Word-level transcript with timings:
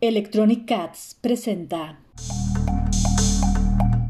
Electronic 0.00 0.64
Cats 0.64 1.16
presenta. 1.20 1.98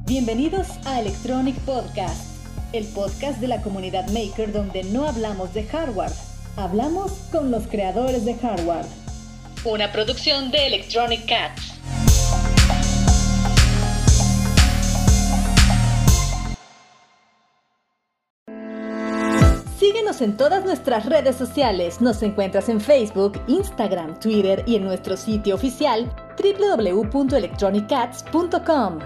Bienvenidos 0.04 0.68
a 0.84 1.00
Electronic 1.00 1.56
Podcast, 1.60 2.44
el 2.74 2.84
podcast 2.88 3.40
de 3.40 3.48
la 3.48 3.62
comunidad 3.62 4.06
maker 4.10 4.52
donde 4.52 4.84
no 4.84 5.08
hablamos 5.08 5.54
de 5.54 5.64
hardware, 5.64 6.12
hablamos 6.56 7.12
con 7.32 7.50
los 7.50 7.66
creadores 7.68 8.26
de 8.26 8.34
hardware. 8.34 8.84
Una 9.64 9.90
producción 9.90 10.50
de 10.50 10.66
Electronic 10.66 11.26
Cats. 11.26 11.77
Síguenos 19.88 20.20
en 20.20 20.36
todas 20.36 20.64
nuestras 20.66 21.06
redes 21.06 21.34
sociales. 21.34 22.02
Nos 22.02 22.22
encuentras 22.22 22.68
en 22.68 22.78
Facebook, 22.78 23.40
Instagram, 23.46 24.20
Twitter 24.20 24.62
y 24.66 24.76
en 24.76 24.84
nuestro 24.84 25.16
sitio 25.16 25.54
oficial 25.54 26.14
www.electronicats.com. 26.36 28.98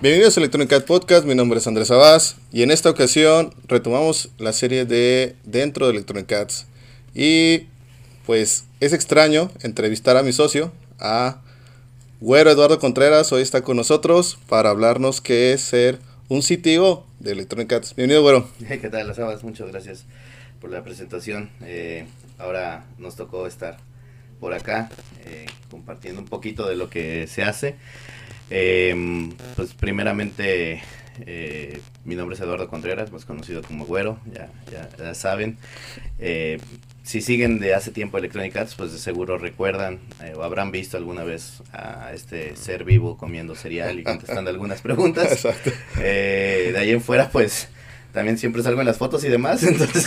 Bienvenidos 0.00 0.36
a 0.36 0.40
Electronic 0.40 0.70
Cat 0.70 0.84
Podcast, 0.84 1.26
mi 1.26 1.34
nombre 1.34 1.58
es 1.58 1.66
Andrés 1.66 1.90
Abás 1.90 2.36
y 2.52 2.62
en 2.62 2.70
esta 2.70 2.90
ocasión 2.90 3.52
retomamos 3.66 4.28
la 4.38 4.52
serie 4.52 4.84
de 4.84 5.34
Dentro 5.42 5.86
de 5.86 5.92
Electronic 5.94 6.26
Cats 6.26 6.66
y 7.12 7.66
pues 8.24 8.66
es 8.78 8.92
extraño 8.92 9.50
entrevistar 9.62 10.16
a 10.16 10.22
mi 10.22 10.32
socio, 10.32 10.70
a 11.00 11.40
Güero 12.20 12.52
Eduardo 12.52 12.78
Contreras, 12.78 13.32
hoy 13.32 13.42
está 13.42 13.62
con 13.62 13.76
nosotros 13.76 14.38
para 14.48 14.70
hablarnos 14.70 15.20
qué 15.20 15.54
es 15.54 15.60
ser 15.60 15.98
un 16.28 16.40
CTO 16.40 17.04
de 17.22 17.32
Electronic 17.32 17.68
Cats. 17.68 17.94
Bienvenido, 17.94 18.22
güero. 18.22 18.48
¿Qué 18.68 18.88
tal, 18.90 19.06
las 19.06 19.18
Abas? 19.18 19.44
Muchas 19.44 19.68
gracias 19.68 20.04
por 20.60 20.70
la 20.70 20.82
presentación. 20.82 21.50
Eh, 21.62 22.06
ahora 22.38 22.84
nos 22.98 23.14
tocó 23.14 23.46
estar 23.46 23.76
por 24.40 24.52
acá 24.54 24.90
eh, 25.24 25.46
compartiendo 25.70 26.20
un 26.20 26.26
poquito 26.26 26.68
de 26.68 26.74
lo 26.74 26.90
que 26.90 27.28
se 27.28 27.44
hace. 27.44 27.76
Eh, 28.50 29.30
pues 29.54 29.72
primeramente, 29.74 30.82
mi 32.04 32.16
nombre 32.16 32.34
es 32.34 32.40
Eduardo 32.40 32.68
Contreras, 32.68 33.12
más 33.12 33.24
conocido 33.24 33.62
como 33.62 33.86
Güero, 33.86 34.18
ya, 34.32 34.48
ya, 34.70 34.88
ya 34.98 35.14
saben 35.14 35.58
si 37.02 37.20
siguen 37.20 37.58
de 37.58 37.74
hace 37.74 37.90
tiempo 37.90 38.18
Electronic 38.18 38.56
Arts, 38.56 38.74
pues 38.76 38.92
de 38.92 38.98
seguro 38.98 39.36
recuerdan 39.36 39.98
eh, 40.22 40.34
o 40.36 40.42
habrán 40.42 40.70
visto 40.70 40.96
alguna 40.96 41.24
vez 41.24 41.62
a 41.72 42.12
este 42.14 42.54
ser 42.56 42.84
vivo 42.84 43.16
comiendo 43.16 43.56
cereal 43.56 43.98
y 43.98 44.04
contestando 44.04 44.50
algunas 44.50 44.80
preguntas. 44.82 45.26
Exacto. 45.32 45.70
Eh, 45.98 46.70
de 46.72 46.78
ahí 46.78 46.90
en 46.90 47.00
fuera, 47.00 47.28
pues 47.30 47.68
también 48.12 48.38
siempre 48.38 48.62
salgo 48.62 48.80
en 48.80 48.86
las 48.86 48.98
fotos 48.98 49.24
y 49.24 49.28
demás, 49.28 49.62
entonces... 49.64 50.06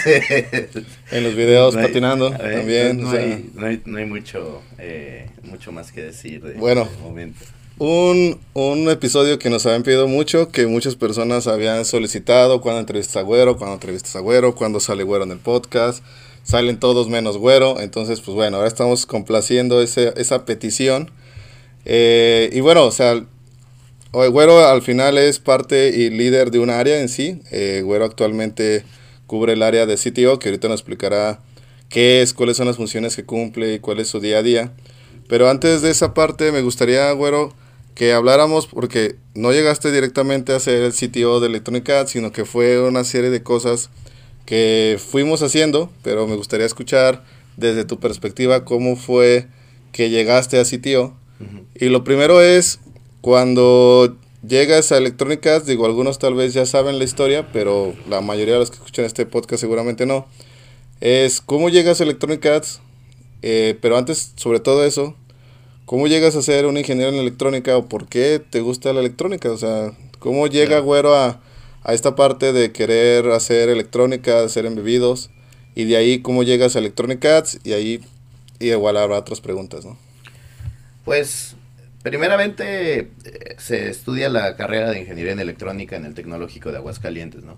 en 1.11 1.23
los 1.23 1.35
videos 1.35 1.75
patinando 1.75 2.31
también. 2.31 3.01
No, 3.01 3.11
hay, 3.11 3.51
no, 3.85 3.97
hay, 3.97 4.05
mucho, 4.05 4.61
eh, 4.77 5.29
mucho 5.43 5.71
más 5.73 5.91
que 5.91 6.01
decir 6.01 6.43
de 6.43 6.53
bueno, 6.53 6.87
momento. 7.01 7.39
Un, 7.77 8.39
un 8.53 8.89
episodio 8.89 9.37
que 9.37 9.49
nos 9.49 9.65
habían 9.65 9.83
pedido 9.83 10.07
mucho, 10.07 10.47
que 10.47 10.65
muchas 10.65 10.95
personas 10.95 11.45
habían 11.47 11.83
solicitado, 11.83 12.61
cuando 12.61 12.79
entrevistas 12.79 13.17
a 13.17 13.21
Güero, 13.21 13.57
cuando 13.57 13.73
entrevistas 13.73 14.15
a 14.15 14.19
Güero, 14.21 14.55
cuando 14.55 14.79
sale 14.79 15.03
Güero 15.03 15.25
en 15.25 15.31
el 15.31 15.39
podcast 15.39 16.01
salen 16.45 16.79
todos 16.79 17.09
menos 17.09 17.37
güero. 17.37 17.81
Entonces, 17.81 18.21
pues 18.21 18.35
bueno, 18.35 18.57
ahora 18.57 18.69
estamos 18.69 19.05
complaciendo 19.05 19.81
ese, 19.81 20.13
esa 20.15 20.45
petición. 20.45 21.11
Eh, 21.83 22.49
y 22.53 22.61
bueno, 22.61 22.85
o 22.85 22.91
sea, 22.91 23.25
Güero 24.13 24.65
al 24.65 24.81
final 24.81 25.17
es 25.17 25.39
parte 25.39 25.89
y 25.89 26.09
líder 26.09 26.49
de 26.49 26.59
un 26.59 26.69
área 26.69 27.01
en 27.01 27.09
sí. 27.09 27.41
Eh, 27.51 27.81
güero 27.83 28.05
actualmente 28.05 28.85
cubre 29.27 29.53
el 29.53 29.61
área 29.61 29.85
de 29.85 29.97
CTO, 29.97 30.39
que 30.39 30.47
ahorita 30.49 30.69
nos 30.69 30.79
explicará 30.79 31.41
qué 31.89 32.21
es, 32.21 32.33
cuáles 32.33 32.55
son 32.55 32.67
las 32.67 32.77
funciones 32.77 33.15
que 33.15 33.25
cumple 33.25 33.73
y 33.73 33.79
cuál 33.79 33.99
es 33.99 34.07
su 34.07 34.21
día 34.21 34.37
a 34.37 34.43
día. 34.43 34.71
Pero 35.27 35.49
antes 35.49 35.81
de 35.81 35.91
esa 35.91 36.13
parte, 36.13 36.53
me 36.53 36.61
gustaría, 36.61 37.11
Güero, 37.11 37.53
que 37.93 38.13
habláramos, 38.13 38.67
porque 38.67 39.15
no 39.33 39.51
llegaste 39.51 39.91
directamente 39.91 40.53
a 40.53 40.59
ser 40.61 40.83
el 40.83 40.93
CTO 40.93 41.41
de 41.41 41.47
Electronic 41.47 41.89
Arts, 41.89 42.11
sino 42.11 42.31
que 42.31 42.45
fue 42.45 42.79
una 42.79 43.03
serie 43.03 43.31
de 43.31 43.43
cosas 43.43 43.89
que 44.45 44.99
fuimos 44.99 45.41
haciendo, 45.41 45.89
pero 46.03 46.27
me 46.27 46.35
gustaría 46.35 46.65
escuchar 46.65 47.23
desde 47.57 47.85
tu 47.85 47.99
perspectiva 47.99 48.65
cómo 48.65 48.95
fue 48.95 49.47
que 49.91 50.09
llegaste 50.09 50.59
a 50.59 50.63
CTO. 50.63 51.15
Y 51.75 51.89
lo 51.89 52.03
primero 52.03 52.41
es, 52.41 52.79
cuando 53.21 54.15
llegas 54.47 54.91
a 54.91 54.97
Electrónicas, 54.97 55.65
digo, 55.65 55.85
algunos 55.85 56.19
tal 56.19 56.33
vez 56.33 56.53
ya 56.53 56.65
saben 56.65 56.97
la 56.97 57.03
historia, 57.03 57.51
pero 57.51 57.93
la 58.09 58.21
mayoría 58.21 58.53
de 58.53 58.59
los 58.61 58.71
que 58.71 58.77
escuchan 58.77 59.05
este 59.05 59.25
podcast 59.25 59.61
seguramente 59.61 60.05
no, 60.05 60.27
es 61.01 61.41
cómo 61.41 61.69
llegas 61.69 61.99
a 61.99 62.03
Electrónicas, 62.03 62.81
eh, 63.41 63.77
pero 63.81 63.97
antes, 63.97 64.33
sobre 64.35 64.59
todo 64.59 64.85
eso, 64.85 65.15
¿cómo 65.85 66.07
llegas 66.07 66.35
a 66.35 66.41
ser 66.41 66.65
un 66.65 66.77
ingeniero 66.77 67.11
en 67.11 67.19
electrónica 67.19 67.77
o 67.77 67.87
por 67.87 68.07
qué 68.07 68.41
te 68.49 68.61
gusta 68.61 68.93
la 68.93 69.01
electrónica? 69.01 69.51
O 69.51 69.57
sea, 69.57 69.93
¿cómo 70.19 70.47
llega 70.47 70.79
Güero 70.79 71.15
a 71.15 71.41
a 71.85 71.93
esta 71.93 72.15
parte 72.15 72.51
de 72.51 72.71
querer 72.71 73.27
hacer 73.29 73.69
electrónica, 73.69 74.43
hacer 74.43 74.65
embebidos, 74.65 75.29
y 75.75 75.85
de 75.85 75.97
ahí 75.97 76.19
cómo 76.19 76.41
llegas 76.41 76.75
a 76.75 76.79
Electronic 76.79 77.23
Arts, 77.23 77.59
y 77.63 77.73
ahí 77.73 78.03
y 78.59 78.71
igual 78.71 78.97
habrá 78.97 79.19
otras 79.19 79.39
preguntas, 79.39 79.85
¿no? 79.85 79.95
Pues, 81.03 81.55
primeramente 82.01 83.11
eh, 83.25 83.55
se 83.59 83.89
estudia 83.89 84.29
la 84.29 84.55
carrera 84.55 84.89
de 84.89 84.99
Ingeniería 84.99 85.33
en 85.33 85.39
Electrónica 85.39 85.95
en 85.95 86.05
el 86.05 86.15
Tecnológico 86.15 86.71
de 86.71 86.77
Aguascalientes, 86.77 87.43
¿no? 87.43 87.57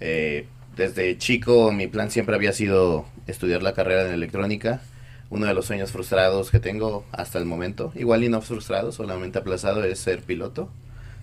Eh, 0.00 0.46
desde 0.76 1.16
chico 1.16 1.70
mi 1.70 1.86
plan 1.86 2.10
siempre 2.10 2.34
había 2.34 2.52
sido 2.52 3.06
estudiar 3.28 3.62
la 3.62 3.74
carrera 3.74 4.08
en 4.08 4.12
electrónica, 4.12 4.82
uno 5.30 5.46
de 5.46 5.54
los 5.54 5.66
sueños 5.66 5.92
frustrados 5.92 6.50
que 6.50 6.58
tengo 6.58 7.04
hasta 7.12 7.38
el 7.38 7.44
momento, 7.44 7.92
igual 7.94 8.24
y 8.24 8.28
no 8.28 8.40
frustrado, 8.40 8.90
solamente 8.90 9.38
aplazado, 9.38 9.84
es 9.84 10.00
ser 10.00 10.22
piloto 10.22 10.68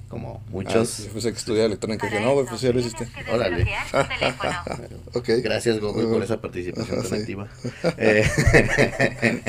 como 0.10 0.44
muchos. 0.50 1.00
Ah, 1.00 1.10
pensé 1.14 1.32
que 1.32 1.38
estudiaba 1.38 1.68
electrónica, 1.68 2.10
que 2.10 2.20
no, 2.20 2.36
pues 2.46 2.62
ya 2.62 2.72
lo 2.72 2.80
hiciste. 2.80 3.08
Órale. 3.32 3.68
okay. 5.14 5.42
Gracias, 5.42 5.80
Google, 5.80 6.08
por 6.08 6.24
esa 6.24 6.40
participación 6.40 7.04
tan 7.04 7.20
activa. 7.20 7.48
Eh, 7.98 8.24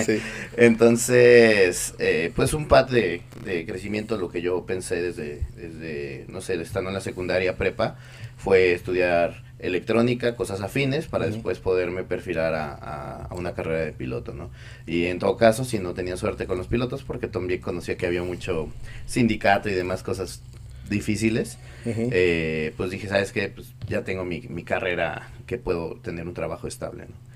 sí. 0.05 0.21
Entonces, 0.57 1.95
eh, 1.99 2.33
pues 2.35 2.55
un 2.55 2.69
pad 2.69 2.89
de, 2.89 3.23
de, 3.45 3.67
crecimiento, 3.67 4.17
lo 4.17 4.31
que 4.31 4.41
yo 4.41 4.65
pensé 4.67 5.03
desde, 5.03 5.43
desde, 5.57 6.27
no 6.29 6.41
sé, 6.41 6.61
estando 6.61 6.91
en 6.91 6.95
la 6.95 7.01
secundaria 7.01 7.57
prepa, 7.57 7.97
fue 8.37 8.73
estudiar 8.73 9.46
electrónica, 9.67 10.37
cosas 10.37 10.61
afines, 10.61 11.07
para 11.07 11.27
después 11.27 11.59
poderme 11.59 12.05
perfilar 12.05 12.55
a, 12.55 13.27
a, 13.27 13.35
una 13.35 13.55
carrera 13.55 13.85
de 13.85 13.93
piloto, 13.93 14.33
¿no? 14.33 14.51
Y 14.87 15.07
en 15.07 15.19
todo 15.19 15.37
caso, 15.37 15.65
si 15.65 15.79
no 15.79 15.95
tenía 15.95 16.17
suerte 16.17 16.47
con 16.47 16.59
los 16.59 16.67
pilotos, 16.67 17.03
porque 17.03 17.29
también 17.29 17.61
conocía 17.61 17.97
que 17.97 18.07
había 18.07 18.23
mucho 18.23 18.69
sindicato 19.07 19.69
y 19.69 19.75
demás 19.75 20.03
cosas 20.03 20.43
difíciles, 20.89 21.59
eh, 21.85 22.73
pues 22.77 22.91
dije, 22.91 23.09
¿sabes 23.09 23.33
qué? 23.33 23.49
Pues 23.49 23.73
ya 23.89 24.03
tengo 24.03 24.25
mi, 24.25 24.41
mi 24.43 24.65
carrera 24.65 25.29
que 25.47 25.59
puedo 25.59 25.97
tener 25.97 26.27
un 26.27 26.35
trabajo 26.35 26.67
estable, 26.67 27.05
¿no? 27.05 27.27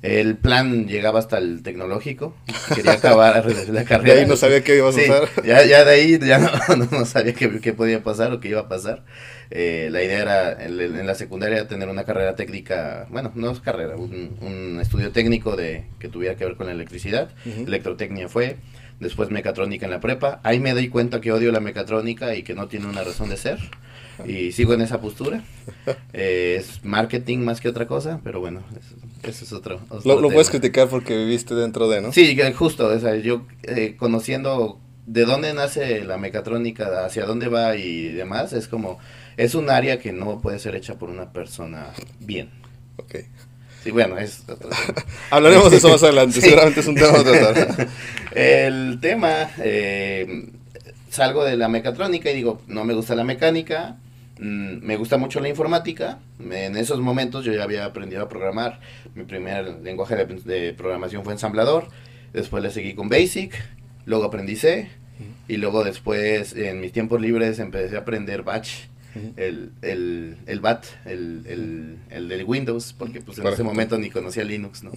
El 0.00 0.36
plan 0.36 0.86
llegaba 0.86 1.18
hasta 1.18 1.38
el 1.38 1.62
tecnológico. 1.64 2.36
Quería 2.74 2.92
acabar 2.92 3.44
la 3.68 3.84
carrera. 3.84 4.14
De 4.14 4.20
ahí 4.20 4.26
no 4.26 4.36
sabía 4.36 4.62
qué 4.62 4.76
iba 4.76 4.88
a 4.88 4.92
pasar. 4.92 5.28
ya, 5.44 5.64
ya 5.64 5.84
de 5.84 5.90
ahí 5.90 6.18
ya 6.20 6.38
no, 6.68 6.88
no, 6.90 7.04
sabía 7.04 7.32
qué, 7.34 7.60
qué, 7.60 7.72
podía 7.72 8.02
pasar 8.04 8.32
o 8.32 8.38
qué 8.38 8.48
iba 8.48 8.60
a 8.60 8.68
pasar. 8.68 9.04
Eh, 9.50 9.88
la 9.90 10.02
idea 10.02 10.20
era 10.20 10.64
en, 10.64 11.06
la 11.06 11.14
secundaria 11.16 11.66
tener 11.66 11.88
una 11.88 12.04
carrera 12.04 12.36
técnica, 12.36 13.06
bueno, 13.10 13.32
no 13.34 13.50
es 13.50 13.60
carrera, 13.60 13.96
un, 13.96 14.36
un 14.40 14.78
estudio 14.80 15.10
técnico 15.10 15.56
de 15.56 15.86
que 15.98 16.08
tuviera 16.08 16.36
que 16.36 16.44
ver 16.44 16.56
con 16.56 16.66
la 16.66 16.72
electricidad. 16.72 17.30
Electrotecnia 17.44 18.28
fue. 18.28 18.56
Después 19.00 19.30
mecatrónica 19.30 19.86
en 19.86 19.92
la 19.92 20.00
prepa. 20.00 20.40
Ahí 20.42 20.58
me 20.58 20.74
doy 20.74 20.88
cuenta 20.88 21.20
que 21.20 21.30
odio 21.30 21.52
la 21.52 21.60
mecatrónica 21.60 22.34
y 22.34 22.42
que 22.42 22.54
no 22.54 22.66
tiene 22.66 22.86
una 22.86 23.04
razón 23.04 23.28
de 23.28 23.36
ser 23.36 23.58
y 24.26 24.52
sigo 24.52 24.74
en 24.74 24.80
esa 24.80 25.00
postura. 25.00 25.42
Eh, 26.12 26.56
es 26.58 26.84
marketing 26.84 27.38
más 27.38 27.60
que 27.60 27.68
otra 27.68 27.86
cosa, 27.86 28.20
pero 28.24 28.40
bueno, 28.40 28.62
eso, 29.22 29.44
es 29.44 29.52
otro. 29.52 29.80
lo, 30.04 30.30
puedes 30.30 30.50
criticar 30.50 30.88
porque 30.88 31.16
viviste 31.16 31.54
dentro 31.54 31.88
de, 31.88 32.00
¿no? 32.00 32.12
Sí, 32.12 32.38
justo, 32.54 32.86
o 32.86 32.98
sea, 32.98 33.16
yo 33.16 33.46
eh, 33.62 33.96
conociendo 33.98 34.80
de 35.06 35.24
dónde 35.24 35.54
nace 35.54 36.04
la 36.04 36.18
mecatrónica, 36.18 37.04
hacia 37.04 37.24
dónde 37.24 37.48
va 37.48 37.76
y 37.76 38.08
demás, 38.08 38.52
es 38.52 38.68
como, 38.68 38.98
es 39.38 39.54
un 39.54 39.70
área 39.70 39.98
que 39.98 40.12
no 40.12 40.40
puede 40.40 40.58
ser 40.58 40.76
hecha 40.76 40.98
por 40.98 41.08
una 41.08 41.32
persona 41.32 41.92
bien. 42.20 42.50
Ok. 42.96 43.16
Sí, 43.82 43.90
bueno, 43.90 44.18
es... 44.18 44.44
Hablaremos 45.30 45.70
de 45.70 45.78
eso 45.78 45.88
más 45.88 46.02
adelante, 46.02 46.40
seguramente 46.40 46.80
es 46.80 46.86
un 46.86 46.94
tema 46.94 47.18
a 47.18 47.24
tratar. 47.24 47.88
El 48.34 48.98
tema, 49.00 49.50
eh, 49.58 50.50
salgo 51.10 51.44
de 51.44 51.56
la 51.56 51.68
mecatrónica 51.68 52.30
y 52.30 52.34
digo, 52.34 52.60
no 52.66 52.84
me 52.84 52.92
gusta 52.92 53.14
la 53.14 53.24
mecánica, 53.24 53.96
Mm, 54.38 54.84
me 54.84 54.96
gusta 54.96 55.16
mucho 55.16 55.40
la 55.40 55.48
informática. 55.48 56.20
En 56.38 56.76
esos 56.76 57.00
momentos 57.00 57.44
yo 57.44 57.52
ya 57.52 57.64
había 57.64 57.84
aprendido 57.84 58.22
a 58.22 58.28
programar. 58.28 58.80
Mi 59.14 59.24
primer 59.24 59.80
lenguaje 59.82 60.16
de, 60.16 60.72
programación 60.74 61.24
fue 61.24 61.32
ensamblador. 61.32 61.88
Después 62.32 62.62
le 62.62 62.70
seguí 62.70 62.94
con 62.94 63.08
Basic. 63.08 63.54
Luego 64.06 64.24
aprendí 64.24 64.56
C. 64.56 64.88
Y 65.48 65.56
luego 65.56 65.82
después, 65.82 66.54
en 66.54 66.80
mis 66.80 66.92
tiempos 66.92 67.20
libres, 67.20 67.58
empecé 67.58 67.96
a 67.96 68.00
aprender 68.00 68.42
Batch. 68.42 68.86
El, 69.36 69.72
el, 69.82 70.36
el 70.46 70.60
BAT, 70.60 70.84
el, 71.04 71.42
el, 71.46 71.96
el 72.10 72.28
del 72.28 72.44
Windows, 72.44 72.94
porque 72.96 73.20
pues 73.20 73.38
en 73.38 73.48
ese 73.48 73.64
momento 73.64 73.98
ni 73.98 74.10
conocía 74.10 74.44
Linux, 74.44 74.84
¿no? 74.84 74.92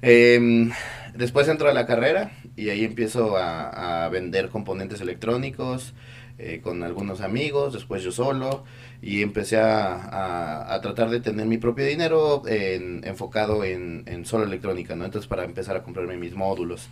Em, 0.00 0.70
después 1.14 1.48
entro 1.48 1.68
a 1.68 1.72
la 1.72 1.86
carrera 1.86 2.30
y 2.56 2.68
ahí 2.70 2.84
empiezo 2.84 3.36
a, 3.36 4.08
vender 4.10 4.48
componentes 4.48 5.00
electrónicos 5.00 5.92
eh, 6.38 6.60
con 6.62 6.82
algunos 6.82 7.20
amigos, 7.20 7.72
después 7.72 8.02
yo 8.02 8.12
solo 8.12 8.64
y 9.02 9.22
empecé 9.22 9.58
a, 9.58 10.78
tratar 10.82 11.10
de 11.10 11.20
tener 11.20 11.46
mi 11.46 11.58
propio 11.58 11.84
dinero 11.84 12.42
enfocado 12.46 13.64
en, 13.64 14.04
en, 14.06 14.24
solo 14.24 14.44
electrónica, 14.44 14.94
¿no? 14.94 15.04
Entonces 15.04 15.28
para 15.28 15.44
empezar 15.44 15.76
a 15.76 15.82
comprarme 15.82 16.16
mis 16.16 16.34
módulos. 16.34 16.88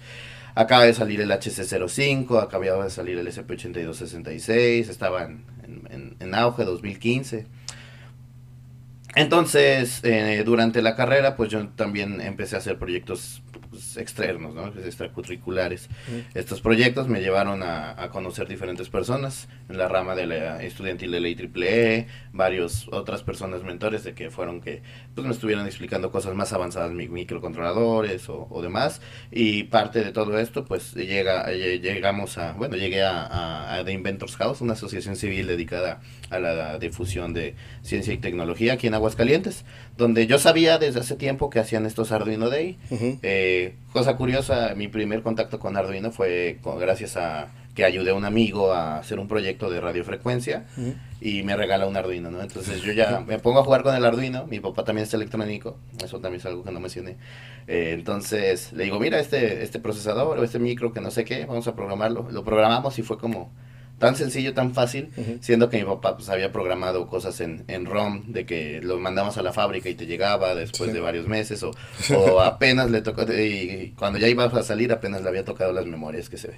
Acaba 0.55 0.85
de 0.85 0.95
salir 0.95 1.21
el 1.21 1.31
HC05, 1.31 2.43
acababa 2.43 2.85
de 2.85 2.91
salir 2.91 3.19
el 3.19 3.27
SP8266, 3.29 4.89
estaba 4.89 5.25
en, 5.25 5.45
en, 5.91 6.17
en 6.19 6.35
auge 6.35 6.65
2015. 6.65 7.47
Entonces, 9.17 10.01
eh, 10.05 10.43
durante 10.45 10.83
la 10.83 10.95
carrera, 10.95 11.37
pues 11.37 11.49
yo 11.49 11.67
también 11.69 12.21
empecé 12.21 12.55
a 12.55 12.59
hacer 12.59 12.79
proyectos 12.79 13.43
pues, 13.77 13.97
externos, 13.99 14.55
¿no? 14.55 14.69
extracurriculares. 14.69 15.89
Estos 16.35 16.61
proyectos 16.61 17.09
me 17.09 17.21
llevaron 17.21 17.63
a, 17.63 18.09
conocer 18.11 18.49
diferentes 18.49 18.89
personas 18.89 19.49
en 19.69 19.79
la 19.79 19.89
rama 19.89 20.15
de 20.15 20.27
la 20.27 20.63
estudiantil 20.63 21.11
de 21.11 21.21
la 21.21 21.29
IEEE, 21.29 22.07
varios 22.33 22.89
otras 22.93 23.23
personas 23.23 23.63
mentores 23.63 24.05
de 24.05 24.15
que 24.15 24.31
fueron 24.31 24.61
que 24.61 24.81
pues 25.15 25.27
me 25.27 25.33
estuvieron 25.33 25.67
explicando 25.67 26.11
cosas 26.11 26.35
más 26.35 26.53
avanzadas, 26.53 26.93
microcontroladores 26.93 28.29
o, 28.29 28.63
demás. 28.63 29.01
Y 29.31 29.65
parte 29.65 30.03
de 30.03 30.13
todo 30.13 30.39
esto, 30.39 30.65
pues 30.65 30.95
llega, 30.95 31.51
llegamos 31.51 32.39
a, 32.39 32.53
bueno, 32.53 32.77
llegué 32.77 33.03
a, 33.03 33.77
a, 33.77 33.85
The 33.85 33.93
Inventors 33.93 34.37
House, 34.37 34.61
una 34.61 34.73
asociación 34.73 35.17
civil 35.17 35.47
dedicada 35.47 36.01
a 36.31 36.39
la 36.39 36.79
difusión 36.79 37.35
de 37.35 37.55
ciencia 37.83 38.15
y 38.15 38.19
tecnología 38.19 38.75
aquí 38.75 38.87
en 38.87 38.95
Aguascalientes, 38.95 39.65
donde 39.97 40.27
yo 40.27 40.39
sabía 40.39 40.79
desde 40.79 41.01
hace 41.01 41.17
tiempo 41.17 41.51
que 41.51 41.59
hacían 41.59 41.87
estos 41.87 42.13
Arduino 42.13 42.51
Day. 42.51 42.79
Eh, 43.23 43.66
cosa 43.93 44.17
curiosa, 44.17 44.75
mi 44.77 44.89
primer 44.89 45.23
contacto 45.23 45.59
con 45.59 45.77
Arduino 45.77 46.11
fue 46.11 46.59
gracias 46.79 47.17
a 47.17 47.49
que 47.75 47.85
ayudé 47.85 48.11
a 48.11 48.15
un 48.15 48.25
amigo 48.25 48.73
a 48.73 48.99
hacer 48.99 49.19
un 49.19 49.29
proyecto 49.29 49.69
de 49.69 49.81
radiofrecuencia 49.81 50.65
y 51.21 51.43
me 51.43 51.55
regala 51.57 51.87
un 51.87 51.95
Arduino, 51.95 52.31
¿no? 52.31 52.41
Entonces 52.41 52.81
yo 52.81 52.93
ya 52.93 53.21
me 53.21 53.39
pongo 53.39 53.61
a 53.61 53.65
jugar 53.65 53.83
con 53.83 53.95
el 53.95 54.05
Arduino, 54.05 54.47
mi 54.47 54.61
papá 54.61 54.85
también 54.85 55.07
es 55.07 55.13
electrónico, 55.13 55.77
eso 56.03 56.19
también 56.19 56.41
es 56.41 56.47
algo 56.47 56.65
que 56.65 56.73
no 56.73 56.81
mencioné. 56.81 57.17
Eh, 57.67 57.91
entonces 57.93 58.73
le 58.73 58.85
digo, 58.85 58.99
mira 58.99 59.21
este, 59.21 59.63
este 59.63 59.79
procesador 59.79 60.39
o 60.39 60.43
este 60.43 60.59
micro 60.59 60.93
que 60.95 61.03
no 61.03 61.11
sé 61.11 61.25
qué, 61.25 61.45
vamos 61.45 61.69
a 61.69 61.75
programarlo. 61.75 62.29
Lo 62.31 62.45
programamos 62.45 62.99
y 62.99 63.03
fue 63.03 63.19
como 63.19 63.53
tan 63.99 64.17
sencillo, 64.17 64.53
tan 64.55 64.75
fácil, 64.75 65.11
siendo 65.41 65.71
que 65.71 65.79
mi 65.79 65.85
papá 65.85 66.17
pues 66.17 66.29
había 66.29 66.53
programado 66.53 67.07
cosas 67.07 67.41
en, 67.41 67.65
en 67.69 67.87
ROM, 67.87 68.25
de 68.27 68.45
que 68.45 68.81
lo 68.83 68.99
mandamos 68.99 69.39
a 69.39 69.43
la 69.43 69.53
fábrica 69.53 69.89
y 69.89 69.95
te 69.95 70.07
llegaba 70.07 70.55
después 70.55 70.93
de 70.93 71.01
varios 71.01 71.27
meses, 71.27 71.63
o, 71.63 71.73
o 72.15 72.41
apenas 72.41 72.91
le 72.91 73.01
tocó, 73.01 73.23
y 73.33 73.95
cuando 73.99 74.19
ya 74.19 74.29
iba 74.29 74.45
a 74.45 74.63
salir 74.63 74.93
apenas 74.93 75.23
le 75.23 75.29
había 75.29 75.45
tocado 75.45 75.73
las 75.73 75.87
memorias 75.87 76.29
que 76.29 76.37
se 76.37 76.51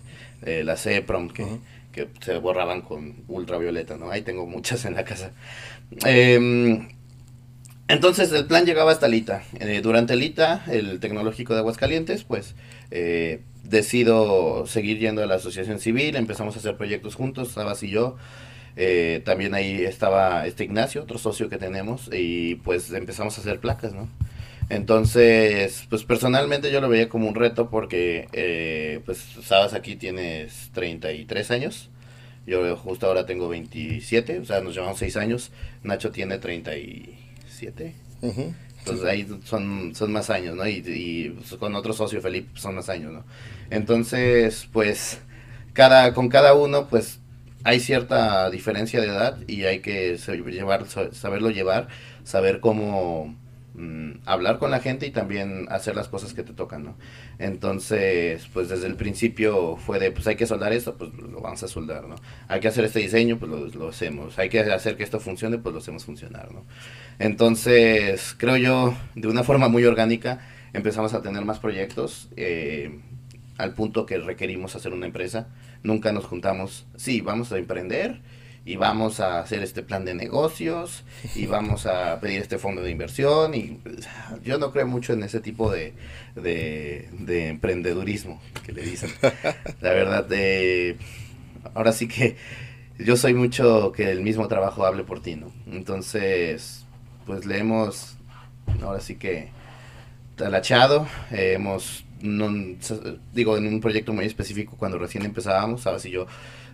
eh, 0.42 0.64
las 0.64 0.84
EPROM, 0.86 1.30
que, 1.30 1.46
que 1.92 2.08
se 2.20 2.38
borraban 2.38 2.82
con 2.82 3.24
ultravioleta, 3.28 3.96
¿no? 3.96 4.10
Ahí 4.10 4.22
tengo 4.22 4.46
muchas 4.46 4.84
en 4.84 4.94
la 4.94 5.04
casa. 5.04 5.32
Eh, 6.04 6.88
entonces 7.88 8.30
el 8.32 8.44
plan 8.44 8.66
llegaba 8.66 8.92
hasta 8.92 9.08
Lita. 9.08 9.42
Eh, 9.60 9.80
durante 9.82 10.14
Lita, 10.14 10.62
el 10.68 11.00
tecnológico 11.00 11.54
de 11.54 11.60
Aguascalientes, 11.60 12.22
pues 12.22 12.54
eh, 12.90 13.40
decido 13.68 14.66
seguir 14.66 14.98
yendo 14.98 15.22
a 15.22 15.26
la 15.26 15.36
asociación 15.36 15.78
civil, 15.78 16.16
empezamos 16.16 16.56
a 16.56 16.58
hacer 16.58 16.76
proyectos 16.76 17.14
juntos, 17.14 17.52
Sabas 17.52 17.82
y 17.82 17.90
yo. 17.90 18.16
Eh, 18.76 19.22
también 19.24 19.54
ahí 19.54 19.82
estaba 19.84 20.46
este 20.46 20.64
Ignacio, 20.64 21.02
otro 21.02 21.18
socio 21.18 21.48
que 21.48 21.58
tenemos, 21.58 22.08
y 22.12 22.56
pues 22.56 22.92
empezamos 22.92 23.36
a 23.36 23.40
hacer 23.40 23.58
placas, 23.58 23.92
¿no? 23.92 24.08
Entonces, 24.70 25.86
pues 25.88 26.04
personalmente 26.04 26.70
yo 26.70 26.80
lo 26.80 26.88
veía 26.88 27.08
como 27.08 27.26
un 27.28 27.34
reto 27.34 27.70
porque, 27.70 29.00
pues, 29.04 29.18
Sabas 29.42 29.74
aquí 29.74 29.96
tienes 29.96 30.70
33 30.74 31.50
años, 31.50 31.90
yo 32.46 32.76
justo 32.76 33.06
ahora 33.06 33.26
tengo 33.26 33.48
27, 33.48 34.38
o 34.40 34.44
sea, 34.44 34.60
nos 34.60 34.74
llevamos 34.74 34.98
6 34.98 35.16
años, 35.16 35.50
Nacho 35.82 36.10
tiene 36.10 36.38
30 36.38 36.76
y 36.76 37.18
siete. 37.48 37.94
Entonces 38.78 39.04
ahí 39.06 39.26
son, 39.44 39.94
son 39.94 40.12
más 40.12 40.30
años, 40.30 40.56
¿no? 40.56 40.66
Y, 40.66 41.34
pues, 41.36 41.58
con 41.58 41.74
otro 41.74 41.92
socio, 41.92 42.20
Felipe, 42.20 42.50
son 42.54 42.76
más 42.76 42.88
años, 42.88 43.12
¿no? 43.12 43.24
Entonces, 43.70 44.68
pues, 44.72 45.20
cada, 45.72 46.14
con 46.14 46.28
cada 46.28 46.54
uno, 46.54 46.88
pues, 46.88 47.20
hay 47.64 47.80
cierta 47.80 48.50
diferencia 48.50 49.00
de 49.00 49.08
edad 49.08 49.38
y 49.46 49.64
hay 49.64 49.80
que 49.80 50.16
llevar, 50.16 50.86
saberlo 51.12 51.50
llevar, 51.50 51.88
saber 52.24 52.60
cómo 52.60 53.34
Mm, 53.78 54.22
hablar 54.26 54.58
con 54.58 54.72
la 54.72 54.80
gente 54.80 55.06
y 55.06 55.12
también 55.12 55.68
hacer 55.70 55.94
las 55.94 56.08
cosas 56.08 56.34
que 56.34 56.42
te 56.42 56.52
tocan, 56.52 56.82
¿no? 56.82 56.96
Entonces, 57.38 58.48
pues 58.52 58.68
desde 58.68 58.88
el 58.88 58.96
principio 58.96 59.76
fue 59.76 60.00
de, 60.00 60.10
pues 60.10 60.26
hay 60.26 60.34
que 60.34 60.48
soldar 60.48 60.72
esto, 60.72 60.96
pues 60.96 61.14
lo 61.14 61.40
vamos 61.40 61.62
a 61.62 61.68
soldar, 61.68 62.08
¿no? 62.08 62.16
Hay 62.48 62.58
que 62.58 62.66
hacer 62.66 62.84
este 62.84 62.98
diseño, 62.98 63.38
pues 63.38 63.76
lo, 63.76 63.88
hacemos. 63.88 64.36
Hay 64.40 64.48
que 64.48 64.58
hacer 64.58 64.96
que 64.96 65.04
esto 65.04 65.20
funcione, 65.20 65.58
pues 65.58 65.72
lo 65.72 65.78
hacemos 65.78 66.04
funcionar, 66.04 66.52
¿no? 66.52 66.64
Entonces, 67.20 68.34
creo 68.36 68.56
yo, 68.56 68.96
de 69.14 69.28
una 69.28 69.44
forma 69.44 69.68
muy 69.68 69.84
orgánica, 69.84 70.40
empezamos 70.72 71.14
a 71.14 71.22
tener 71.22 71.44
más 71.44 71.60
proyectos. 71.60 72.30
Eh, 72.36 72.98
al 73.58 73.74
punto 73.74 74.06
que 74.06 74.18
requerimos 74.18 74.74
hacer 74.76 74.92
una 74.92 75.06
empresa. 75.06 75.48
Nunca 75.84 76.12
nos 76.12 76.24
juntamos, 76.24 76.86
sí, 76.96 77.20
vamos 77.20 77.52
a 77.52 77.58
emprender, 77.58 78.20
y 78.68 78.76
vamos 78.76 79.18
a 79.18 79.40
hacer 79.40 79.62
este 79.62 79.82
plan 79.82 80.04
de 80.04 80.12
negocios 80.12 81.02
y 81.34 81.46
vamos 81.46 81.86
a 81.86 82.20
pedir 82.20 82.42
este 82.42 82.58
fondo 82.58 82.82
de 82.82 82.90
inversión 82.90 83.54
y 83.54 83.80
yo 84.44 84.58
no 84.58 84.72
creo 84.72 84.86
mucho 84.86 85.14
en 85.14 85.22
ese 85.22 85.40
tipo 85.40 85.72
de, 85.72 85.94
de, 86.34 87.48
emprendedurismo 87.48 88.42
que 88.66 88.72
le 88.72 88.82
dicen. 88.82 89.10
La 89.80 89.92
verdad, 89.92 90.22
de 90.26 90.98
ahora 91.72 91.92
sí 91.92 92.08
que 92.08 92.36
yo 92.98 93.16
soy 93.16 93.32
mucho 93.32 93.90
que 93.90 94.10
el 94.10 94.20
mismo 94.20 94.48
trabajo 94.48 94.84
hable 94.84 95.02
por 95.02 95.22
ti, 95.22 95.34
¿no? 95.34 95.50
Entonces, 95.72 96.84
pues 97.24 97.46
le 97.46 97.60
hemos, 97.60 98.18
ahora 98.82 99.00
sí 99.00 99.14
que 99.14 99.48
talachado, 100.36 101.08
hemos, 101.30 102.04
no, 102.20 102.54
digo, 103.32 103.56
en 103.56 103.66
un 103.66 103.80
proyecto 103.80 104.12
muy 104.12 104.26
específico 104.26 104.76
cuando 104.76 104.98
recién 104.98 105.24
empezábamos, 105.24 105.80
sabes, 105.80 106.04
y 106.04 106.10
yo 106.10 106.26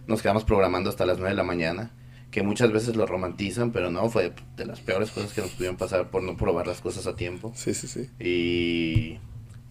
nos 0.06 0.22
quedamos 0.22 0.44
programando 0.44 0.90
hasta 0.90 1.06
las 1.06 1.18
9 1.18 1.30
de 1.30 1.36
la 1.36 1.44
mañana, 1.44 1.90
que 2.30 2.42
muchas 2.42 2.72
veces 2.72 2.96
lo 2.96 3.06
romantizan, 3.06 3.70
pero 3.70 3.90
no, 3.90 4.08
fue 4.10 4.32
de 4.56 4.66
las 4.66 4.80
peores 4.80 5.10
cosas 5.10 5.32
que 5.32 5.40
nos 5.40 5.50
pudieron 5.50 5.76
pasar 5.76 6.10
por 6.10 6.22
no 6.22 6.36
probar 6.36 6.66
las 6.66 6.80
cosas 6.80 7.06
a 7.06 7.14
tiempo. 7.14 7.52
Sí, 7.54 7.74
sí, 7.74 7.86
sí. 7.86 8.10
Y, 8.18 9.18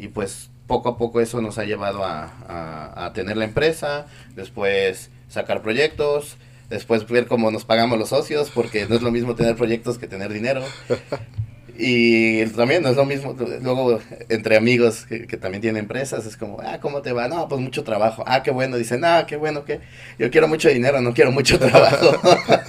y 0.03 0.07
pues 0.09 0.49
poco 0.67 0.89
a 0.89 0.97
poco 0.97 1.19
eso 1.19 1.41
nos 1.41 1.57
ha 1.57 1.65
llevado 1.65 2.03
a, 2.03 3.05
a, 3.05 3.13
tener 3.13 3.37
la 3.37 3.45
empresa, 3.45 4.07
después 4.35 5.11
sacar 5.27 5.61
proyectos, 5.61 6.37
después 6.69 7.07
ver 7.07 7.27
cómo 7.27 7.51
nos 7.51 7.65
pagamos 7.65 7.99
los 7.99 8.09
socios, 8.09 8.49
porque 8.49 8.87
no 8.87 8.95
es 8.95 9.01
lo 9.01 9.11
mismo 9.11 9.35
tener 9.35 9.55
proyectos 9.55 9.97
que 9.97 10.07
tener 10.07 10.31
dinero. 10.31 10.63
Y 11.75 12.45
también 12.47 12.83
no 12.83 12.89
es 12.89 12.95
lo 12.95 13.05
mismo, 13.05 13.35
luego 13.61 13.99
entre 14.29 14.57
amigos 14.57 15.05
que, 15.07 15.25
también 15.37 15.61
tienen 15.61 15.81
empresas, 15.83 16.25
es 16.25 16.37
como, 16.37 16.61
ah, 16.61 16.79
¿cómo 16.79 17.01
te 17.01 17.13
va? 17.13 17.27
No, 17.27 17.47
pues 17.47 17.59
mucho 17.61 17.83
trabajo. 17.83 18.23
Ah, 18.27 18.43
qué 18.43 18.51
bueno. 18.51 18.77
Dicen, 18.77 19.03
ah, 19.03 19.25
qué 19.27 19.37
bueno 19.37 19.65
que 19.65 19.79
yo 20.19 20.29
quiero 20.29 20.47
mucho 20.47 20.69
dinero, 20.69 21.01
no 21.01 21.13
quiero 21.13 21.31
mucho 21.31 21.57
trabajo. 21.71 22.11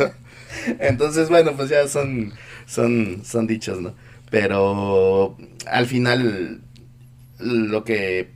Entonces, 0.78 1.28
bueno, 1.28 1.52
pues 1.54 1.68
ya 1.68 1.86
son, 1.86 2.32
son, 2.66 3.22
son 3.24 3.46
dichos, 3.46 3.80
¿no? 3.80 3.94
Pero 4.30 5.36
al 5.66 5.86
final, 5.86 6.62
lo 7.38 7.84
que 7.84 8.30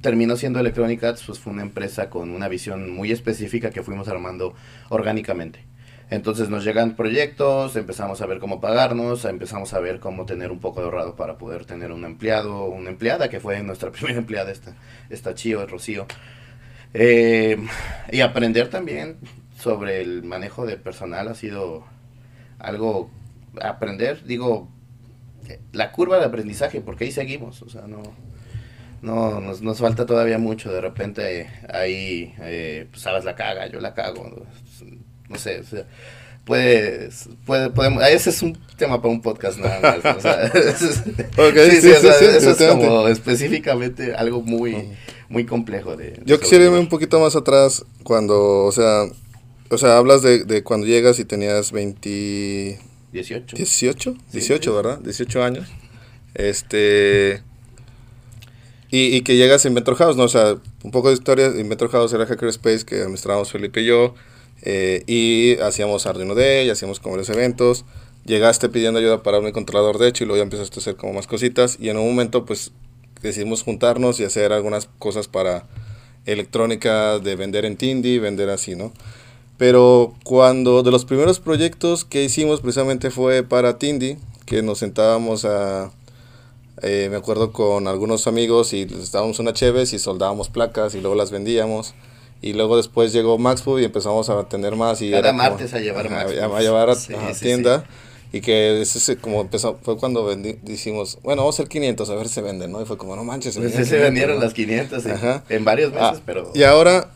terminó 0.00 0.36
siendo 0.36 0.60
Electronic 0.60 1.02
Arts, 1.02 1.24
pues 1.26 1.38
fue 1.40 1.52
una 1.52 1.62
empresa 1.62 2.08
con 2.08 2.30
una 2.30 2.48
visión 2.48 2.90
muy 2.90 3.10
específica 3.10 3.70
que 3.70 3.82
fuimos 3.82 4.06
armando 4.08 4.54
orgánicamente. 4.90 5.64
Entonces 6.10 6.50
nos 6.50 6.64
llegan 6.64 6.96
proyectos, 6.96 7.76
empezamos 7.76 8.20
a 8.20 8.26
ver 8.26 8.38
cómo 8.38 8.60
pagarnos, 8.60 9.24
empezamos 9.24 9.72
a 9.74 9.80
ver 9.80 10.00
cómo 10.00 10.26
tener 10.26 10.52
un 10.52 10.60
poco 10.60 10.80
de 10.80 10.86
ahorrado 10.86 11.16
para 11.16 11.38
poder 11.38 11.64
tener 11.64 11.92
un 11.92 12.04
empleado, 12.04 12.66
una 12.66 12.90
empleada, 12.90 13.28
que 13.28 13.40
fue 13.40 13.62
nuestra 13.62 13.90
primera 13.92 14.18
empleada, 14.18 14.50
esta, 14.50 14.74
esta 15.10 15.34
Chío, 15.34 15.66
Rocío. 15.66 16.06
Eh, 16.92 17.56
y 18.12 18.20
aprender 18.20 18.68
también 18.68 19.18
sobre 19.58 20.02
el 20.02 20.22
manejo 20.22 20.66
de 20.66 20.76
personal 20.76 21.28
ha 21.28 21.34
sido 21.34 21.84
algo, 22.58 23.10
aprender, 23.60 24.24
digo, 24.24 24.68
la 25.72 25.90
curva 25.92 26.18
de 26.18 26.26
aprendizaje, 26.26 26.80
porque 26.80 27.04
ahí 27.04 27.12
seguimos, 27.12 27.62
o 27.62 27.68
sea, 27.68 27.86
no, 27.86 28.02
no 29.02 29.40
nos, 29.40 29.62
nos 29.62 29.78
falta 29.78 30.06
todavía 30.06 30.38
mucho, 30.38 30.72
de 30.72 30.80
repente 30.80 31.48
ahí, 31.72 32.34
eh, 32.40 32.86
pues, 32.90 33.02
sabes, 33.02 33.24
la 33.24 33.34
caga, 33.34 33.66
yo 33.66 33.80
la 33.80 33.94
cago, 33.94 34.46
no 35.34 35.38
sé, 35.38 35.60
o 35.60 35.64
sea, 35.64 35.84
puedes, 36.44 37.28
puede, 37.44 37.70
podemos, 37.70 38.02
ese 38.06 38.30
es 38.30 38.42
un 38.42 38.56
tema 38.76 39.00
para 39.02 39.12
un 39.12 39.20
podcast 39.20 39.58
nada 39.58 39.80
más, 39.80 40.16
o 40.16 40.20
sea, 40.20 40.50
sí, 40.76 41.80
sí, 41.80 41.90
eso 41.90 42.50
es 42.50 42.62
como 42.68 43.08
específicamente 43.08 44.14
algo 44.14 44.42
muy, 44.42 44.92
muy 45.28 45.44
complejo 45.44 45.96
de... 45.96 46.20
Yo 46.24 46.38
quisiera 46.38 46.64
irme 46.64 46.78
un 46.78 46.88
poquito 46.88 47.18
más 47.20 47.34
atrás 47.36 47.84
cuando, 48.04 48.64
o 48.64 48.72
sea, 48.72 49.04
o 49.70 49.78
sea, 49.78 49.98
hablas 49.98 50.22
de, 50.22 50.44
de 50.44 50.62
cuando 50.62 50.86
llegas 50.86 51.18
y 51.18 51.24
tenías 51.24 51.72
20... 51.72 52.78
18. 53.12 53.56
18, 53.56 54.16
18, 54.32 54.74
¿verdad? 54.74 54.98
18 55.00 55.42
años. 55.44 55.68
Este... 56.34 57.42
y, 58.90 59.20
que 59.22 59.36
llegas 59.36 59.64
a 59.64 59.68
Inventor 59.68 59.96
House, 59.96 60.16
¿no? 60.16 60.24
O 60.24 60.28
sea, 60.28 60.56
un 60.82 60.90
poco 60.90 61.08
de 61.08 61.14
historia, 61.14 61.46
Inventor 61.46 61.90
House 61.90 62.12
era 62.12 62.26
Hackerspace 62.26 62.84
que 62.84 63.00
administrábamos 63.02 63.50
Felipe 63.50 63.80
y 63.80 63.86
yo, 63.86 64.14
eh, 64.64 65.04
y 65.06 65.60
hacíamos 65.60 66.06
Arduino 66.06 66.34
Day, 66.34 66.70
hacíamos 66.70 66.98
como 66.98 67.16
los 67.16 67.28
eventos, 67.28 67.84
llegaste 68.24 68.70
pidiendo 68.70 68.98
ayuda 68.98 69.22
para 69.22 69.38
un 69.38 69.52
controlador 69.52 69.98
de 69.98 70.08
hecho 70.08 70.24
y 70.24 70.26
luego 70.26 70.38
ya 70.38 70.42
empezaste 70.42 70.76
a 70.76 70.80
hacer 70.80 70.96
como 70.96 71.12
más 71.12 71.26
cositas, 71.26 71.76
y 71.78 71.90
en 71.90 71.98
un 71.98 72.06
momento 72.08 72.46
pues 72.46 72.72
decidimos 73.22 73.62
juntarnos 73.62 74.18
y 74.20 74.24
hacer 74.24 74.52
algunas 74.52 74.88
cosas 74.98 75.28
para 75.28 75.66
electrónica 76.26 77.18
de 77.18 77.36
vender 77.36 77.66
en 77.66 77.76
Tindy, 77.76 78.18
vender 78.18 78.48
así, 78.48 78.74
¿no? 78.74 78.92
Pero 79.58 80.14
cuando 80.24 80.82
de 80.82 80.90
los 80.90 81.04
primeros 81.04 81.38
proyectos 81.38 82.04
que 82.04 82.24
hicimos 82.24 82.60
precisamente 82.60 83.10
fue 83.10 83.42
para 83.42 83.78
Tindy, 83.78 84.16
que 84.46 84.62
nos 84.62 84.78
sentábamos 84.78 85.44
a, 85.44 85.92
eh, 86.82 87.08
me 87.10 87.16
acuerdo 87.16 87.52
con 87.52 87.86
algunos 87.86 88.26
amigos 88.26 88.72
y 88.72 88.86
les 88.86 89.12
dábamos 89.12 89.38
una 89.38 89.52
cheves 89.52 89.92
y 89.92 89.98
soldábamos 89.98 90.48
placas 90.48 90.94
y 90.94 91.00
luego 91.00 91.14
las 91.14 91.30
vendíamos. 91.30 91.94
Y 92.44 92.52
luego 92.52 92.76
después 92.76 93.14
llegó 93.14 93.38
Maxpo 93.38 93.80
y 93.80 93.86
empezamos 93.86 94.28
a 94.28 94.46
tener 94.46 94.76
más. 94.76 95.00
Y 95.00 95.10
Cada 95.10 95.32
martes 95.32 95.72
a 95.72 95.80
llevar 95.80 96.12
a, 96.12 96.20
a, 96.20 96.60
llevar 96.60 96.90
a, 96.90 96.96
tienda. 97.40 97.86
Y 98.32 98.42
que 98.42 98.82
ese 98.82 99.16
como 99.16 99.40
empezó, 99.40 99.78
fue 99.82 99.96
cuando 99.96 100.26
vendí, 100.26 100.58
decimos, 100.60 101.18
bueno, 101.22 101.40
vamos 101.40 101.58
a 101.58 101.62
hacer 101.62 101.70
500, 101.70 102.10
a 102.10 102.14
ver 102.16 102.28
si 102.28 102.34
se 102.34 102.42
venden, 102.42 102.70
¿no? 102.70 102.82
Y 102.82 102.84
fue 102.84 102.98
como, 102.98 103.16
no 103.16 103.24
manches. 103.24 103.54
Se, 103.54 103.60
pues 103.62 103.88
se 103.88 103.96
vendieron 103.96 104.40
las 104.40 104.52
500 104.52 105.04
en 105.48 105.64
varios 105.64 105.90
meses, 105.92 106.18
ah, 106.18 106.20
pero... 106.26 106.50
Y 106.54 106.64
ahora, 106.64 107.12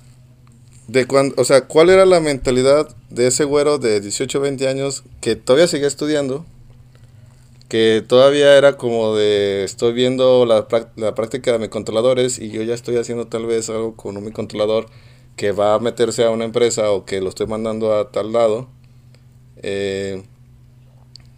de 0.86 1.06
cuando, 1.06 1.34
o 1.36 1.44
sea, 1.44 1.66
¿cuál 1.66 1.90
era 1.90 2.06
la 2.06 2.20
mentalidad 2.20 2.88
de 3.10 3.26
ese 3.26 3.44
güero 3.44 3.76
de 3.76 4.00
18, 4.00 4.40
20 4.40 4.66
años 4.66 5.02
que 5.20 5.36
todavía 5.36 5.68
sigue 5.68 5.86
estudiando? 5.86 6.46
Que 7.68 8.02
todavía 8.06 8.56
era 8.56 8.78
como 8.78 9.14
de, 9.14 9.64
estoy 9.64 9.92
viendo 9.92 10.46
la, 10.46 10.66
la 10.96 11.14
práctica 11.14 11.52
de 11.52 11.58
mis 11.58 11.68
controladores 11.68 12.38
y 12.38 12.48
yo 12.48 12.62
ya 12.62 12.72
estoy 12.72 12.96
haciendo 12.96 13.26
tal 13.26 13.44
vez 13.44 13.68
algo 13.68 13.94
con 13.94 14.16
un 14.16 14.24
mi 14.24 14.30
controlador 14.30 14.86
que 15.38 15.52
va 15.52 15.74
a 15.74 15.78
meterse 15.78 16.24
a 16.24 16.30
una 16.30 16.44
empresa 16.44 16.90
o 16.90 17.06
que 17.06 17.22
lo 17.22 17.30
estoy 17.30 17.46
mandando 17.46 17.96
a 17.96 18.10
tal 18.10 18.32
lado. 18.32 18.68
Eh, 19.62 20.24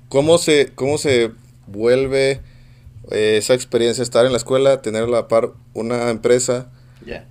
¿Cómo 0.08 0.38
se, 0.38 0.72
cómo 0.74 0.98
se 0.98 1.30
vuelve 1.68 2.40
eh, 3.10 3.36
esa 3.36 3.54
experiencia, 3.54 4.02
estar 4.02 4.24
en 4.26 4.32
la 4.32 4.38
escuela, 4.38 4.82
tener 4.82 5.04
a 5.04 5.06
la 5.06 5.28
par 5.28 5.52
una 5.74 6.10
empresa 6.10 6.72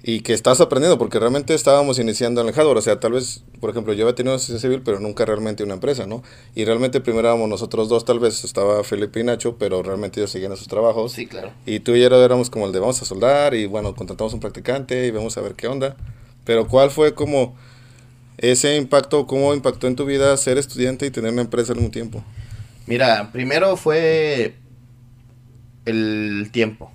y 0.03 0.21
que 0.21 0.33
estás 0.33 0.61
aprendiendo? 0.61 0.99
Porque 0.99 1.19
realmente 1.19 1.55
estábamos 1.55 1.97
iniciando 1.97 2.41
en 2.41 2.47
el 2.47 2.53
hardware, 2.53 2.77
o 2.77 2.81
sea, 2.81 2.99
tal 2.99 3.13
vez, 3.13 3.43
por 3.59 3.71
ejemplo, 3.71 3.93
yo 3.93 4.05
había 4.05 4.15
tenido 4.15 4.35
una 4.35 4.39
ciencia 4.39 4.61
civil, 4.61 4.83
pero 4.85 4.99
nunca 4.99 5.25
realmente 5.25 5.63
una 5.63 5.73
empresa, 5.73 6.05
¿no? 6.05 6.21
Y 6.53 6.65
realmente 6.65 7.01
primero 7.01 7.27
éramos 7.27 7.49
nosotros 7.49 7.89
dos, 7.89 8.05
tal 8.05 8.19
vez 8.19 8.43
estaba 8.43 8.83
Felipe 8.83 9.19
y 9.19 9.23
Nacho, 9.23 9.57
pero 9.57 9.81
realmente 9.81 10.19
ellos 10.19 10.29
seguían 10.29 10.55
sus 10.55 10.67
trabajos. 10.67 11.13
Sí, 11.13 11.25
claro. 11.25 11.51
Y 11.65 11.79
tú 11.79 11.95
y 11.95 12.01
yo 12.01 12.23
éramos 12.23 12.51
como 12.51 12.67
el 12.67 12.71
de 12.71 12.79
vamos 12.79 13.01
a 13.01 13.05
soldar 13.05 13.55
y 13.55 13.65
bueno, 13.65 13.95
contratamos 13.95 14.33
un 14.35 14.39
practicante 14.39 15.07
y 15.07 15.11
vamos 15.11 15.35
a 15.35 15.41
ver 15.41 15.55
qué 15.55 15.67
onda. 15.67 15.97
Pero 16.45 16.67
¿cuál 16.67 16.89
fue 16.89 17.13
como 17.13 17.55
ese 18.37 18.77
impacto, 18.77 19.27
cómo 19.27 19.53
impactó 19.53 19.87
en 19.87 19.95
tu 19.95 20.05
vida 20.05 20.35
ser 20.37 20.57
estudiante 20.57 21.05
y 21.05 21.11
tener 21.11 21.31
una 21.31 21.41
empresa 21.41 21.73
al 21.73 21.77
mismo 21.77 21.91
tiempo? 21.91 22.23
Mira, 22.87 23.29
primero 23.31 23.77
fue 23.77 24.55
el 25.85 26.49
tiempo. 26.51 26.91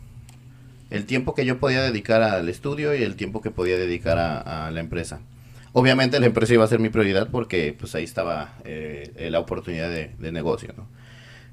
El 0.91 1.07
tiempo 1.07 1.35
que 1.35 1.45
yo 1.45 1.59
podía 1.59 1.83
dedicar 1.83 2.23
al 2.23 2.49
estudio 2.49 2.95
y 2.95 3.03
el 3.03 3.17
tiempo 3.17 3.41
que 3.41 3.51
podía 3.51 3.77
dedicar 3.77 4.19
a, 4.19 4.71
la 4.71 4.81
empresa. 4.81 5.21
Obviamente 5.73 6.21
la 6.21 6.27
empresa 6.27 6.55
iba 6.55 6.65
a 6.65 6.69
ser 6.69 6.79
mi 6.79 6.89
prioridad 6.89 7.29
porque 7.31 7.75
pues 7.79 7.95
ahí 7.95 8.05
estaba 8.05 8.59
eh, 8.65 9.29
la 9.31 9.41
oportunidad 9.41 9.91
de, 9.91 10.33
negocio, 10.33 10.73
¿no? 10.77 10.87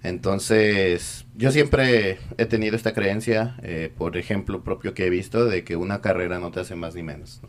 Entonces, 0.04 1.26
yo 1.36 1.52
siempre 1.52 2.18
he 2.38 2.46
tenido 2.46 2.76
esta 2.76 2.94
creencia, 2.94 3.56
eh, 3.62 3.92
por 3.96 4.18
ejemplo, 4.18 4.64
propio 4.64 4.94
que 4.94 5.06
he 5.06 5.10
visto, 5.10 5.46
de 5.46 5.64
que 5.64 5.76
una 5.76 6.02
carrera 6.02 6.40
no 6.40 6.52
te 6.52 6.60
hace 6.60 6.76
más 6.76 6.96
ni 6.96 7.04
menos. 7.04 7.42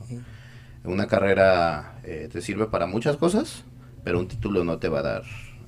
Una 0.85 1.07
carrera 1.07 1.99
eh, 2.05 2.29
te 2.31 2.43
sirve 2.43 2.67
para 2.67 2.87
muchas 2.87 3.17
cosas, 3.17 3.65
pero 4.05 4.19
un 4.19 4.29
título 4.29 4.65
no 4.65 4.79
te 4.79 4.89
va 4.89 4.99
a 4.99 5.03
dar 5.03 5.23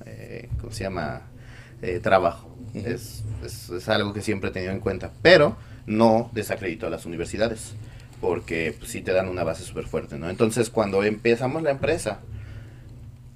eh, 0.05 0.49
¿cómo 0.59 0.71
se 0.71 0.83
llama? 0.83 1.21
Eh, 1.81 1.99
trabajo. 1.99 2.55
es, 2.73 3.23
es, 3.43 3.89
algo 3.89 4.13
que 4.13 4.21
siempre 4.21 4.49
he 4.49 4.53
tenido 4.53 4.71
en 4.71 4.79
cuenta. 4.79 5.11
Pero 5.21 5.57
no 5.85 6.29
desacredito 6.33 6.87
a 6.87 6.89
las 6.89 7.05
universidades, 7.05 7.73
porque 8.21 8.75
pues, 8.77 8.91
sí 8.91 9.01
te 9.01 9.13
dan 9.13 9.27
una 9.27 9.43
base 9.43 9.63
súper 9.63 9.85
fuerte, 9.85 10.17
¿no? 10.17 10.29
Entonces, 10.29 10.69
cuando 10.69 11.03
empezamos 11.03 11.63
la 11.63 11.71
empresa, 11.71 12.19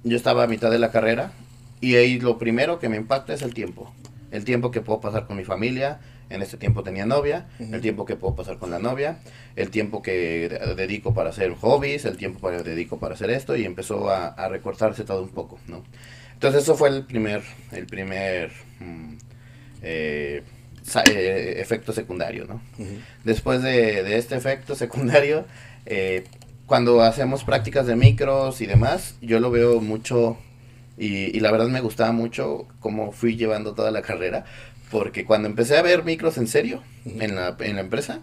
yo 0.04 0.16
estaba 0.16 0.44
a 0.44 0.46
mitad 0.46 0.70
de 0.70 0.78
la 0.78 0.90
carrera 0.90 1.32
y 1.80 1.96
ahí 1.96 2.18
lo 2.18 2.38
primero 2.38 2.78
que 2.78 2.88
me 2.88 2.96
impacta 2.96 3.34
es 3.34 3.42
el 3.42 3.54
tiempo. 3.54 3.92
El 4.30 4.44
tiempo 4.44 4.70
que 4.70 4.80
puedo 4.80 5.00
pasar 5.00 5.26
con 5.26 5.36
mi 5.36 5.44
familia, 5.44 6.00
en 6.28 6.42
este 6.42 6.56
tiempo 6.56 6.84
tenía 6.84 7.06
novia, 7.06 7.48
el 7.58 7.80
tiempo 7.80 8.04
que 8.04 8.14
puedo 8.14 8.36
pasar 8.36 8.58
con 8.58 8.70
la 8.70 8.78
novia, 8.78 9.18
el 9.56 9.70
tiempo 9.70 10.02
que 10.02 10.48
dedico 10.76 11.12
para 11.12 11.30
hacer 11.30 11.52
hobbies, 11.54 12.04
el 12.04 12.16
tiempo 12.16 12.48
que 12.48 12.62
dedico 12.62 12.98
para 12.98 13.14
hacer 13.14 13.30
esto 13.30 13.56
y 13.56 13.64
empezó 13.64 14.08
a, 14.08 14.28
a 14.28 14.48
recortarse 14.48 15.02
todo 15.02 15.22
un 15.22 15.30
poco, 15.30 15.58
¿no? 15.66 15.82
Entonces 16.40 16.62
eso 16.62 16.74
fue 16.74 16.88
el 16.88 17.04
primer, 17.04 17.42
el 17.70 17.84
primer 17.84 18.50
mm, 18.78 19.14
eh, 19.82 20.42
eh, 21.06 21.54
efecto 21.58 21.92
secundario, 21.92 22.46
¿no? 22.46 22.62
Después 23.24 23.62
de, 23.62 24.16
este 24.16 24.36
efecto 24.36 24.74
secundario, 24.74 25.44
eh, 25.84 26.24
cuando 26.64 27.02
hacemos 27.02 27.44
prácticas 27.44 27.86
de 27.86 27.94
micros 27.94 28.62
y 28.62 28.66
demás, 28.66 29.16
yo 29.20 29.38
lo 29.38 29.50
veo 29.50 29.82
mucho 29.82 30.38
y, 31.00 31.40
la 31.40 31.50
verdad 31.50 31.68
me 31.68 31.80
gustaba 31.80 32.12
mucho 32.12 32.68
cómo 32.78 33.10
fui 33.10 33.36
llevando 33.36 33.74
toda 33.74 33.90
la 33.90 34.02
carrera, 34.02 34.44
porque 34.90 35.24
cuando 35.24 35.48
empecé 35.48 35.78
a 35.78 35.82
ver 35.82 36.04
micros 36.04 36.36
en 36.36 36.46
serio 36.46 36.82
en, 37.06 37.36
la, 37.36 37.56
en 37.60 37.76
la 37.76 37.80
empresa, 37.80 38.20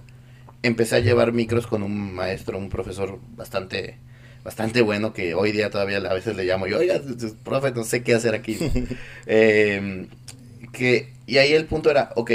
empecé 0.62 0.98
a 0.98 1.00
llevar 1.00 1.34
micros 1.34 1.66
con 1.66 1.82
un 1.82 2.14
maestro, 2.14 2.58
un 2.60 2.70
profesor 2.70 3.20
bastante 3.36 3.98
bastante 4.44 4.82
bueno 4.82 5.12
que 5.12 5.34
hoy 5.34 5.52
día 5.52 5.70
todavía 5.70 5.98
a 5.98 6.14
veces 6.14 6.38
le 6.38 6.46
llamo 6.46 6.68
yo, 6.68 6.78
oiga, 6.78 7.02
profe, 7.44 7.72
no 7.72 7.84
sé 7.84 8.04
qué 8.04 8.14
hacer 8.14 8.34
aquí. 8.34 8.58
Em, 9.26 10.08
que, 10.72 11.14
y 11.26 11.38
ahí 11.40 11.52
el 11.54 11.66
punto 11.66 11.90
era, 11.90 12.12
ok, 12.16 12.32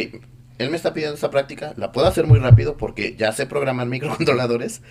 él 0.62 0.70
me 0.70 0.76
está 0.76 0.94
pidiendo 0.94 1.14
esta 1.14 1.30
práctica, 1.30 1.74
la 1.76 1.92
puedo 1.92 2.06
hacer 2.06 2.26
muy 2.26 2.38
rápido 2.38 2.76
porque 2.76 3.16
ya 3.16 3.32
sé 3.32 3.46
programar 3.46 3.86
microcontroladores, 3.88 4.82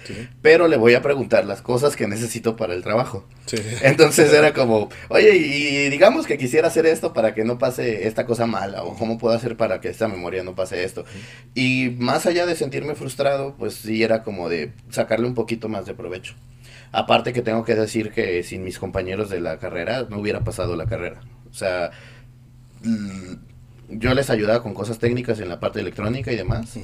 pero 0.41 0.67
le 0.67 0.77
voy 0.77 0.93
a 0.93 1.01
preguntar 1.01 1.45
las 1.45 1.61
cosas 1.61 1.95
que 1.95 2.07
necesito 2.07 2.55
para 2.55 2.73
el 2.73 2.83
trabajo. 2.83 3.25
Entonces 3.81 4.31
era 4.33 4.53
como, 4.53 4.89
oye, 5.09 5.35
y, 5.35 5.89
digamos 5.89 6.27
que 6.27 6.37
quisiera 6.37 6.67
hacer 6.67 6.85
esto 6.85 7.13
para 7.13 7.33
que 7.33 7.43
no 7.43 7.57
pase 7.57 8.07
esta 8.07 8.25
cosa 8.25 8.45
mala, 8.45 8.83
o 8.83 8.95
cómo 8.95 9.17
puedo 9.17 9.35
hacer 9.35 9.57
para 9.57 9.81
que 9.81 9.89
esta 9.89 10.07
memoria 10.07 10.43
no 10.43 10.55
pase 10.55 10.83
esto. 10.83 11.05
Y 11.53 11.95
más 11.97 12.25
allá 12.25 12.45
de 12.45 12.55
sentirme 12.55 12.95
frustrado, 12.95 13.55
pues 13.57 13.75
sí 13.75 14.03
era 14.03 14.23
como 14.23 14.49
de 14.49 14.71
sacarle 14.89 15.27
un 15.27 15.35
poquito 15.35 15.69
más 15.69 15.85
de 15.85 15.93
provecho. 15.93 16.35
Aparte 16.91 17.31
que 17.31 17.41
tengo 17.41 17.63
que 17.63 17.75
decir 17.75 18.11
que 18.11 18.43
sin 18.43 18.63
mis 18.63 18.77
compañeros 18.77 19.29
de 19.29 19.39
la 19.39 19.59
carrera 19.59 20.05
no 20.09 20.19
hubiera 20.19 20.41
pasado 20.41 20.75
la 20.75 20.87
carrera. 20.87 21.21
O 21.49 21.53
sea, 21.53 21.91
yo 23.91 24.13
les 24.13 24.29
ayudaba 24.29 24.63
con 24.63 24.73
cosas 24.73 24.99
técnicas 24.99 25.39
en 25.39 25.49
la 25.49 25.59
parte 25.59 25.79
electrónica 25.79 26.31
y 26.31 26.35
demás. 26.35 26.77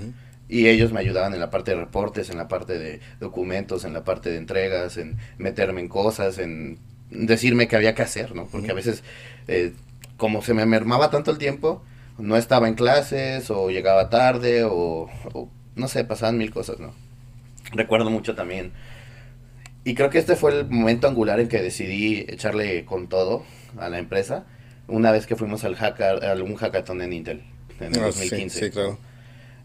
Y 0.49 0.67
ellos 0.67 0.93
me 0.93 0.99
ayudaban 0.99 1.33
en 1.33 1.39
la 1.39 1.49
parte 1.49 1.71
de 1.71 1.77
reportes, 1.77 2.29
en 2.29 2.37
la 2.37 2.47
parte 2.47 2.77
de 2.77 3.01
documentos, 3.19 3.83
en 3.83 3.93
la 3.93 4.03
parte 4.03 4.29
de 4.29 4.37
entregas, 4.37 4.97
en 4.97 5.17
meterme 5.37 5.81
en 5.81 5.89
cosas, 5.89 6.37
en 6.37 6.79
decirme 7.09 7.67
qué 7.67 7.75
había 7.75 7.95
que 7.95 8.03
hacer, 8.03 8.33
¿no? 8.33 8.45
Porque 8.45 8.71
a 8.71 8.73
veces, 8.73 9.03
eh, 9.47 9.73
como 10.15 10.41
se 10.41 10.53
me 10.53 10.65
mermaba 10.65 11.09
tanto 11.09 11.31
el 11.31 11.37
tiempo, 11.37 11.83
no 12.17 12.37
estaba 12.37 12.67
en 12.67 12.75
clases 12.75 13.51
o 13.51 13.69
llegaba 13.69 14.09
tarde 14.09 14.63
o, 14.63 15.09
o 15.33 15.49
no 15.75 15.87
sé, 15.87 16.03
pasaban 16.05 16.37
mil 16.37 16.51
cosas, 16.51 16.79
¿no? 16.79 16.93
Recuerdo 17.73 18.09
mucho 18.09 18.33
también 18.33 18.71
y 19.87 19.95
creo 19.95 20.09
que 20.09 20.17
este 20.17 20.35
fue 20.35 20.51
el 20.51 20.69
momento 20.69 21.07
angular 21.07 21.39
en 21.39 21.47
que 21.47 21.61
decidí 21.61 22.25
echarle 22.27 22.83
con 22.83 23.07
todo 23.07 23.45
a 23.77 23.87
la 23.87 23.99
empresa, 23.99 24.45
una 24.87 25.11
vez 25.11 25.27
que 25.27 25.35
fuimos 25.35 25.63
al 25.63 25.75
hacker, 25.75 26.23
a 26.25 26.33
un 26.35 26.55
hackathon 26.55 27.01
en 27.01 27.13
Intel, 27.13 27.43
en 27.79 27.95
el 27.95 28.01
2015. 28.01 28.57
Ah, 28.59 28.61
sí, 28.65 28.71
claro. 28.71 28.99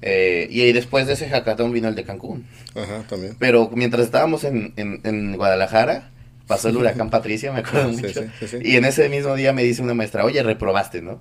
Eh, 0.04 0.48
y 0.50 0.72
después 0.72 1.06
de 1.06 1.12
ese 1.12 1.28
hackathon 1.28 1.72
vino 1.72 1.88
el 1.88 1.94
de 1.94 2.04
Cancún. 2.04 2.46
Ajá, 2.74 3.04
también. 3.08 3.36
Pero 3.38 3.70
mientras 3.72 4.04
estábamos 4.04 4.42
en, 4.44 4.72
en, 4.76 5.00
en 5.04 5.36
Guadalajara, 5.36 6.10
pasó 6.46 6.68
el 6.68 6.76
huracán 6.76 7.08
Patricia, 7.08 7.52
me 7.52 7.60
acuerdo 7.60 7.90
mucho. 7.90 8.24
y 8.62 8.76
en 8.76 8.84
ese 8.84 9.08
mismo 9.08 9.34
día 9.36 9.52
me 9.52 9.62
dice 9.62 9.80
una 9.80 9.94
maestra, 9.94 10.24
oye, 10.24 10.42
reprobaste, 10.42 11.02
¿no? 11.02 11.20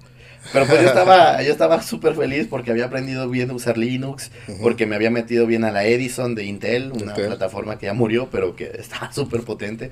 Pero 0.54 0.66
pues 0.66 0.82
yo 0.82 0.88
estaba, 0.88 1.42
yo 1.42 1.52
estaba 1.52 1.82
súper 1.82 2.16
feliz 2.16 2.48
porque 2.50 2.72
había 2.72 2.86
aprendido 2.86 3.30
bien 3.30 3.50
a 3.50 3.54
usar 3.54 3.78
Linux, 3.78 4.32
porque 4.62 4.86
me 4.86 4.96
había 4.96 5.10
metido 5.10 5.46
bien 5.46 5.64
a 5.64 5.72
la 5.72 5.86
Edison 5.86 6.36
de 6.36 6.46
Intel, 6.46 6.92
una 6.92 7.14
plataforma 7.14 7.78
que 7.78 7.88
ya 7.88 7.94
murió, 7.94 8.30
pero 8.32 8.56
que 8.56 8.66
estaba 8.80 9.12
súper 9.12 9.42
potente. 9.42 9.92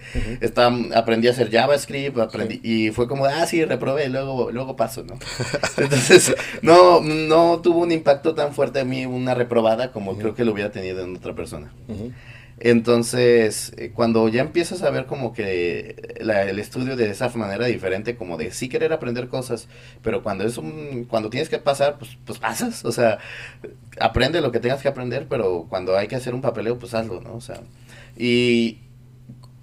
aprendí 0.96 1.28
a 1.28 1.32
hacer 1.32 1.52
JavaScript, 1.52 2.18
aprendí, 2.18 2.60
y 2.64 2.92
fue 2.92 3.08
como, 3.08 3.26
ah, 3.26 3.46
sí, 3.46 3.64
reprobé, 3.64 4.10
luego, 4.10 4.52
luego 4.52 4.76
paso, 4.76 5.04
¿no? 5.04 5.18
Entonces, 5.78 6.36
no, 6.62 7.02
no 7.02 7.60
tuvo 7.62 7.80
un 7.82 7.92
impacto 7.92 8.36
tan 8.36 8.54
fuerte 8.54 8.80
en 8.80 8.90
mí 8.90 9.06
una 9.06 9.34
reprobada 9.34 9.92
como 9.92 10.18
creo 10.18 10.36
que 10.36 10.46
lo 10.46 10.52
hubiera 10.52 10.72
tenido 10.72 11.04
en 11.04 11.16
otra 11.16 11.34
persona. 11.34 11.72
Entonces, 12.62 13.72
eh, 13.78 13.92
cuando 13.94 14.28
ya 14.28 14.42
empiezas 14.42 14.84
a 14.84 14.90
ver 14.90 15.06
como 15.06 15.32
que 15.34 15.96
el 16.20 16.60
estudio 16.60 16.98
de 16.98 17.10
esa 17.10 17.30
manera 17.30 17.66
diferente, 17.68 18.18
como 18.18 18.36
de 18.38 18.52
sí 18.52 18.68
querer 18.68 18.92
aprender 18.92 19.30
cosas, 19.30 19.70
pero 20.02 20.24
cuando 20.24 20.44
es 20.44 20.58
un, 20.58 21.06
cuando 21.10 21.30
tienes 21.30 21.48
que 21.48 21.58
pasar, 21.60 21.98
pues, 21.98 22.18
pues 22.26 22.40
pasas, 22.40 22.84
o 22.84 22.92
sea, 22.92 23.20
aprende 24.00 24.42
lo 24.42 24.52
que 24.52 24.60
tengas 24.60 24.82
que 24.82 24.90
aprender, 24.90 25.28
pero 25.30 25.68
cuando 25.70 25.98
hay 25.98 26.08
que 26.08 26.18
hacer 26.18 26.36
un 26.36 26.42
papeleo, 26.42 26.78
pues 26.78 26.94
hazlo, 26.94 27.22
¿no? 27.22 27.36
O 27.36 27.42
sea, 27.42 27.62
y 28.18 28.80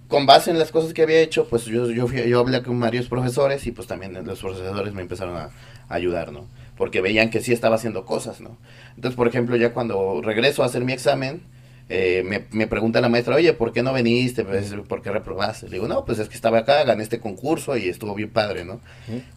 con 0.09 0.25
base 0.25 0.50
en 0.50 0.59
las 0.59 0.73
cosas 0.73 0.95
que 0.95 1.03
había 1.03 1.21
hecho, 1.21 1.49
pues 1.49 1.67
yo, 1.67 1.91
yo, 1.91 2.09
yo 2.09 2.41
hablé 2.41 2.62
con 2.62 2.81
varios 2.81 3.09
profesores 3.09 3.67
y 3.67 3.73
pues 3.73 3.87
también 3.88 4.15
los 4.25 4.41
profesores 4.41 4.95
me 4.95 5.03
empezaron 5.03 5.37
a 5.37 5.50
ayudar, 5.88 6.33
¿no? 6.33 6.47
Porque 6.76 7.03
veían 7.03 7.29
que 7.29 7.41
sí 7.41 7.53
estaba 7.53 7.76
haciendo 7.76 8.07
cosas, 8.07 8.41
¿no? 8.41 8.57
Entonces, 8.95 9.17
por 9.17 9.29
ejemplo, 9.29 9.57
ya 9.57 9.73
cuando 9.75 10.23
regreso 10.23 10.62
a 10.62 10.67
hacer 10.67 10.85
mi 10.85 10.93
examen, 10.93 11.43
eh, 11.88 12.23
me, 12.25 12.47
me, 12.50 12.66
pregunta 12.66 13.00
la 13.00 13.09
maestra, 13.09 13.37
oye, 13.37 13.52
¿por 13.52 13.73
qué 13.73 13.83
no 13.83 13.93
veniste? 13.93 14.45
Pues, 14.45 14.75
¿Por 14.88 15.02
qué 15.02 15.11
reprobaste? 15.11 15.66
Le 15.66 15.75
digo, 15.75 15.87
no, 15.87 16.05
pues 16.05 16.19
es 16.19 16.28
que 16.28 16.35
estaba 16.35 16.59
acá, 16.59 16.83
gané 16.83 17.02
este 17.02 17.21
concurso 17.21 17.76
y 17.76 17.88
estuvo 17.88 18.14
bien 18.14 18.31
padre, 18.31 18.64
¿no? 18.64 18.81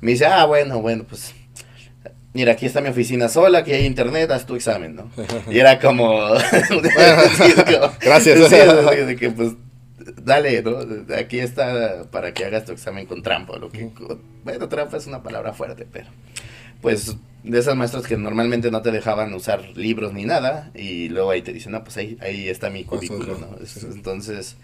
Me 0.02 0.12
dice, 0.12 0.26
ah, 0.26 0.46
bueno, 0.46 0.82
bueno, 0.82 1.06
pues 1.08 1.36
mira, 2.34 2.54
aquí 2.54 2.66
está 2.66 2.82
mi 2.82 2.90
oficina 2.90 3.30
sola, 3.30 3.60
aquí 3.60 3.72
hay 3.72 3.86
internet, 3.86 4.32
haz 4.32 4.46
tu 4.48 4.56
examen, 4.56 4.96
¿no? 4.96 5.12
Y 5.52 5.60
era 5.60 5.80
como... 5.80 6.10
Gracias. 8.02 8.50
de 8.50 9.16
que, 9.16 9.30
pues, 9.30 9.54
dale, 10.24 10.64
¿no? 10.64 10.78
Aquí 11.16 11.40
está 11.40 12.04
para 12.10 12.34
que 12.34 12.46
hagas 12.46 12.66
tu 12.66 12.72
examen 12.72 13.06
con 13.06 13.22
trampa. 13.22 13.58
Lo 13.58 13.70
que, 13.70 13.90
bueno, 14.44 14.68
trampa 14.70 14.98
es 14.98 15.08
una 15.08 15.22
palabra 15.22 15.54
fuerte, 15.54 15.86
pero 15.92 16.08
pues 16.82 17.16
de 17.44 17.60
esas 17.60 17.76
maestras 17.76 18.06
que 18.06 18.18
normalmente 18.18 18.70
no 18.70 18.82
te 18.82 18.92
dejaban 18.92 19.34
usar 19.34 19.64
libros 19.76 20.14
ni 20.14 20.26
nada 20.26 20.72
y 20.76 21.10
luego 21.10 21.32
ahí 21.32 21.42
te 21.42 21.54
dicen, 21.54 21.72
no, 21.72 21.84
pues 21.84 21.98
ahí, 21.98 22.18
ahí 22.22 22.50
está 22.50 22.70
mi 22.70 22.84
currículum, 22.84 23.42
¿no? 23.42 23.58
Entonces, 23.94 24.58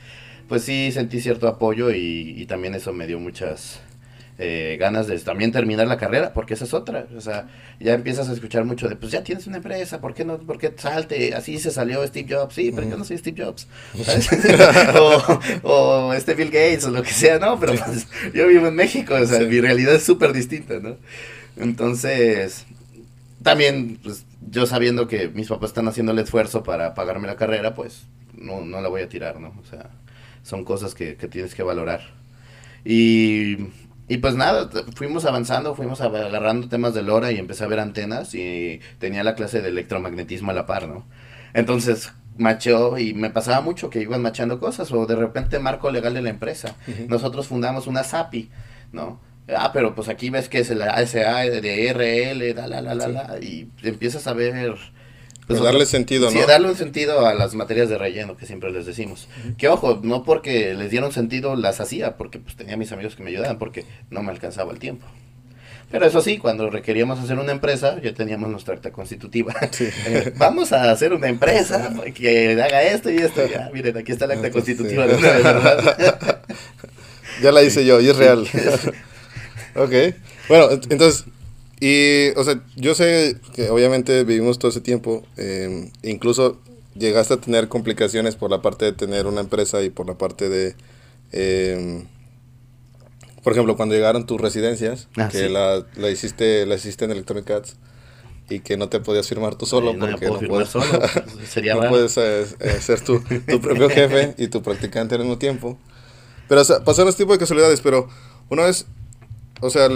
pues 0.50 0.64
sí 0.64 0.92
sentí 0.92 1.22
cierto 1.22 1.48
apoyo 1.48 1.92
y, 1.92 2.46
también 2.48 2.76
eso 2.76 2.94
me 2.94 3.08
dio 3.08 3.20
muchas 3.20 3.80
eh, 4.38 4.76
ganas 4.80 5.08
de 5.08 5.18
también 5.20 5.54
terminar 5.54 5.88
la 5.88 5.98
carrera, 5.98 6.34
porque 6.34 6.54
esa 6.54 6.66
es 6.66 6.74
otra, 6.74 7.08
o 7.16 7.22
sea, 7.22 7.48
ya 7.80 7.94
empiezas 7.94 8.28
a 8.30 8.34
escuchar 8.34 8.66
mucho 8.66 8.90
de, 8.90 8.98
pues 8.98 9.12
ya 9.12 9.24
tienes 9.24 9.48
una 9.48 9.58
empresa, 9.58 10.02
¿por 10.02 10.14
qué 10.14 10.26
no, 10.26 10.38
por 10.40 10.58
qué 10.58 10.74
salte? 10.76 11.34
Así 11.34 11.58
se 11.58 11.72
salió 11.72 12.06
Steve 12.06 12.36
Jobs, 12.36 12.54
sí, 12.54 12.72
pero 12.76 12.90
yo 12.90 12.98
no 12.98 13.06
soy 13.06 13.18
Steve 13.18 13.42
Jobs, 13.42 13.68
o, 15.00 15.40
o, 15.64 16.14
este 16.14 16.34
Bill 16.34 16.52
Gates 16.52 16.86
o 16.86 16.92
lo 16.92 17.02
que 17.02 17.12
sea, 17.12 17.40
no, 17.40 17.58
pero 17.58 17.74
pues, 17.74 18.08
yo 18.34 18.48
vivo 18.48 18.68
en 18.68 18.76
México, 18.76 19.16
o 19.16 19.26
sea, 19.26 19.40
mi 19.40 19.62
realidad 19.62 19.96
es 19.96 20.04
súper 20.04 20.34
distinta, 20.34 20.80
¿no? 20.80 20.98
Entonces, 21.58 22.66
también, 23.44 24.00
pues, 24.04 24.26
yo 24.50 24.66
sabiendo 24.66 25.08
que 25.08 25.30
mis 25.30 25.48
papás 25.48 25.70
están 25.72 25.88
haciendo 25.88 26.12
el 26.12 26.20
esfuerzo 26.20 26.64
para 26.64 26.94
pagarme 26.94 27.28
la 27.28 27.36
carrera, 27.38 27.74
pues, 27.76 28.08
no, 28.34 28.62
no 28.62 28.82
la 28.82 28.90
voy 28.90 29.02
a 29.02 29.10
tirar, 29.10 29.40
¿no? 29.40 29.54
O 29.62 29.66
sea, 29.70 29.90
son 30.44 30.66
cosas 30.66 30.96
que, 30.96 31.16
que 31.16 31.28
tienes 31.28 31.56
que 31.56 31.64
valorar. 31.64 32.02
Y, 32.84 33.58
y 34.08 34.18
pues 34.18 34.36
nada, 34.36 34.70
fuimos 34.96 35.26
avanzando, 35.26 35.76
fuimos 35.76 36.02
agarrando 36.02 36.70
temas 36.70 36.94
de 36.94 37.02
LoRa 37.02 37.32
y 37.32 37.40
empecé 37.40 37.64
a 37.64 37.68
ver 37.68 37.80
antenas 37.80 38.36
y 38.36 38.80
tenía 39.00 39.24
la 39.24 39.36
clase 39.36 39.62
de 39.62 39.70
electromagnetismo 39.70 40.52
a 40.52 40.54
la 40.54 40.66
par, 40.68 40.88
¿no? 40.88 41.06
Entonces, 41.54 42.12
macheó 42.38 42.98
y 42.98 43.14
me 43.14 43.30
pasaba 43.30 43.62
mucho 43.62 43.90
que 43.90 44.02
iban 44.02 44.22
machando 44.22 44.60
cosas 44.60 44.92
o 44.92 45.06
de 45.06 45.16
repente 45.16 45.58
marco 45.60 45.90
legal 45.90 46.14
de 46.14 46.22
la 46.22 46.30
empresa. 46.30 46.76
Nosotros 47.08 47.48
fundamos 47.48 47.88
una 47.88 48.04
SAPI, 48.04 48.50
¿no? 48.92 49.20
Ah, 49.48 49.72
pero 49.74 49.94
pues 49.94 50.10
aquí 50.10 50.30
ves 50.30 50.50
que 50.50 50.60
es 50.60 50.70
el 50.72 50.82
ASA 50.82 51.42
de 51.42 51.94
RL, 51.94 52.56
la, 52.56 52.68
la, 52.68 52.82
la, 52.82 53.08
la, 53.08 53.38
y 53.40 53.70
empiezas 53.84 54.26
a 54.28 54.34
ver... 54.34 54.76
Pues, 55.46 55.62
darle 55.62 55.86
sentido, 55.86 56.32
¿no? 56.32 56.32
Sí, 56.32 56.40
darle 56.48 56.70
un 56.70 56.76
sentido 56.76 57.28
a 57.28 57.36
las 57.36 57.54
materias 57.54 57.88
de 57.88 58.00
relleno 58.00 58.36
que 58.36 58.48
siempre 58.48 58.72
les 58.72 58.88
decimos. 58.88 59.28
Que 59.60 59.68
ojo, 59.68 60.00
no 60.02 60.24
porque 60.24 60.74
les 60.74 60.90
dieron 60.90 61.12
sentido 61.12 61.56
las 61.56 61.80
hacía, 61.80 62.18
porque 62.18 62.40
pues 62.40 62.56
tenía 62.56 62.78
mis 62.78 62.92
amigos 62.92 63.16
que 63.16 63.22
me 63.22 63.30
ayudaban, 63.30 63.60
porque 63.60 63.86
no 64.10 64.24
me 64.24 64.32
alcanzaba 64.32 64.74
el 64.74 64.80
tiempo. 64.80 65.06
Pero 65.92 66.08
eso 66.08 66.20
sí, 66.22 66.40
cuando 66.40 66.70
requeríamos 66.72 67.20
hacer 67.20 67.38
una 67.38 67.52
empresa, 67.52 68.02
ya 68.02 68.12
teníamos 68.14 68.50
nuestra 68.50 68.74
acta 68.74 68.92
constitutiva. 68.92 69.54
Eh, 70.08 70.34
vamos 70.38 70.72
a 70.72 70.92
hacer 70.92 71.14
una 71.14 71.28
empresa 71.28 71.94
que 72.14 72.60
haga 72.62 72.84
esto 72.84 73.12
y 73.12 73.18
esto. 73.18 73.46
Ya, 73.48 73.70
miren, 73.74 73.98
aquí 73.98 74.12
está 74.12 74.26
la 74.26 74.36
acta 74.36 74.50
constitutiva 74.50 75.06
de 75.06 75.16
una 75.16 75.32
Ya 77.42 77.52
la 77.52 77.64
hice 77.64 77.86
yo 77.86 78.02
y 78.02 78.10
es 78.10 78.16
real. 78.18 78.48
Ok. 79.76 80.16
Bueno, 80.48 80.70
entonces, 80.90 81.26
y, 81.80 82.30
o 82.38 82.44
sea, 82.44 82.62
yo 82.76 82.96
sé 82.96 83.38
que 83.54 83.70
obviamente 83.70 84.24
vivimos 84.24 84.60
todo 84.60 84.70
ese 84.72 84.82
tiempo, 84.82 85.24
eh, 85.38 85.92
incluso 86.04 86.60
llegaste 86.96 87.34
a 87.34 87.38
tener 87.38 87.68
complicaciones 87.68 88.36
por 88.36 88.50
la 88.50 88.62
parte 88.62 88.86
de 88.86 88.94
tener 88.94 89.28
una 89.28 89.42
empresa 89.42 89.84
y 89.84 89.90
por 89.90 90.08
la 90.08 90.18
parte 90.18 90.50
de, 90.50 90.76
eh, 91.32 92.06
por 93.44 93.54
ejemplo, 93.54 93.76
cuando 93.76 93.94
llegaron 93.94 94.26
tus 94.26 94.42
residencias, 94.42 95.08
ah, 95.18 95.30
que 95.32 95.50
la, 95.50 95.86
la, 95.98 96.10
hiciste, 96.10 96.66
la 96.66 96.76
hiciste 96.76 97.06
en 97.06 97.12
Electronic 97.12 97.48
Arts 97.52 97.76
y 98.50 98.60
que 98.60 98.78
no 98.78 98.90
te 98.90 99.00
podías 99.00 99.28
firmar 99.28 99.56
tú 99.56 99.66
solo 99.66 99.96
porque 99.98 100.26
no 100.26 100.40
puedes, 100.40 100.70
solo. 100.70 100.86
Sería 101.48 101.76
no 101.76 101.90
puedes 101.90 102.18
eh, 102.18 102.46
ser 102.80 103.02
tu, 103.02 103.20
tu 103.20 103.62
propio 103.62 103.90
jefe 103.90 104.34
y 104.38 104.48
tu 104.48 104.64
practicante 104.64 105.14
al 105.14 105.22
mismo 105.22 105.38
tiempo. 105.38 105.78
Pero 106.48 106.62
o 106.62 106.64
sea, 106.64 106.84
pasaron 106.84 107.10
este 107.10 107.24
tipo 107.24 107.34
de 107.34 107.40
casualidades, 107.40 107.82
pero 107.82 108.08
una 108.50 108.64
vez 108.64 108.86
o 109.62 109.70
sea, 109.70 109.90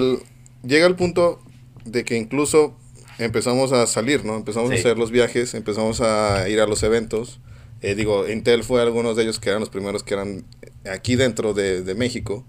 llega 0.63 0.85
el 0.87 0.95
punto 0.95 1.41
de 1.85 2.03
que 2.03 2.17
incluso 2.17 2.75
empezamos 3.17 3.71
a 3.71 3.85
salir, 3.87 4.25
¿no? 4.25 4.35
Empezamos 4.35 4.71
a 4.71 4.75
hacer 4.75 4.97
los 4.97 5.11
viajes, 5.11 5.53
empezamos 5.53 6.01
a 6.01 6.47
ir 6.49 6.59
a 6.59 6.67
los 6.67 6.83
eventos. 6.83 7.39
Eh, 7.81 7.95
digo, 7.95 8.27
Intel 8.27 8.63
fue 8.63 8.81
algunos 8.81 9.15
de 9.15 9.23
ellos 9.23 9.39
que 9.39 9.49
eran 9.49 9.61
los 9.61 9.69
primeros 9.69 10.03
que 10.03 10.13
eran 10.13 10.45
aquí 10.91 11.15
dentro 11.15 11.53
de, 11.53 11.83
de 11.83 11.95
México. 11.95 12.45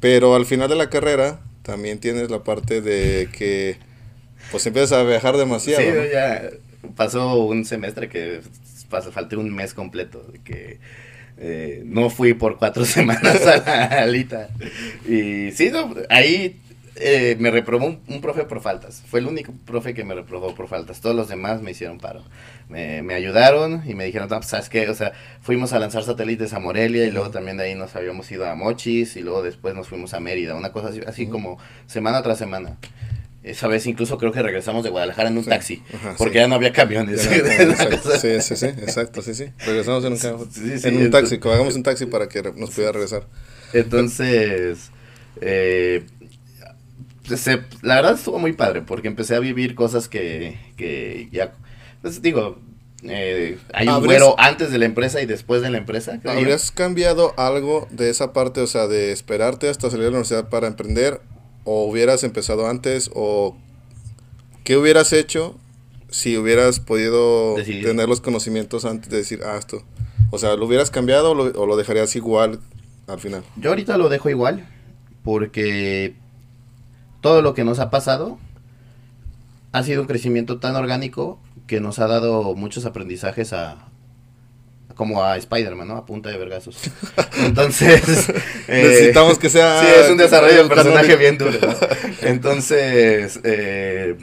Pero 0.00 0.34
al 0.34 0.46
final 0.46 0.68
de 0.68 0.76
la 0.76 0.90
carrera 0.90 1.40
también 1.62 1.98
tienes 1.98 2.30
la 2.30 2.44
parte 2.44 2.80
de 2.80 3.28
que 3.32 3.78
pues 4.50 4.66
empiezas 4.66 4.92
a 4.92 5.02
viajar 5.02 5.36
demasiado. 5.36 5.82
Sí, 5.82 6.08
ya 6.12 6.50
pasó 6.94 7.34
un 7.36 7.64
semestre 7.64 8.08
que 8.08 8.40
pasó, 8.88 9.10
falté 9.10 9.36
un 9.36 9.52
mes 9.54 9.74
completo, 9.74 10.22
de 10.32 10.38
que 10.40 10.78
eh, 11.38 11.82
no 11.84 12.10
fui 12.10 12.34
por 12.34 12.58
cuatro 12.58 12.84
semanas 12.86 13.46
a 13.46 13.56
la 13.58 13.84
alita. 14.02 14.48
Y 15.06 15.52
sí, 15.52 15.70
ahí 16.08 16.60
eh, 16.98 17.36
me 17.38 17.50
reprobó 17.50 17.86
un, 17.86 18.20
profe 18.22 18.44
por 18.44 18.60
faltas. 18.60 19.02
Fue 19.06 19.20
el 19.20 19.26
único 19.26 19.52
profe 19.66 19.92
que 19.92 20.02
me 20.02 20.14
reprobó 20.14 20.54
por 20.54 20.66
faltas. 20.66 21.00
Todos 21.00 21.14
los 21.14 21.28
demás 21.28 21.60
me 21.60 21.72
hicieron 21.72 21.98
paro. 21.98 22.22
Me, 22.68 23.02
me 23.02 23.14
ayudaron 23.14 23.82
y 23.86 23.94
me 23.94 24.04
dijeron, 24.04 24.28
no, 24.30 24.36
pues, 24.36 24.48
¿sabes 24.48 24.70
qué? 24.70 24.88
O 24.88 24.94
sea, 24.94 25.12
fuimos 25.42 25.74
a 25.74 25.78
lanzar 25.78 26.04
satélites 26.04 26.54
a 26.54 26.58
Morelia 26.58 27.04
y 27.04 27.10
luego 27.10 27.30
también 27.30 27.58
de 27.58 27.64
ahí 27.64 27.74
nos 27.74 27.94
habíamos 27.96 28.30
ido 28.32 28.48
a 28.48 28.54
Mochis 28.54 29.16
y 29.16 29.20
luego 29.20 29.42
después 29.42 29.74
nos 29.74 29.88
fuimos 29.88 30.14
a 30.14 30.20
Mérida. 30.20 30.54
Una 30.54 30.72
cosa 30.72 30.88
así, 30.88 31.00
así 31.06 31.26
como 31.26 31.58
semana 31.86 32.22
tras 32.22 32.38
semana. 32.38 32.78
Esa 33.46 33.68
vez 33.68 33.86
incluso 33.86 34.18
creo 34.18 34.32
que 34.32 34.42
regresamos 34.42 34.82
de 34.82 34.90
Guadalajara 34.90 35.28
en 35.28 35.38
un 35.38 35.44
taxi, 35.44 35.80
porque 36.18 36.38
ya 36.38 36.48
no 36.48 36.56
había 36.56 36.72
camiones. 36.72 37.20
sí, 37.20 38.40
sí, 38.40 38.56
sí, 38.56 38.66
exacto, 38.66 39.22
sí, 39.22 39.34
sí. 39.34 39.44
Regresamos 39.64 40.04
en 40.04 40.14
un, 40.14 40.80
en 40.82 40.96
un 40.96 41.10
taxi, 41.12 41.38
hagamos 41.40 41.76
un 41.76 41.84
taxi 41.84 42.06
para 42.06 42.28
que 42.28 42.42
nos 42.42 42.70
pudiera 42.70 42.90
regresar. 42.90 43.28
Entonces, 43.72 44.90
eh, 45.40 46.04
la 47.82 47.94
verdad 47.94 48.14
estuvo 48.14 48.40
muy 48.40 48.52
padre, 48.52 48.82
porque 48.82 49.06
empecé 49.06 49.36
a 49.36 49.38
vivir 49.38 49.76
cosas 49.76 50.08
que, 50.08 50.58
que 50.76 51.28
ya, 51.30 51.54
pues 52.02 52.20
digo, 52.20 52.58
eh, 53.04 53.58
hay 53.72 53.86
un 53.86 54.04
güero 54.04 54.34
antes 54.38 54.72
de 54.72 54.78
la 54.78 54.86
empresa 54.86 55.20
y 55.20 55.26
después 55.26 55.62
de 55.62 55.70
la 55.70 55.78
empresa. 55.78 56.20
¿Habrías 56.24 56.72
cambiado 56.72 57.32
algo 57.36 57.86
de 57.92 58.10
esa 58.10 58.32
parte, 58.32 58.60
o 58.60 58.66
sea, 58.66 58.88
de 58.88 59.12
esperarte 59.12 59.68
hasta 59.68 59.88
salir 59.88 60.06
de 60.06 60.10
la 60.10 60.16
universidad 60.16 60.48
para 60.48 60.66
emprender 60.66 61.20
o 61.66 61.84
hubieras 61.84 62.24
empezado 62.24 62.66
antes 62.68 63.10
o 63.14 63.56
qué 64.64 64.78
hubieras 64.78 65.12
hecho 65.12 65.56
si 66.08 66.38
hubieras 66.38 66.80
podido 66.80 67.56
tener 67.56 68.08
los 68.08 68.20
conocimientos 68.20 68.84
antes 68.84 69.10
de 69.10 69.18
decir, 69.18 69.40
ah, 69.44 69.56
esto. 69.58 69.82
O 70.30 70.38
sea, 70.38 70.56
¿lo 70.56 70.64
hubieras 70.64 70.90
cambiado 70.90 71.32
o 71.32 71.66
lo, 71.66 71.76
dejarías 71.76 72.16
igual 72.16 72.60
al 73.06 73.18
final? 73.18 73.42
Yo 73.56 73.70
ahorita 73.70 73.98
lo 73.98 74.08
dejo 74.08 74.30
igual 74.30 74.66
porque 75.22 76.14
todo 77.20 77.42
lo 77.42 77.52
que 77.52 77.64
nos 77.64 77.80
ha 77.80 77.90
pasado 77.90 78.38
ha 79.72 79.82
sido 79.82 80.00
un 80.00 80.06
crecimiento 80.06 80.58
tan 80.58 80.76
orgánico 80.76 81.38
que 81.66 81.80
nos 81.80 81.98
ha 81.98 82.06
dado 82.06 82.54
muchos 82.54 82.86
aprendizajes 82.86 83.52
a, 83.52 83.88
como 84.96 85.22
a 85.22 85.36
Spider-Man, 85.36 85.86
¿no? 85.86 85.96
A 85.96 86.06
punta 86.06 86.30
de 86.30 86.38
vergazos. 86.38 86.78
Entonces... 87.38 88.02
Eh, 88.68 88.82
Necesitamos 88.82 89.38
que 89.38 89.48
sea... 89.48 89.80
Sí, 89.80 89.86
es 89.86 90.10
un 90.10 90.16
desarrollo 90.16 90.56
del 90.56 90.66
personaje 90.66 91.14
bien 91.14 91.38
duro, 91.38 91.52
¿no? 91.60 91.74
Entonces... 92.22 93.38
Eh, 93.44 94.16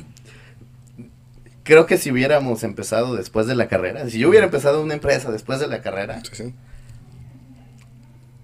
creo 1.63 1.85
que 1.85 1.97
si 1.97 2.11
hubiéramos 2.11 2.63
empezado 2.63 3.15
después 3.15 3.47
de 3.47 3.55
la 3.55 3.69
carrera, 3.69 4.09
si 4.09 4.19
yo 4.19 4.27
hubiera 4.27 4.47
empezado 4.47 4.81
una 4.81 4.95
empresa 4.95 5.31
después 5.31 5.61
de 5.61 5.67
la 5.67 5.81
carrera... 5.81 6.21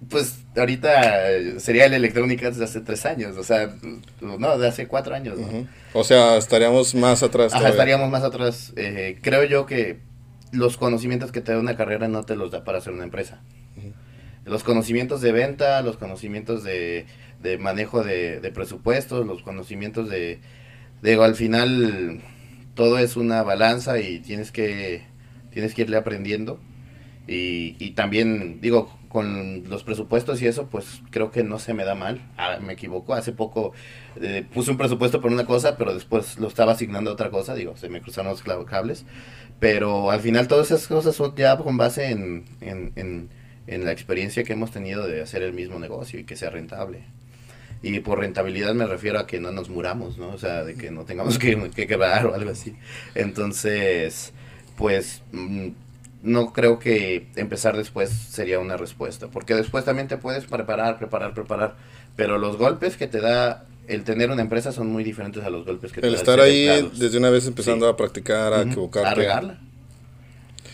Pues 0.08 0.38
ahorita 0.56 1.58
sería 1.58 1.84
el 1.84 1.92
electrónica 1.92 2.48
desde 2.48 2.64
hace 2.64 2.80
tres 2.80 3.04
años, 3.04 3.36
o 3.36 3.44
sea, 3.44 3.72
no, 4.20 4.58
de 4.58 4.66
hace 4.66 4.88
cuatro 4.88 5.14
años, 5.14 5.38
¿no? 5.38 5.68
O 5.92 6.02
sea, 6.02 6.36
estaríamos 6.36 6.96
más 6.96 7.22
atrás. 7.22 7.54
Ajá, 7.54 7.68
estaríamos 7.68 8.10
más 8.10 8.24
atrás. 8.24 8.72
Eh, 8.74 9.18
creo 9.22 9.44
yo 9.44 9.66
que 9.66 10.00
los 10.52 10.76
conocimientos 10.76 11.32
que 11.32 11.40
te 11.40 11.52
da 11.52 11.58
una 11.58 11.76
carrera 11.76 12.08
no 12.08 12.24
te 12.24 12.36
los 12.36 12.50
da 12.50 12.64
para 12.64 12.78
hacer 12.78 12.92
una 12.92 13.04
empresa. 13.04 13.40
Los 14.44 14.64
conocimientos 14.64 15.20
de 15.20 15.32
venta, 15.32 15.82
los 15.82 15.96
conocimientos 15.96 16.64
de, 16.64 17.06
de 17.42 17.58
manejo 17.58 18.02
de, 18.02 18.40
de, 18.40 18.50
presupuestos, 18.50 19.26
los 19.26 19.42
conocimientos 19.42 20.08
de, 20.08 20.40
digo, 21.02 21.22
al 21.22 21.34
final 21.34 22.20
todo 22.74 22.98
es 22.98 23.16
una 23.16 23.42
balanza 23.42 24.00
y 24.00 24.20
tienes 24.20 24.50
que, 24.50 25.02
tienes 25.50 25.74
que 25.74 25.82
irle 25.82 25.96
aprendiendo. 25.96 26.60
Y, 27.28 27.76
y 27.78 27.90
también, 27.92 28.60
digo, 28.60 28.98
con 29.10 29.68
los 29.68 29.82
presupuestos 29.82 30.40
y 30.40 30.46
eso, 30.46 30.68
pues 30.68 31.02
creo 31.10 31.32
que 31.32 31.42
no 31.42 31.58
se 31.58 31.74
me 31.74 31.84
da 31.84 31.96
mal. 31.96 32.20
Ah, 32.38 32.58
me 32.62 32.74
equivoco, 32.74 33.12
hace 33.12 33.32
poco 33.32 33.72
eh, 34.22 34.46
puse 34.54 34.70
un 34.70 34.78
presupuesto 34.78 35.20
por 35.20 35.32
una 35.32 35.44
cosa, 35.44 35.76
pero 35.76 35.92
después 35.92 36.38
lo 36.38 36.46
estaba 36.46 36.72
asignando 36.72 37.10
a 37.10 37.14
otra 37.14 37.28
cosa, 37.28 37.56
digo, 37.56 37.76
se 37.76 37.88
me 37.88 38.00
cruzaron 38.00 38.30
los 38.30 38.42
cables. 38.66 39.04
Pero 39.58 40.12
al 40.12 40.20
final 40.20 40.46
todas 40.46 40.70
esas 40.70 40.86
cosas 40.86 41.16
son 41.16 41.34
ya 41.34 41.58
con 41.58 41.76
base 41.76 42.10
en, 42.10 42.44
en, 42.60 42.92
en, 42.94 43.28
en 43.66 43.84
la 43.84 43.90
experiencia 43.90 44.44
que 44.44 44.52
hemos 44.52 44.70
tenido 44.70 45.06
de 45.08 45.22
hacer 45.22 45.42
el 45.42 45.52
mismo 45.54 45.80
negocio 45.80 46.20
y 46.20 46.24
que 46.24 46.36
sea 46.36 46.50
rentable. 46.50 47.00
Y 47.82 47.98
por 48.00 48.20
rentabilidad 48.20 48.74
me 48.74 48.86
refiero 48.86 49.18
a 49.18 49.26
que 49.26 49.40
no 49.40 49.50
nos 49.50 49.70
muramos, 49.70 50.18
¿no? 50.18 50.28
O 50.28 50.38
sea, 50.38 50.62
de 50.62 50.76
que 50.76 50.92
no 50.92 51.04
tengamos 51.04 51.36
que, 51.38 51.70
que 51.74 51.88
quebrar 51.88 52.26
o 52.26 52.34
algo 52.34 52.50
así. 52.50 52.76
Entonces, 53.16 54.32
pues 54.76 55.22
mm, 55.32 55.68
no 56.22 56.52
creo 56.52 56.78
que 56.78 57.28
empezar 57.36 57.76
después 57.76 58.10
sería 58.10 58.58
una 58.58 58.76
respuesta. 58.76 59.28
Porque 59.28 59.54
después 59.54 59.84
también 59.84 60.08
te 60.08 60.16
puedes 60.16 60.44
preparar, 60.44 60.98
preparar, 60.98 61.34
preparar. 61.34 61.76
Pero 62.16 62.38
los 62.38 62.56
golpes 62.56 62.96
que 62.96 63.06
te 63.06 63.20
da 63.20 63.64
el 63.88 64.04
tener 64.04 64.30
una 64.30 64.42
empresa 64.42 64.72
son 64.72 64.88
muy 64.88 65.02
diferentes 65.02 65.42
a 65.42 65.50
los 65.50 65.64
golpes 65.64 65.92
que 65.92 66.00
te 66.00 66.06
el 66.06 66.14
estar 66.14 66.40
ahí 66.40 66.90
desde 66.94 67.18
una 67.18 67.30
vez 67.30 67.46
empezando 67.46 67.88
a 67.88 67.96
practicar, 67.96 68.52
a 68.52 68.62
equivocarte. 68.62 69.08
A 69.08 69.14
regarla. 69.14 69.58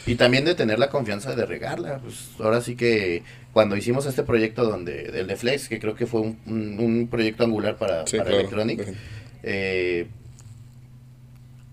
Y 0.06 0.14
también 0.14 0.44
de 0.44 0.54
tener 0.54 0.78
la 0.78 0.88
confianza 0.88 1.34
de 1.34 1.46
regarla. 1.46 1.98
Pues 1.98 2.28
ahora 2.38 2.60
sí 2.60 2.76
que 2.76 3.22
cuando 3.52 3.76
hicimos 3.76 4.06
este 4.06 4.22
proyecto 4.22 4.64
donde, 4.64 5.06
el 5.18 5.26
de 5.26 5.36
Flex, 5.36 5.68
que 5.68 5.80
creo 5.80 5.94
que 5.94 6.06
fue 6.06 6.20
un, 6.20 6.38
un, 6.46 7.08
proyecto 7.08 7.42
angular 7.42 7.76
para, 7.76 8.04
para 8.04 8.30
Electronic, 8.30 8.94
eh, 9.42 10.06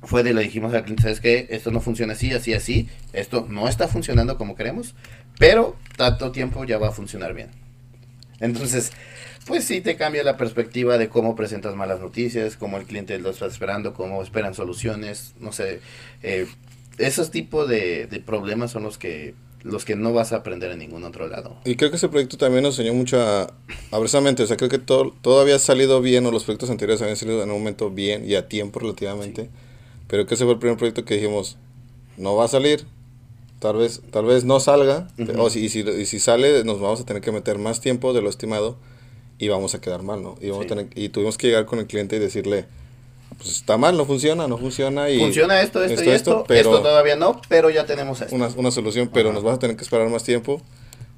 fue 0.04 0.24
de 0.24 0.34
le 0.34 0.42
dijimos 0.42 0.74
al 0.74 0.84
cliente, 0.84 1.04
¿sabes 1.04 1.22
qué? 1.22 1.48
Esto 1.50 1.72
no 1.72 1.80
funciona 1.80 2.14
así, 2.14 2.32
así, 2.32 2.54
así. 2.54 2.90
Esto 3.14 3.46
no 3.50 3.68
está 3.68 3.88
funcionando 3.88 4.38
como 4.38 4.56
queremos, 4.56 4.96
pero 5.40 5.76
tanto 5.98 6.32
tiempo 6.32 6.64
ya 6.66 6.78
va 6.78 6.90
a 6.90 6.92
funcionar 6.92 7.34
bien. 7.34 7.50
Entonces, 8.40 8.92
pues 9.46 9.64
sí 9.64 9.82
te 9.82 9.96
cambia 9.96 10.24
la 10.24 10.38
perspectiva 10.38 10.98
de 10.98 11.10
cómo 11.10 11.36
presentas 11.36 11.76
malas 11.76 12.00
noticias, 12.00 12.58
cómo 12.58 12.78
el 12.78 12.86
cliente 12.86 13.18
lo 13.20 13.30
está 13.30 13.46
esperando, 13.46 13.94
cómo 13.94 14.22
esperan 14.22 14.54
soluciones, 14.54 15.34
no 15.40 15.52
sé, 15.52 15.80
eh, 16.22 16.48
esos 16.98 17.32
tipos 17.32 17.68
de, 17.68 18.08
problemas 18.26 18.72
son 18.72 18.84
los 18.84 18.98
que 18.98 19.36
los 19.64 19.86
que 19.86 19.96
no 19.96 20.12
vas 20.12 20.34
a 20.34 20.38
aprender 20.38 20.72
en 20.72 20.80
ningún 20.80 21.06
otro 21.06 21.30
lado. 21.30 21.56
Y 21.64 21.78
creo 21.78 21.90
que 21.90 21.96
ese 21.96 22.10
proyecto 22.10 22.36
también 22.38 22.64
nos 22.64 22.78
enseñó 22.78 22.94
mucho 22.94 23.22
a, 23.22 23.54
o 23.92 24.08
sea, 24.10 24.58
creo 24.58 24.70
que 24.70 24.78
todo, 24.78 25.16
todo 25.22 25.40
había 25.40 25.58
salido 25.58 26.02
bien, 26.02 26.26
o 26.26 26.32
los 26.32 26.44
proyectos 26.44 26.70
anteriores 26.70 27.02
habían 27.02 27.16
salido 27.16 27.42
en 27.42 27.50
un 27.50 27.60
momento 27.60 27.90
bien 27.90 28.30
y 28.30 28.36
a 28.36 28.50
tiempo 28.50 28.82
relativamente, 28.82 29.50
pero 30.14 30.28
que 30.28 30.36
ese 30.36 30.44
fue 30.44 30.54
el 30.54 30.60
primer 30.60 30.78
proyecto 30.78 31.06
que 31.06 31.16
dijimos, 31.16 31.58
no 32.18 32.36
va 32.36 32.46
a 32.46 32.48
salir, 32.48 32.86
tal 33.58 33.78
vez, 33.78 34.00
tal 34.12 34.26
vez 34.26 34.44
no 34.44 34.60
salga, 34.60 35.08
o 35.40 35.50
si, 35.50 35.66
y, 35.66 35.70
si, 35.70 35.80
y 35.80 36.06
si 36.06 36.20
sale 36.20 36.64
nos 36.64 36.80
vamos 36.80 37.02
a 37.02 37.04
tener 37.04 37.24
que 37.24 37.32
meter 37.32 37.58
más 37.58 37.82
tiempo 37.82 38.14
de 38.14 38.22
lo 38.22 38.30
estimado 38.30 38.78
y 39.40 39.48
vamos 39.48 39.74
a 39.74 39.82
quedar 39.82 40.04
mal, 40.04 40.22
¿no? 40.22 40.36
Y, 40.40 40.52
vamos 40.52 40.66
a 40.66 40.70
tener, 40.70 40.88
y 40.94 41.10
tuvimos 41.10 41.40
que 41.40 41.48
llegar 41.48 41.66
con 41.66 41.80
el 41.80 41.88
cliente 41.88 42.18
y 42.18 42.20
decirle, 42.20 42.68
pues 43.40 43.50
está 43.50 43.78
mal, 43.78 43.98
no 43.98 44.06
funciona, 44.06 44.48
no 44.48 44.60
funciona. 44.60 45.10
Y 45.10 45.18
funciona 45.18 45.60
esto, 45.64 45.84
esto, 45.84 46.04
y 46.04 46.10
esto, 46.10 46.46
pero 46.48 46.60
esto 46.60 46.84
todavía 46.84 47.16
no, 47.16 47.42
pero 47.50 47.72
ya 47.72 47.88
tenemos 47.88 48.22
esto. 48.22 48.36
Una, 48.36 48.50
una 48.50 48.70
solución, 48.70 49.10
pero 49.12 49.34
nos 49.34 49.42
vas 49.42 49.56
a 49.56 49.60
tener 49.60 49.76
que 49.76 49.84
esperar 49.84 50.08
más 50.10 50.24
tiempo. 50.24 50.62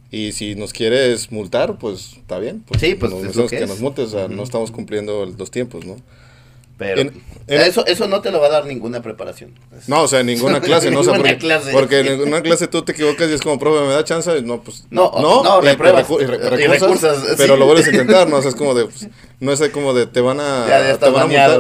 Y 0.10 0.32
si 0.32 0.56
nos 0.56 0.72
quieres 0.72 1.34
multar, 1.34 1.80
pues 1.80 2.14
está 2.14 2.40
bien. 2.40 2.64
Pues, 2.66 2.80
sí, 2.80 2.96
pues 2.96 3.12
nos, 3.12 3.52
que, 3.52 3.68
nos 3.68 3.82
multes, 3.82 4.06
o 4.06 4.12
sea, 4.12 4.28
no 4.30 4.44
estamos 4.44 4.72
cumpliendo 4.72 5.26
los 5.26 5.52
tiempos, 5.52 5.84
¿no? 5.84 5.98
Pero 6.78 7.12
eso, 7.48 7.86
eso 7.86 8.08
no 8.08 8.22
te 8.22 8.32
lo 8.32 8.40
va 8.40 8.48
a 8.48 8.50
dar 8.50 8.66
ninguna 8.66 9.02
preparación. 9.02 9.54
No, 9.88 10.04
o 10.04 10.08
sea, 10.08 10.24
ninguna 10.24 10.60
clase, 10.62 10.90
¿no? 10.92 11.04
porque, 11.04 11.38
clase. 11.38 11.72
porque 11.72 12.00
en 12.00 12.22
una 12.22 12.42
clase 12.42 12.68
tú 12.68 12.82
te 12.82 12.92
equivocas 12.92 13.30
y 13.30 13.34
es 13.34 13.42
como, 13.42 13.60
profe, 13.60 13.86
¿me 13.86 13.94
da 13.94 14.04
chance? 14.04 14.42
No, 14.42 14.62
pues, 14.62 14.86
no, 14.90 15.12
no, 15.14 15.44
no 15.44 15.64
y, 15.64 15.68
y, 15.68 16.68
recursos, 16.68 17.36
pero 17.38 17.56
lo 17.56 17.66
vuelves 17.66 17.88
a 17.88 17.90
intentar, 17.92 18.28
¿no? 18.28 18.38
O 18.38 18.42
sea, 18.42 18.50
es 18.50 18.56
como 18.56 18.74
de, 18.74 18.86
pues, 18.86 19.08
no 19.40 19.52
es 19.52 19.70
como 19.70 19.94
de, 19.94 20.06
te 20.06 20.22
van 20.22 20.40
a, 20.40 20.66
ya, 20.68 20.98
te 20.98 21.10
van 21.10 21.24
a 21.24 21.26
multar, 21.26 21.60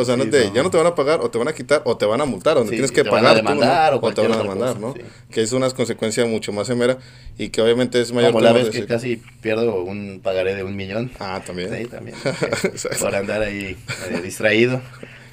o 0.00 0.04
sea, 0.04 0.16
no 0.16 0.28
te, 0.28 0.50
ya 0.52 0.62
no 0.62 0.70
te 0.70 0.76
van 0.76 0.86
a 0.86 0.94
pagar, 0.94 1.20
o 1.20 1.30
te 1.30 1.38
van 1.38 1.48
a 1.48 1.52
quitar, 1.52 1.82
o 1.84 1.96
te 1.96 2.06
van 2.06 2.20
a 2.20 2.24
multar, 2.24 2.56
donde 2.56 2.72
tienes 2.72 2.92
que 2.92 3.04
pagar. 3.04 3.22
Van 3.22 3.32
a 3.32 3.34
demandar, 3.34 3.94
o, 3.94 4.12
te 4.12 4.20
van 4.20 4.32
a 4.32 4.36
demandar, 4.36 4.78
¿no? 4.78 4.94
Que 5.30 5.42
es 5.42 5.52
una 5.52 5.70
consecuencia 5.70 6.26
mucho 6.26 6.52
más 6.52 6.66
severa 6.66 6.98
y 7.38 7.48
que 7.48 7.62
obviamente 7.62 8.00
es 8.00 8.12
mayor. 8.12 8.32
Como 8.32 8.44
la 8.44 8.52
vez 8.52 8.70
que 8.70 8.86
casi 8.86 9.22
pierdo 9.40 9.82
un 9.82 10.20
pagaré 10.22 10.54
de 10.54 10.64
un 10.64 10.76
millón. 10.76 11.10
Ah, 11.18 11.42
también. 11.44 11.74
Sí, 11.76 11.86
también. 11.86 12.16
por 13.00 13.14
andar 13.14 13.42
ahí 13.42 13.76
eh, 14.10 14.20
distraído. 14.22 14.80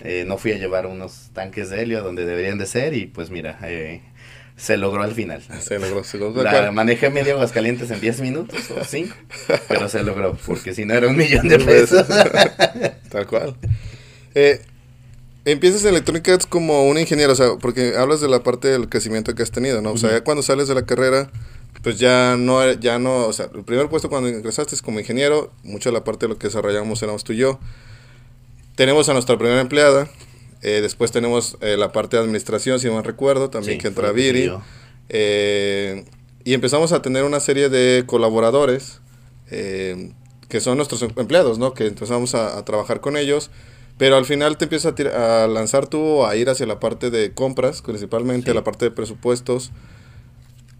Eh, 0.03 0.23
no 0.25 0.37
fui 0.37 0.51
a 0.51 0.57
llevar 0.57 0.87
unos 0.87 1.29
tanques 1.33 1.69
de 1.69 1.83
helio 1.83 2.01
donde 2.01 2.25
deberían 2.25 2.57
de 2.57 2.65
ser 2.65 2.95
y 2.95 3.05
pues 3.05 3.29
mira, 3.29 3.59
eh, 3.63 4.01
se 4.61 4.77
logró 4.77 5.01
al 5.01 5.13
final. 5.13 5.41
Se 5.59 5.79
logró, 5.79 6.03
se 6.03 6.17
logró. 6.19 6.43
La, 6.43 6.71
manejé 6.71 7.09
medio 7.09 7.33
Aguascalientes 7.33 7.89
en 7.89 7.99
10 7.99 8.21
minutos 8.21 8.59
o 8.71 8.83
5, 8.83 9.15
pero 9.67 9.89
se 9.89 10.03
logró, 10.03 10.37
porque 10.45 10.75
si 10.75 10.85
no 10.85 10.93
era 10.93 11.07
un 11.07 11.17
millón 11.17 11.47
de 11.47 11.57
pesos. 11.65 12.07
Tal 13.09 13.25
cual. 13.25 13.55
Eh, 14.35 14.61
empiezas 15.45 15.83
en 15.83 15.89
electrónica 15.89 16.37
como 16.47 16.87
un 16.87 16.99
ingeniero, 16.99 17.33
o 17.33 17.35
sea, 17.35 17.55
porque 17.59 17.95
hablas 17.97 18.21
de 18.21 18.29
la 18.29 18.43
parte 18.43 18.67
del 18.67 18.87
crecimiento 18.87 19.33
que 19.33 19.41
has 19.41 19.51
tenido, 19.51 19.81
¿no? 19.81 19.93
O 19.93 19.97
sea, 19.97 20.11
ya 20.11 20.23
cuando 20.23 20.43
sales 20.43 20.67
de 20.67 20.75
la 20.75 20.85
carrera, 20.85 21.31
pues 21.81 21.97
ya 21.97 22.35
no, 22.37 22.71
ya 22.73 22.99
no, 22.99 23.25
o 23.25 23.33
sea, 23.33 23.49
el 23.55 23.63
primer 23.63 23.89
puesto 23.89 24.09
cuando 24.09 24.29
ingresaste 24.29 24.75
es 24.75 24.83
como 24.83 24.99
ingeniero, 24.99 25.51
mucho 25.63 25.89
de 25.89 25.93
la 25.93 26.03
parte 26.03 26.27
de 26.27 26.33
lo 26.33 26.37
que 26.37 26.47
desarrollamos 26.47 27.01
éramos 27.01 27.23
tú 27.23 27.33
y 27.33 27.37
yo. 27.37 27.59
Tenemos 28.75 29.09
a 29.09 29.13
nuestra 29.13 29.37
primera 29.37 29.59
empleada. 29.59 30.07
Eh, 30.61 30.79
después 30.81 31.11
tenemos 31.11 31.57
eh, 31.61 31.75
la 31.77 31.91
parte 31.91 32.17
de 32.17 32.23
administración, 32.23 32.79
si 32.79 32.87
no 32.87 32.95
me 32.95 33.01
recuerdo, 33.01 33.49
también 33.49 33.79
que 33.79 33.87
entra 33.87 34.11
Viri. 34.11 34.51
Eh, 35.09 36.05
y 36.43 36.53
empezamos 36.53 36.91
a 36.91 37.01
tener 37.01 37.23
una 37.23 37.39
serie 37.39 37.69
de 37.69 38.03
colaboradores 38.05 38.99
que 39.49 40.61
son 40.61 40.77
nuestros 40.77 41.01
empleados, 41.01 41.59
¿no? 41.59 41.73
Que 41.73 41.87
empezamos 41.87 42.35
a, 42.35 42.63
trabajar 42.63 43.01
con 43.01 43.17
ellos. 43.17 43.51
Pero 43.97 44.15
al 44.15 44.25
final 44.25 44.57
te 44.57 44.65
empiezas 44.65 44.93
a, 45.13 45.47
lanzar 45.47 45.87
tú 45.87 46.25
a 46.25 46.35
ir 46.35 46.49
hacia 46.49 46.65
la 46.65 46.79
parte 46.79 47.09
de 47.09 47.33
compras, 47.33 47.81
principalmente 47.81 48.53
la 48.53 48.63
parte 48.63 48.85
de 48.85 48.91
presupuestos. 48.91 49.71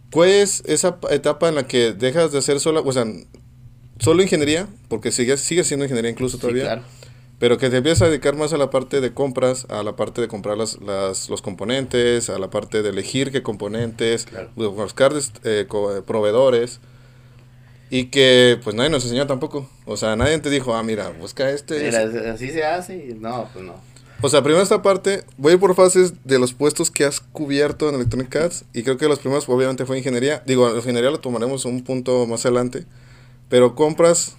¿Cuál 0.09 0.29
es 0.29 0.63
esa 0.65 0.99
etapa 1.09 1.49
en 1.49 1.55
la 1.55 1.67
que 1.67 1.91
dejas 1.91 2.31
de 2.31 2.39
hacer 2.39 2.59
solo, 2.59 2.83
o 2.83 2.91
sea, 2.93 3.05
solo 3.99 4.23
ingeniería? 4.23 4.67
Porque 4.87 5.11
sigues, 5.11 5.41
sigue 5.41 5.63
siendo 5.63 5.85
ingeniería 5.85 6.11
incluso 6.11 6.37
todavía. 6.37 6.63
claro 6.63 6.83
pero 7.41 7.57
que 7.57 7.71
te 7.71 7.77
empiezas 7.77 8.03
a 8.03 8.09
dedicar 8.09 8.35
más 8.35 8.53
a 8.53 8.57
la 8.57 8.69
parte 8.69 9.01
de 9.01 9.15
compras, 9.15 9.65
a 9.69 9.81
la 9.81 9.95
parte 9.95 10.21
de 10.21 10.27
comprar 10.27 10.59
las, 10.59 10.79
las, 10.79 11.27
los 11.27 11.41
componentes, 11.41 12.29
a 12.29 12.37
la 12.37 12.51
parte 12.51 12.83
de 12.83 12.89
elegir 12.89 13.31
qué 13.31 13.41
componentes, 13.41 14.27
buscar 14.55 15.11
eh, 15.13 15.65
eh, 15.73 16.01
proveedores. 16.05 16.79
Y 17.89 18.05
que 18.05 18.59
pues 18.63 18.75
nadie 18.75 18.91
nos 18.91 19.05
enseñó 19.05 19.25
tampoco. 19.25 19.67
O 19.85 19.97
sea, 19.97 20.15
nadie 20.15 20.37
te 20.37 20.51
dijo, 20.51 20.75
ah, 20.75 20.83
mira, 20.83 21.09
busca 21.19 21.49
este. 21.49 21.89
así 22.29 22.51
se 22.51 22.63
hace 22.63 23.15
no, 23.19 23.49
pues 23.51 23.65
no. 23.65 23.73
O 24.21 24.29
sea, 24.29 24.43
primero 24.43 24.61
esta 24.61 24.83
parte, 24.83 25.23
voy 25.37 25.53
a 25.53 25.55
ir 25.55 25.59
por 25.59 25.73
fases 25.73 26.13
de 26.23 26.37
los 26.37 26.53
puestos 26.53 26.91
que 26.91 27.05
has 27.05 27.21
cubierto 27.21 27.89
en 27.89 27.95
Electronic 27.95 28.35
Arts. 28.35 28.65
Y 28.71 28.83
creo 28.83 28.97
que 28.97 29.07
los 29.07 29.17
primeros 29.17 29.49
obviamente 29.49 29.87
fue 29.87 29.97
ingeniería. 29.97 30.43
Digo, 30.45 30.69
ingeniería 30.75 31.09
lo 31.09 31.19
tomaremos 31.19 31.65
un 31.65 31.83
punto 31.83 32.27
más 32.27 32.45
adelante. 32.45 32.85
Pero 33.49 33.73
compras, 33.73 34.37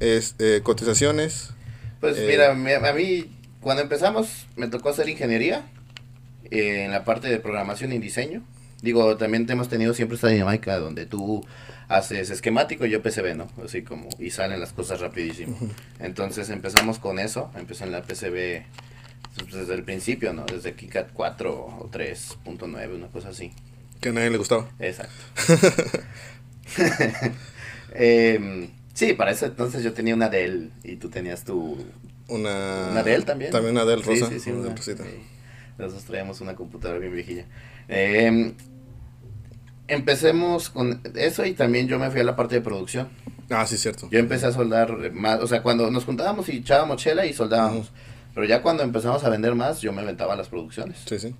este, 0.00 0.62
cotizaciones, 0.64 1.50
pues 2.00 2.18
eh, 2.18 2.54
mira, 2.54 2.88
a 2.88 2.92
mí 2.92 3.30
cuando 3.60 3.82
empezamos 3.82 4.46
me 4.56 4.68
tocó 4.68 4.88
hacer 4.88 5.08
ingeniería 5.08 5.64
eh, 6.50 6.84
en 6.84 6.90
la 6.90 7.04
parte 7.04 7.28
de 7.28 7.38
programación 7.38 7.92
y 7.92 7.98
diseño. 7.98 8.42
Digo, 8.82 9.16
también 9.18 9.46
hemos 9.50 9.68
tenido 9.68 9.92
siempre 9.92 10.14
esta 10.14 10.28
dinámica 10.28 10.78
donde 10.78 11.04
tú 11.04 11.44
haces 11.88 12.30
esquemático 12.30 12.86
y 12.86 12.90
yo 12.90 13.02
PCB, 13.02 13.36
¿no? 13.36 13.46
Así 13.62 13.82
como, 13.82 14.08
y 14.18 14.30
salen 14.30 14.58
las 14.58 14.72
cosas 14.72 15.00
rapidísimo. 15.00 15.58
Entonces 15.98 16.48
empezamos 16.48 16.98
con 16.98 17.18
eso, 17.18 17.50
empezó 17.56 17.84
en 17.84 17.92
la 17.92 18.02
PCB 18.02 18.62
pues, 19.36 19.52
desde 19.52 19.74
el 19.74 19.84
principio, 19.84 20.32
¿no? 20.32 20.46
Desde 20.46 20.74
KiCad 20.74 21.08
4 21.12 21.52
o 21.52 21.90
3.9, 21.90 22.94
una 22.94 23.08
cosa 23.08 23.28
así. 23.28 23.52
Que 24.00 24.08
a 24.08 24.12
nadie 24.12 24.30
le 24.30 24.38
gustaba. 24.38 24.66
Exacto. 24.78 25.12
eh, 27.94 28.70
Sí, 29.00 29.14
para 29.14 29.30
eso 29.30 29.46
entonces 29.46 29.82
yo 29.82 29.94
tenía 29.94 30.14
una 30.14 30.28
Dell 30.28 30.72
y 30.84 30.96
tú 30.96 31.08
tenías 31.08 31.42
tu... 31.42 31.74
Una, 32.28 32.88
una 32.90 33.02
Dell 33.02 33.24
también. 33.24 33.50
También 33.50 33.74
una 33.74 33.86
Dell 33.86 34.02
rosa. 34.02 34.26
Sí, 34.26 34.34
sí, 34.34 34.40
sí. 34.40 34.50
Una, 34.50 34.74
Nosotros 35.78 36.04
traíamos 36.04 36.42
una 36.42 36.54
computadora 36.54 36.98
bien 37.00 37.14
viejilla. 37.14 37.46
Eh, 37.88 38.52
empecemos 39.88 40.68
con 40.68 41.00
eso 41.14 41.46
y 41.46 41.54
también 41.54 41.88
yo 41.88 41.98
me 41.98 42.10
fui 42.10 42.20
a 42.20 42.24
la 42.24 42.36
parte 42.36 42.56
de 42.56 42.60
producción. 42.60 43.08
Ah, 43.48 43.66
sí, 43.66 43.78
cierto. 43.78 44.06
Yo 44.10 44.18
empecé 44.18 44.44
a 44.44 44.52
soldar 44.52 45.12
más, 45.12 45.40
o 45.40 45.46
sea, 45.46 45.62
cuando 45.62 45.90
nos 45.90 46.04
juntábamos 46.04 46.50
y 46.50 46.58
echábamos 46.58 47.02
chela 47.02 47.24
y 47.24 47.32
soldábamos. 47.32 47.92
Pero 48.34 48.44
ya 48.44 48.60
cuando 48.60 48.82
empezamos 48.82 49.24
a 49.24 49.30
vender 49.30 49.54
más, 49.54 49.80
yo 49.80 49.94
me 49.94 50.02
aventaba 50.02 50.36
las 50.36 50.50
producciones. 50.50 50.98
Sí, 51.06 51.18
sí. 51.18 51.34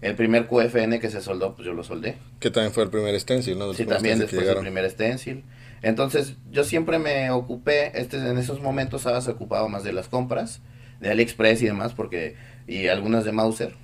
El 0.00 0.14
primer 0.14 0.46
QFN 0.46 0.98
que 1.00 1.10
se 1.10 1.20
soldó, 1.20 1.54
pues 1.54 1.66
yo 1.66 1.74
lo 1.74 1.84
soldé. 1.84 2.16
Que 2.40 2.50
también 2.50 2.72
fue 2.72 2.84
el 2.84 2.88
primer 2.88 3.20
stencil, 3.20 3.58
¿no? 3.58 3.74
sí, 3.74 3.84
también 3.84 4.20
después 4.20 4.48
el 4.48 4.56
primer 4.56 4.90
stencil. 4.90 5.44
Entonces, 5.84 6.36
yo 6.50 6.64
siempre 6.64 6.98
me 6.98 7.30
ocupé, 7.30 7.98
este, 8.00 8.16
en 8.16 8.38
esos 8.38 8.60
momentos 8.60 9.02
Sabas 9.02 9.24
se 9.24 9.30
ocupaba 9.30 9.68
más 9.68 9.84
de 9.84 9.92
las 9.92 10.08
compras, 10.08 10.62
de 11.00 11.10
AliExpress 11.10 11.62
y 11.62 11.66
demás, 11.66 11.92
porque, 11.92 12.36
y 12.66 12.88
algunas 12.88 13.24
de 13.24 13.32
Mauser, 13.32 13.74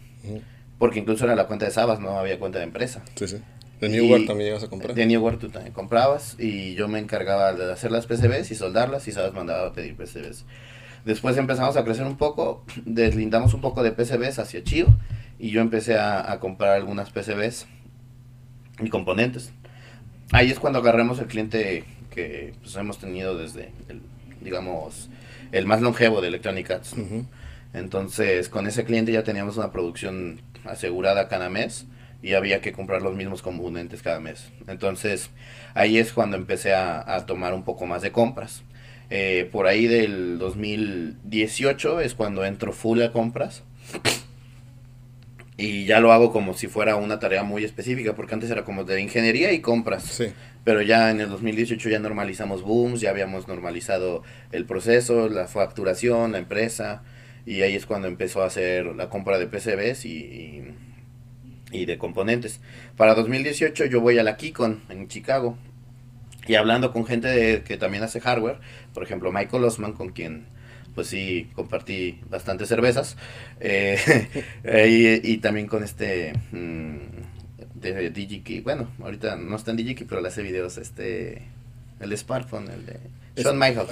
porque 0.78 0.98
incluso 0.98 1.26
era 1.26 1.36
la 1.36 1.46
cuenta 1.46 1.66
de 1.66 1.70
Sabas, 1.70 2.00
no 2.00 2.18
había 2.18 2.38
cuenta 2.38 2.58
de 2.58 2.64
empresa. 2.64 3.02
Sí, 3.16 3.28
sí. 3.28 3.36
De 3.80 3.88
New 3.88 4.26
también 4.26 4.48
llegas 4.48 4.62
a 4.64 4.68
comprar. 4.68 4.94
De 4.94 5.06
New 5.06 5.38
tú 5.38 5.48
también 5.48 5.72
comprabas 5.72 6.36
y 6.38 6.74
yo 6.74 6.88
me 6.88 6.98
encargaba 6.98 7.52
de 7.52 7.72
hacer 7.72 7.90
las 7.90 8.06
PCBs 8.06 8.50
y 8.50 8.54
soldarlas 8.54 9.06
y 9.08 9.12
Sabas 9.12 9.32
mandaba 9.32 9.68
a 9.68 9.72
pedir 9.72 9.96
PCBs. 9.96 10.44
Después 11.04 11.36
empezamos 11.36 11.76
a 11.76 11.84
crecer 11.84 12.06
un 12.06 12.16
poco, 12.16 12.64
deslindamos 12.84 13.54
un 13.54 13.60
poco 13.60 13.82
de 13.82 13.92
PCBs 13.92 14.38
hacia 14.38 14.62
Chio 14.64 14.86
y 15.38 15.50
yo 15.50 15.60
empecé 15.60 15.98
a, 15.98 16.38
comprar 16.40 16.76
algunas 16.76 17.10
PCBs 17.10 17.66
y 18.82 18.88
componentes. 18.88 19.52
Ahí 20.32 20.50
es 20.50 20.60
cuando 20.60 20.78
agarramos 20.78 21.18
el 21.18 21.26
cliente 21.26 21.84
que 22.10 22.54
pues, 22.62 22.76
hemos 22.76 22.98
tenido 22.98 23.36
desde, 23.36 23.70
el, 23.88 24.00
digamos, 24.40 25.08
el 25.50 25.66
más 25.66 25.80
longevo 25.80 26.20
de 26.20 26.28
Electronic 26.28 26.70
Arts. 26.70 26.94
Entonces, 27.72 28.48
con 28.48 28.66
ese 28.66 28.84
cliente 28.84 29.12
ya 29.12 29.24
teníamos 29.24 29.56
una 29.56 29.72
producción 29.72 30.40
asegurada 30.64 31.28
cada 31.28 31.50
mes 31.50 31.86
y 32.22 32.34
había 32.34 32.60
que 32.60 32.72
comprar 32.72 33.02
los 33.02 33.16
mismos 33.16 33.42
componentes 33.42 34.02
cada 34.02 34.20
mes. 34.20 34.50
Entonces, 34.68 35.30
ahí 35.74 35.98
es 35.98 36.12
cuando 36.12 36.36
empecé 36.36 36.74
a, 36.74 37.24
tomar 37.26 37.52
un 37.52 37.64
poco 37.64 37.86
más 37.86 38.02
de 38.02 38.12
compras. 38.12 38.62
Eh, 39.08 39.48
por 39.50 39.66
ahí 39.66 39.86
del 39.88 40.38
2018 40.38 42.00
es 42.00 42.14
cuando 42.14 42.44
entro 42.44 42.72
full 42.72 43.02
a 43.02 43.10
compras 43.10 43.64
y 45.60 45.84
ya 45.84 46.00
lo 46.00 46.12
hago 46.12 46.32
como 46.32 46.54
si 46.54 46.68
fuera 46.68 46.96
una 46.96 47.18
tarea 47.18 47.42
muy 47.42 47.64
específica, 47.64 48.14
porque 48.14 48.32
antes 48.32 48.50
era 48.50 48.64
como 48.64 48.84
de 48.84 49.00
ingeniería 49.00 49.52
y 49.52 49.60
compras. 49.60 50.22
Pero 50.64 50.80
ya 50.80 51.10
en 51.10 51.20
el 51.20 51.28
2018 51.28 51.90
ya 51.90 51.98
normalizamos 51.98 52.62
booms, 52.62 53.02
ya 53.02 53.10
habíamos 53.10 53.46
normalizado 53.46 54.22
el 54.52 54.64
proceso, 54.64 55.28
la 55.28 55.48
facturación, 55.48 56.32
la 56.32 56.38
empresa, 56.38 57.02
y 57.44 57.60
ahí 57.60 57.74
es 57.74 57.84
cuando 57.84 58.08
empezó 58.08 58.42
a 58.42 58.46
hacer 58.46 58.86
la 58.86 59.10
compra 59.10 59.38
de 59.38 59.46
PCBs 59.48 60.06
y, 60.06 60.62
y, 61.72 61.84
de 61.84 61.98
componentes. 61.98 62.60
Para 62.96 63.14
2018 63.14 63.84
yo 63.84 64.00
voy 64.00 64.18
a 64.18 64.22
la 64.22 64.38
Keycon 64.38 64.82
en 64.88 65.08
Chicago, 65.08 65.58
y 66.46 66.54
hablando 66.54 66.90
con 66.90 67.04
gente 67.04 67.28
de, 67.28 67.62
que 67.64 67.76
también 67.76 68.02
hace 68.02 68.20
hardware, 68.20 68.60
por 68.94 69.02
ejemplo 69.02 69.30
Michael 69.30 69.64
Osman, 69.64 69.92
con 69.92 70.08
quien 70.10 70.46
pues 70.94 71.08
sí, 71.08 71.50
compartí 71.54 72.20
bastantes 72.28 72.68
cervezas. 72.68 73.16
Eh, 73.60 74.28
y, 75.24 75.36
también 75.38 75.66
con 75.66 75.82
este 75.82 76.32
mm, 76.52 77.80
de 77.80 78.10
DigiKey. 78.10 78.60
Bueno, 78.60 78.90
ahorita 79.00 79.36
no 79.36 79.56
está 79.56 79.70
en 79.70 79.78
DigiKey, 79.78 80.06
pero 80.06 80.20
le 80.20 80.28
hace 80.28 80.42
videos 80.42 80.78
este 80.78 81.42
el 82.00 82.16
smartphone, 82.16 82.70
el 82.70 82.86
de 82.86 82.98
Sean 83.36 83.58
Michael. 83.58 83.86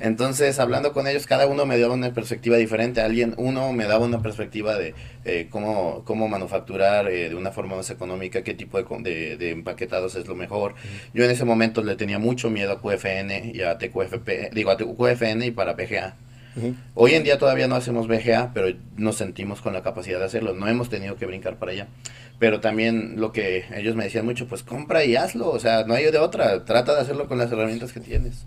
Entonces, 0.00 0.58
hablando 0.58 0.92
con 0.92 1.06
ellos, 1.06 1.26
cada 1.26 1.46
uno 1.46 1.66
me 1.66 1.78
daba 1.78 1.94
una 1.94 2.12
perspectiva 2.12 2.56
diferente. 2.56 3.00
Alguien, 3.00 3.34
uno 3.36 3.72
me 3.72 3.84
daba 3.84 4.04
una 4.04 4.22
perspectiva 4.22 4.76
de 4.76 4.94
eh, 5.24 5.48
cómo, 5.50 6.02
cómo 6.04 6.28
manufacturar 6.28 7.08
eh, 7.08 7.28
de 7.28 7.34
una 7.34 7.50
forma 7.50 7.76
más 7.76 7.90
económica, 7.90 8.42
qué 8.42 8.54
tipo 8.54 8.80
de, 8.82 9.36
de, 9.36 9.50
empaquetados 9.50 10.14
es 10.14 10.26
lo 10.26 10.34
mejor. 10.34 10.74
Yo 11.12 11.24
en 11.24 11.30
ese 11.30 11.44
momento 11.44 11.82
le 11.82 11.96
tenía 11.96 12.18
mucho 12.18 12.50
miedo 12.50 12.72
a 12.72 12.80
QFN 12.80 13.52
y 13.54 13.62
a 13.62 13.78
TQFP, 13.78 14.52
digo 14.52 14.70
a 14.70 14.76
QFN 14.76 15.46
y 15.46 15.50
para 15.50 15.76
PGA. 15.76 16.16
Hoy 16.94 17.14
en 17.14 17.24
día 17.24 17.38
todavía 17.38 17.66
no 17.66 17.76
hacemos 17.76 18.08
BGA, 18.08 18.50
pero 18.52 18.76
nos 18.96 19.16
sentimos 19.16 19.62
con 19.62 19.72
la 19.72 19.82
capacidad 19.82 20.18
de 20.18 20.26
hacerlo. 20.26 20.52
No 20.52 20.68
hemos 20.68 20.90
tenido 20.90 21.16
que 21.16 21.24
brincar 21.24 21.56
para 21.56 21.72
allá. 21.72 21.88
Pero 22.42 22.58
también 22.58 23.20
lo 23.20 23.30
que 23.30 23.66
ellos 23.72 23.94
me 23.94 24.02
decían 24.02 24.24
mucho, 24.24 24.48
pues 24.48 24.64
compra 24.64 25.04
y 25.04 25.14
hazlo. 25.14 25.48
O 25.48 25.60
sea, 25.60 25.84
no 25.84 25.94
hay 25.94 26.10
de 26.10 26.18
otra. 26.18 26.64
Trata 26.64 26.92
de 26.92 27.00
hacerlo 27.00 27.28
con 27.28 27.38
las 27.38 27.52
herramientas 27.52 27.92
que 27.92 28.00
tienes. 28.00 28.46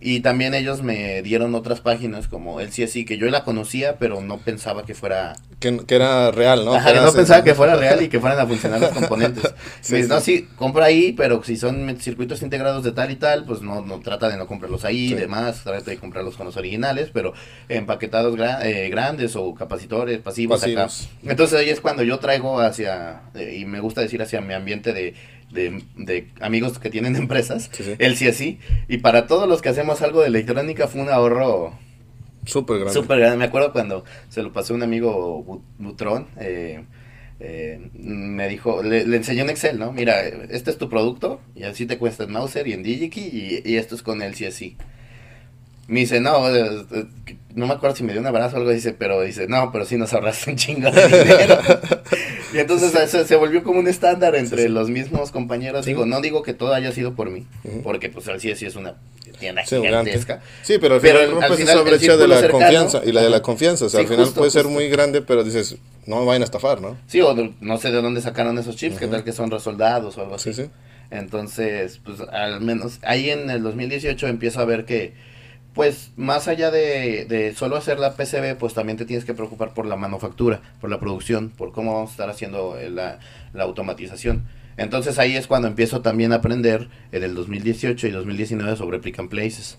Y 0.00 0.20
también 0.20 0.54
ellos 0.54 0.84
me 0.84 1.20
dieron 1.20 1.56
otras 1.56 1.80
páginas 1.80 2.28
como 2.28 2.60
el 2.60 2.68
CSI, 2.68 3.04
que 3.04 3.18
yo 3.18 3.26
la 3.26 3.42
conocía, 3.42 3.98
pero 3.98 4.20
no 4.20 4.38
pensaba 4.38 4.84
que 4.84 4.94
fuera... 4.94 5.34
Que, 5.86 5.94
era 5.94 6.30
real, 6.30 6.64
¿no? 6.64 6.78
no 6.78 7.12
pensaba 7.12 7.42
que 7.42 7.54
fuera 7.54 7.76
real 7.76 8.02
y 8.02 8.08
que 8.08 8.20
fueran 8.20 8.38
a 8.38 8.46
funcionar 8.46 8.80
los 8.80 8.90
componentes. 9.00 9.54
sí, 9.80 10.02
no, 10.08 10.20
sí, 10.20 10.48
compra 10.56 10.86
ahí, 10.86 11.12
pero 11.12 11.42
si 11.42 11.56
son 11.56 11.98
circuitos 12.00 12.42
integrados 12.42 12.84
de 12.84 12.92
tal 12.92 13.10
y 13.10 13.16
tal, 13.16 13.44
pues 13.44 13.62
no, 13.62 13.80
no 13.80 14.00
trata 14.00 14.28
de 14.28 14.36
no 14.36 14.46
comprarlos 14.46 14.84
ahí 14.84 15.12
y 15.12 15.14
demás, 15.14 15.62
trata 15.64 15.90
de 15.90 15.96
comprarlos 15.96 16.36
con 16.36 16.46
los 16.46 16.56
originales, 16.56 17.10
pero 17.12 17.32
empaquetados 17.68 18.38
eh, 18.62 18.88
grandes 18.90 19.36
o 19.36 19.54
capacitores, 19.54 20.18
pasivos, 20.18 20.62
Acá. 20.64 20.88
Entonces 21.22 21.58
ahí 21.58 21.70
es 21.70 21.80
cuando 21.80 22.02
yo 22.02 22.18
traigo 22.18 22.60
hacia, 22.60 23.22
eh, 23.34 23.58
y 23.60 23.64
me 23.64 23.80
gusta 23.80 24.00
decir 24.00 24.22
hacia 24.22 24.40
mi 24.40 24.54
ambiente 24.54 24.92
de 24.92 25.14
de, 25.54 26.28
amigos 26.40 26.78
que 26.78 26.90
tienen 26.90 27.16
empresas, 27.16 27.70
él 27.98 28.16
sí 28.16 28.28
así. 28.28 28.58
Y 28.88 28.98
para 28.98 29.26
todos 29.26 29.48
los 29.48 29.62
que 29.62 29.68
hacemos 29.68 30.02
algo 30.02 30.20
de 30.20 30.28
electrónica 30.28 30.88
fue 30.88 31.00
un 31.00 31.10
ahorro 31.10 31.74
súper 32.46 32.78
grande. 32.78 32.94
Súper 32.94 33.18
grande. 33.18 33.36
Me 33.38 33.44
acuerdo 33.44 33.72
cuando 33.72 34.04
se 34.28 34.42
lo 34.42 34.52
pasó 34.52 34.74
un 34.74 34.82
amigo 34.82 35.62
Butrón. 35.78 36.26
Eh, 36.38 36.84
eh, 37.40 37.90
me 37.94 38.48
dijo, 38.48 38.82
le, 38.82 39.02
enseñó 39.02 39.42
en 39.42 39.50
Excel, 39.50 39.78
¿no? 39.78 39.92
Mira, 39.92 40.22
este 40.22 40.70
es 40.70 40.78
tu 40.78 40.88
producto 40.88 41.40
y 41.54 41.64
así 41.64 41.84
te 41.84 41.98
cuesta 41.98 42.24
en 42.24 42.32
Mauser 42.32 42.66
y 42.68 42.72
en 42.72 42.82
DigiKey 42.82 43.62
y, 43.64 43.76
esto 43.76 43.94
es 43.94 44.02
con 44.02 44.22
el 44.22 44.34
CSI. 44.34 44.76
Me 45.88 46.00
dice, 46.00 46.20
no, 46.20 46.44
no 47.54 47.66
me 47.66 47.74
acuerdo 47.74 47.96
si 47.96 48.04
me 48.04 48.12
dio 48.12 48.20
un 48.20 48.26
abrazo 48.26 48.56
o 48.56 48.58
algo, 48.58 48.70
dice, 48.70 48.92
pero 48.92 49.20
dice, 49.22 49.46
no, 49.46 49.70
pero 49.72 49.84
sí 49.84 49.96
nos 49.96 50.12
ahorraste 50.12 50.50
un 50.50 50.56
chingo 50.56 50.90
de 50.90 51.08
dinero. 51.08 51.58
Y 52.54 52.58
entonces 52.58 52.92
se, 53.26 53.34
volvió 53.34 53.64
como 53.64 53.80
un 53.80 53.88
estándar 53.88 54.36
entre 54.36 54.68
los 54.68 54.88
mismos 54.88 55.32
compañeros. 55.32 55.86
Digo, 55.86 56.06
no 56.06 56.20
digo 56.20 56.44
que 56.44 56.54
todo 56.54 56.72
haya 56.72 56.92
sido 56.92 57.14
por 57.14 57.28
mí, 57.28 57.48
porque 57.82 58.10
pues 58.10 58.28
así 58.28 58.54
sí 58.54 58.64
es 58.64 58.76
una 58.76 58.94
tienda 59.40 59.64
gigantesca. 59.64 60.40
Sí, 60.62 60.78
pero 60.80 60.94
al 60.94 61.00
final, 61.00 61.36
esa 61.58 61.82
brecha 61.82 62.16
de 62.16 62.28
la 62.28 62.48
confianza 62.48 63.02
y 63.04 63.10
la 63.10 63.22
de 63.22 63.30
la 63.30 63.42
confianza. 63.42 63.86
O 63.86 63.88
sea, 63.88 64.00
al 64.00 64.06
final 64.06 64.28
puede 64.32 64.52
ser 64.52 64.66
muy 64.66 64.88
grande, 64.88 65.20
pero 65.20 65.42
dices, 65.42 65.78
no 66.06 66.20
me 66.20 66.26
vayan 66.26 66.42
a 66.42 66.44
estafar, 66.44 66.80
¿no? 66.80 66.96
Sí, 67.08 67.20
o 67.20 67.34
no 67.60 67.78
sé 67.78 67.90
de 67.90 68.00
dónde 68.00 68.20
sacaron 68.20 68.56
esos 68.56 68.76
chips, 68.76 69.00
que 69.00 69.08
tal 69.08 69.24
que 69.24 69.32
son 69.32 69.50
resoldados 69.50 70.16
o 70.16 70.20
algo 70.20 70.36
así. 70.36 70.52
Entonces, 71.10 72.00
pues 72.04 72.20
al 72.20 72.60
menos 72.60 73.00
ahí 73.02 73.30
en 73.30 73.50
el 73.50 73.64
2018 73.64 74.28
empiezo 74.28 74.60
a 74.60 74.64
ver 74.64 74.84
que 74.84 75.12
pues 75.74 76.12
más 76.16 76.46
allá 76.46 76.70
de, 76.70 77.26
de, 77.26 77.54
solo 77.54 77.76
hacer 77.76 77.98
la 77.98 78.14
PCB, 78.14 78.56
pues 78.56 78.74
también 78.74 78.96
te 78.96 79.04
tienes 79.04 79.24
que 79.24 79.34
preocupar 79.34 79.74
por 79.74 79.86
la 79.86 79.96
manufactura, 79.96 80.60
por 80.80 80.88
la 80.88 81.00
producción, 81.00 81.50
por 81.50 81.72
cómo 81.72 81.94
vamos 81.94 82.10
a 82.10 82.12
estar 82.12 82.30
haciendo 82.30 82.78
eh, 82.78 82.90
la, 82.90 83.18
la 83.52 83.64
automatización. 83.64 84.44
Entonces 84.76 85.18
ahí 85.18 85.36
es 85.36 85.46
cuando 85.46 85.68
empiezo 85.68 86.00
también 86.00 86.32
a 86.32 86.36
aprender 86.36 86.88
en 87.12 87.24
el 87.24 87.34
2018 87.34 88.06
y 88.06 88.10
2019 88.12 88.76
sobre 88.76 89.00
and 89.18 89.28
Places. 89.28 89.78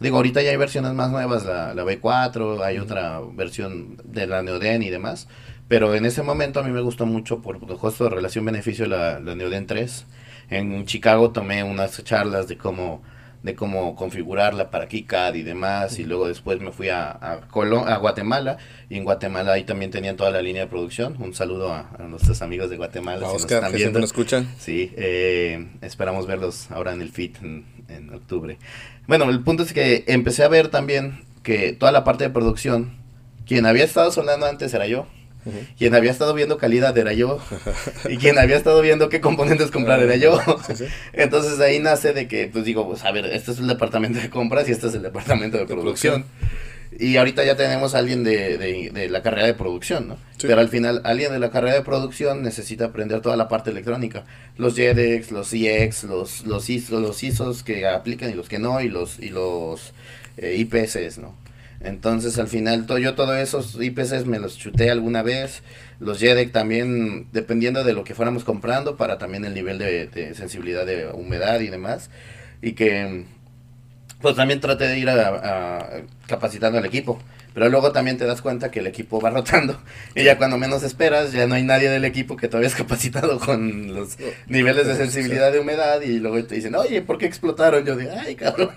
Digo, 0.00 0.16
ahorita 0.16 0.42
ya 0.42 0.50
hay 0.50 0.56
versiones 0.56 0.92
más 0.94 1.10
nuevas, 1.10 1.44
la, 1.44 1.74
la 1.74 1.84
B4, 1.84 2.62
hay 2.62 2.78
otra 2.78 3.20
versión 3.34 3.98
de 4.04 4.26
la 4.26 4.42
Neoden 4.42 4.82
y 4.82 4.90
demás, 4.90 5.28
pero 5.68 5.94
en 5.94 6.04
ese 6.04 6.22
momento 6.22 6.60
a 6.60 6.62
mí 6.62 6.70
me 6.72 6.80
gustó 6.80 7.06
mucho 7.06 7.42
por 7.42 7.56
el 7.56 7.76
costo 7.78 8.04
de 8.04 8.10
relación-beneficio 8.10 8.86
la, 8.86 9.20
la 9.20 9.34
Neoden 9.34 9.66
3. 9.66 10.06
En 10.50 10.84
Chicago 10.84 11.30
tomé 11.30 11.62
unas 11.62 12.02
charlas 12.02 12.48
de 12.48 12.58
cómo 12.58 13.02
de 13.44 13.54
cómo 13.54 13.94
configurarla 13.94 14.70
para 14.70 14.88
KiCad 14.88 15.34
y 15.34 15.42
demás, 15.42 15.98
y 15.98 16.04
luego 16.04 16.26
después 16.26 16.60
me 16.60 16.72
fui 16.72 16.88
a, 16.88 17.10
a, 17.10 17.40
a 17.42 17.96
Guatemala, 17.98 18.56
y 18.88 18.96
en 18.96 19.04
Guatemala 19.04 19.52
ahí 19.52 19.64
también 19.64 19.90
tenían 19.90 20.16
toda 20.16 20.30
la 20.30 20.40
línea 20.40 20.62
de 20.62 20.68
producción. 20.68 21.16
Un 21.20 21.34
saludo 21.34 21.70
a, 21.70 21.90
nuestros 22.08 22.40
amigos 22.40 22.70
de 22.70 22.78
Guatemala. 22.78 23.28
si 23.28 23.36
Oscar, 23.36 23.62
nos 23.70 23.74
están 23.74 24.02
escuchan. 24.02 24.48
Sí, 24.58 24.92
eh, 24.96 25.68
esperamos 25.82 26.26
verlos 26.26 26.70
ahora 26.70 26.94
en 26.94 27.02
el 27.02 27.10
FIT 27.10 27.42
en, 27.42 27.66
en 27.88 28.14
octubre. 28.14 28.56
Bueno, 29.06 29.28
el 29.28 29.40
punto 29.42 29.62
es 29.62 29.74
que 29.74 30.04
empecé 30.06 30.42
a 30.42 30.48
ver 30.48 30.68
también 30.68 31.24
que 31.42 31.74
toda 31.74 31.92
la 31.92 32.02
parte 32.02 32.24
de 32.24 32.30
producción, 32.30 32.96
quien 33.46 33.66
había 33.66 33.84
estado 33.84 34.10
sonando 34.10 34.46
antes 34.46 34.72
era 34.72 34.86
yo. 34.86 35.06
Quien 35.78 35.94
había 35.94 36.10
estado 36.10 36.34
viendo 36.34 36.58
calidad 36.58 36.96
era 36.96 37.12
yo. 37.12 37.38
y 38.08 38.16
quien 38.16 38.38
había 38.38 38.56
estado 38.56 38.80
viendo 38.80 39.08
qué 39.08 39.20
componentes 39.20 39.70
comprar 39.70 40.00
era 40.02 40.16
yo. 40.16 40.40
Entonces 41.12 41.60
ahí 41.60 41.78
nace 41.78 42.12
de 42.12 42.28
que, 42.28 42.48
pues 42.52 42.64
digo, 42.64 42.86
pues 42.88 43.04
a 43.04 43.12
ver, 43.12 43.26
este 43.26 43.52
es 43.52 43.58
el 43.58 43.66
departamento 43.66 44.18
de 44.18 44.30
compras 44.30 44.68
y 44.68 44.72
este 44.72 44.88
es 44.88 44.94
el 44.94 45.02
departamento 45.02 45.58
de, 45.58 45.66
producción. 45.66 46.24
Y 46.96 47.16
ahorita 47.16 47.44
ya 47.44 47.56
tenemos 47.56 47.94
a 47.94 47.98
alguien 47.98 48.22
de, 48.22 48.56
de, 48.56 49.08
la 49.08 49.22
carrera 49.22 49.46
de 49.46 49.54
producción, 49.54 50.06
¿no? 50.06 50.16
Pero 50.40 50.60
al 50.60 50.68
final, 50.68 51.00
alguien 51.04 51.32
de 51.32 51.40
la 51.40 51.50
carrera 51.50 51.74
de 51.74 51.82
producción 51.82 52.42
necesita 52.42 52.86
aprender 52.86 53.20
toda 53.20 53.36
la 53.36 53.48
parte 53.48 53.70
electrónica. 53.70 54.24
Los 54.56 54.76
JEDEX, 54.76 55.32
los 55.32 55.48
CX, 55.48 56.04
los, 56.04 56.46
los, 56.46 56.70
ISO, 56.70 57.00
los 57.00 57.22
ISOs 57.22 57.64
que 57.64 57.88
aplican 57.88 58.30
y 58.30 58.34
los 58.34 58.48
que 58.48 58.58
no, 58.60 58.80
y 58.80 58.88
los, 58.88 59.18
y 59.18 59.30
los 59.30 59.92
eh, 60.36 60.56
IPS, 60.58 61.18
¿no? 61.18 61.34
Entonces 61.84 62.38
al 62.38 62.48
final 62.48 62.86
yo 62.98 63.14
todos 63.14 63.36
esos 63.36 63.76
IPCs 63.80 64.24
me 64.24 64.38
los 64.38 64.56
chuté 64.56 64.90
alguna 64.90 65.22
vez, 65.22 65.62
los 66.00 66.18
JEDEC 66.18 66.50
también 66.50 67.28
dependiendo 67.32 67.84
de 67.84 67.92
lo 67.92 68.04
que 68.04 68.14
fuéramos 68.14 68.42
comprando 68.42 68.96
para 68.96 69.18
también 69.18 69.44
el 69.44 69.52
nivel 69.52 69.78
de, 69.78 70.34
sensibilidad 70.34 70.86
de 70.86 71.08
humedad 71.12 71.60
y 71.60 71.68
demás. 71.68 72.10
Y 72.62 72.72
que 72.72 73.26
pues 74.22 74.34
también 74.34 74.60
traté 74.60 74.88
de 74.88 74.98
ir 74.98 75.10
a, 75.10 76.02
capacitando 76.26 76.78
al 76.78 76.86
equipo. 76.86 77.20
Pero 77.54 77.68
luego 77.68 77.92
también 77.92 78.18
te 78.18 78.26
das 78.26 78.42
cuenta 78.42 78.72
que 78.72 78.80
el 78.80 78.88
equipo 78.88 79.20
va 79.20 79.30
rotando 79.30 79.80
y 80.16 80.24
ya 80.24 80.36
cuando 80.38 80.58
menos 80.58 80.82
esperas 80.82 81.32
ya 81.32 81.46
no 81.46 81.54
hay 81.54 81.62
nadie 81.62 81.88
del 81.88 82.04
equipo 82.04 82.36
que 82.36 82.48
todavía 82.48 82.66
es 82.66 82.74
capacitado 82.74 83.38
con 83.38 83.94
los 83.94 84.18
niveles 84.48 84.88
de 84.88 84.96
sensibilidad 84.96 85.52
de 85.52 85.60
humedad 85.60 86.00
y 86.02 86.18
luego 86.18 86.44
te 86.44 86.56
dicen, 86.56 86.74
oye, 86.74 87.00
¿por 87.00 87.16
qué 87.16 87.26
explotaron? 87.26 87.84
Yo 87.84 87.94
digo, 87.96 88.10
ay, 88.18 88.34
cabrón. 88.34 88.74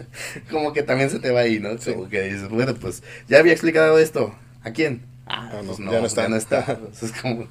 Como 0.50 0.72
que 0.72 0.84
también 0.84 1.10
se 1.10 1.18
te 1.18 1.32
va 1.32 1.40
ahí, 1.40 1.58
¿no? 1.58 1.70
Como 1.76 2.08
que 2.08 2.22
dices, 2.22 2.48
bueno, 2.48 2.74
pues 2.74 3.02
ya 3.28 3.38
había 3.38 3.52
explicado 3.52 3.98
esto. 3.98 4.34
¿A 4.62 4.70
quién? 4.70 5.02
Ah, 5.26 5.50
ah 5.52 5.62
pues 5.66 5.80
no, 5.80 5.90
ya 5.90 6.00
no 6.00 6.06
está. 6.06 6.22
Ya 6.22 6.28
no 6.28 6.36
está. 6.36 6.64
como... 7.22 7.48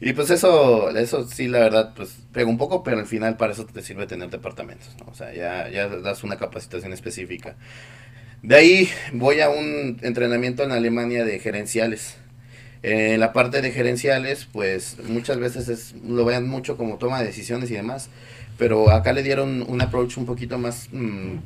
Y 0.00 0.14
pues 0.14 0.30
eso, 0.30 0.90
eso 0.90 1.28
sí, 1.28 1.46
la 1.46 1.60
verdad, 1.60 1.92
pues 1.94 2.16
pega 2.32 2.48
un 2.48 2.58
poco, 2.58 2.82
pero 2.82 2.98
al 2.98 3.06
final 3.06 3.36
para 3.36 3.52
eso 3.52 3.66
te 3.66 3.82
sirve 3.82 4.06
tener 4.06 4.30
departamentos, 4.30 4.88
¿no? 4.98 5.12
O 5.12 5.14
sea, 5.14 5.32
ya, 5.32 5.68
ya 5.68 5.88
das 5.88 6.24
una 6.24 6.36
capacitación 6.38 6.92
específica. 6.92 7.54
De 8.42 8.56
ahí 8.56 8.88
voy 9.12 9.38
a 9.38 9.50
un 9.50 9.98
entrenamiento 10.02 10.64
en 10.64 10.72
Alemania 10.72 11.24
de 11.24 11.38
gerenciales. 11.38 12.16
En 12.82 13.20
la 13.20 13.32
parte 13.32 13.62
de 13.62 13.70
gerenciales, 13.70 14.48
pues 14.50 14.96
muchas 15.08 15.38
veces 15.38 15.68
es, 15.68 15.94
lo 16.04 16.24
vean 16.24 16.48
mucho 16.48 16.76
como 16.76 16.98
toma 16.98 17.20
de 17.20 17.26
decisiones 17.26 17.70
y 17.70 17.74
demás, 17.74 18.10
pero 18.58 18.90
acá 18.90 19.12
le 19.12 19.22
dieron 19.22 19.64
un 19.68 19.80
approach 19.80 20.16
un 20.16 20.26
poquito 20.26 20.58
más 20.58 20.88
mmm, 20.90 21.36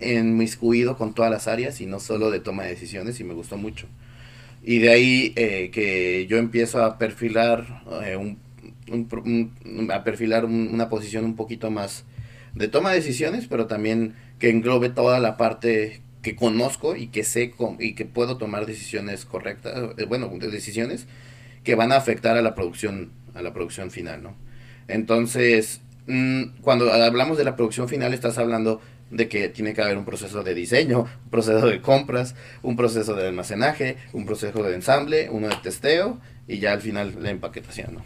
enmiscuido 0.00 0.98
con 0.98 1.14
todas 1.14 1.30
las 1.30 1.48
áreas 1.48 1.80
y 1.80 1.86
no 1.86 2.00
solo 2.00 2.30
de 2.30 2.40
toma 2.40 2.64
de 2.64 2.70
decisiones 2.70 3.18
y 3.18 3.24
me 3.24 3.32
gustó 3.32 3.56
mucho. 3.56 3.86
Y 4.62 4.78
de 4.80 4.90
ahí 4.90 5.32
eh, 5.36 5.70
que 5.72 6.26
yo 6.26 6.36
empiezo 6.36 6.84
a 6.84 6.98
perfilar, 6.98 7.82
eh, 8.04 8.16
un, 8.16 9.90
a 9.90 10.04
perfilar 10.04 10.44
una 10.44 10.90
posición 10.90 11.24
un 11.24 11.34
poquito 11.34 11.70
más 11.70 12.04
de 12.54 12.68
toma 12.68 12.90
de 12.90 12.96
decisiones, 12.96 13.46
pero 13.48 13.66
también 13.66 14.14
que 14.38 14.50
englobe 14.50 14.90
toda 14.90 15.18
la 15.18 15.38
parte 15.38 16.02
que 16.26 16.34
conozco 16.34 16.96
y 16.96 17.06
que 17.06 17.22
sé 17.22 17.54
y 17.78 17.94
que 17.94 18.04
puedo 18.04 18.36
tomar 18.36 18.66
decisiones 18.66 19.24
correctas, 19.24 19.90
eh, 19.96 20.06
bueno, 20.06 20.28
decisiones 20.40 21.06
que 21.62 21.76
van 21.76 21.92
a 21.92 21.96
afectar 21.98 22.36
a 22.36 22.42
la 22.42 22.56
producción, 22.56 23.12
a 23.34 23.42
la 23.42 23.52
producción 23.52 23.92
final, 23.92 24.24
¿no? 24.24 24.34
Entonces, 24.88 25.82
mm, 26.08 26.62
cuando 26.62 26.92
hablamos 26.92 27.38
de 27.38 27.44
la 27.44 27.54
producción 27.54 27.88
final, 27.88 28.12
estás 28.12 28.38
hablando 28.38 28.80
de 29.12 29.28
que 29.28 29.48
tiene 29.48 29.72
que 29.72 29.82
haber 29.82 29.96
un 29.96 30.04
proceso 30.04 30.42
de 30.42 30.52
diseño, 30.54 31.02
un 31.02 31.30
proceso 31.30 31.64
de 31.64 31.80
compras, 31.80 32.34
un 32.64 32.74
proceso 32.74 33.14
de 33.14 33.28
almacenaje, 33.28 33.96
un 34.12 34.26
proceso 34.26 34.64
de 34.64 34.74
ensamble, 34.74 35.28
uno 35.30 35.46
de 35.46 35.54
testeo 35.62 36.18
y 36.48 36.58
ya 36.58 36.72
al 36.72 36.80
final 36.80 37.22
la 37.22 37.30
empaquetación, 37.30 37.94
¿no? 37.94 38.04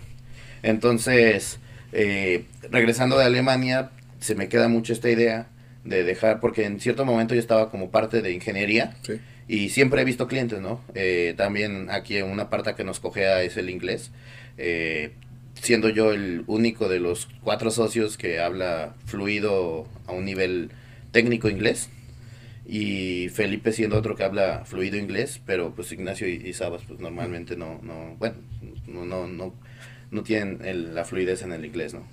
Entonces, 0.63 1.59
eh, 1.93 2.45
regresando 2.71 3.17
de 3.17 3.25
Alemania, 3.25 3.93
se 4.19 4.35
me 4.35 4.51
queda 4.51 4.69
mucho 4.69 4.93
esta 4.93 5.09
idea 5.09 5.49
de 5.85 6.05
dejar, 6.05 6.41
porque 6.41 6.65
en 6.65 6.81
cierto 6.81 7.05
momento 7.05 7.35
yo 7.35 7.41
estaba 7.41 7.71
como 7.71 7.91
parte 7.91 8.23
de 8.23 8.33
ingeniería 8.33 8.97
y 9.49 9.71
siempre 9.71 10.03
he 10.03 10.05
visto 10.05 10.29
clientes, 10.29 10.61
¿no? 10.61 10.81
Eh, 10.95 11.35
también 11.37 11.91
aquí 11.91 12.21
una 12.23 12.51
parte 12.51 12.75
que 12.75 12.85
nos 12.85 13.01
cogea 13.01 13.43
es 13.43 13.57
el 13.57 13.71
inglés, 13.71 14.11
eh, 14.59 15.13
siendo 15.55 15.89
yo 15.89 16.13
el 16.13 16.45
único 16.47 16.89
de 16.89 17.01
los 17.01 17.29
cuatro 17.43 17.71
socios 17.71 18.17
que 18.17 18.41
habla 18.41 18.95
fluido 19.07 19.87
a 20.07 20.13
un 20.13 20.25
nivel 20.25 20.71
técnico 21.13 21.49
inglés 21.49 21.89
y 22.67 23.29
Felipe 23.31 23.73
siendo 23.73 23.99
otro 23.99 24.15
que 24.15 24.23
habla 24.23 24.65
fluido 24.65 24.97
inglés, 24.97 25.41
pero 25.45 25.75
pues 25.75 25.91
Ignacio 25.91 26.29
y, 26.29 26.53
Sabas 26.53 26.83
pues 26.87 27.01
normalmente 27.01 27.57
no, 27.57 27.81
no 27.83 28.15
bueno, 28.19 28.37
no, 28.87 29.05
no, 29.05 29.27
no, 29.27 29.55
no 30.11 30.23
tienen 30.23 30.95
la 30.95 31.05
fluidez 31.05 31.43
en 31.43 31.53
el 31.53 31.65
inglés, 31.65 31.95
¿no? 31.95 32.05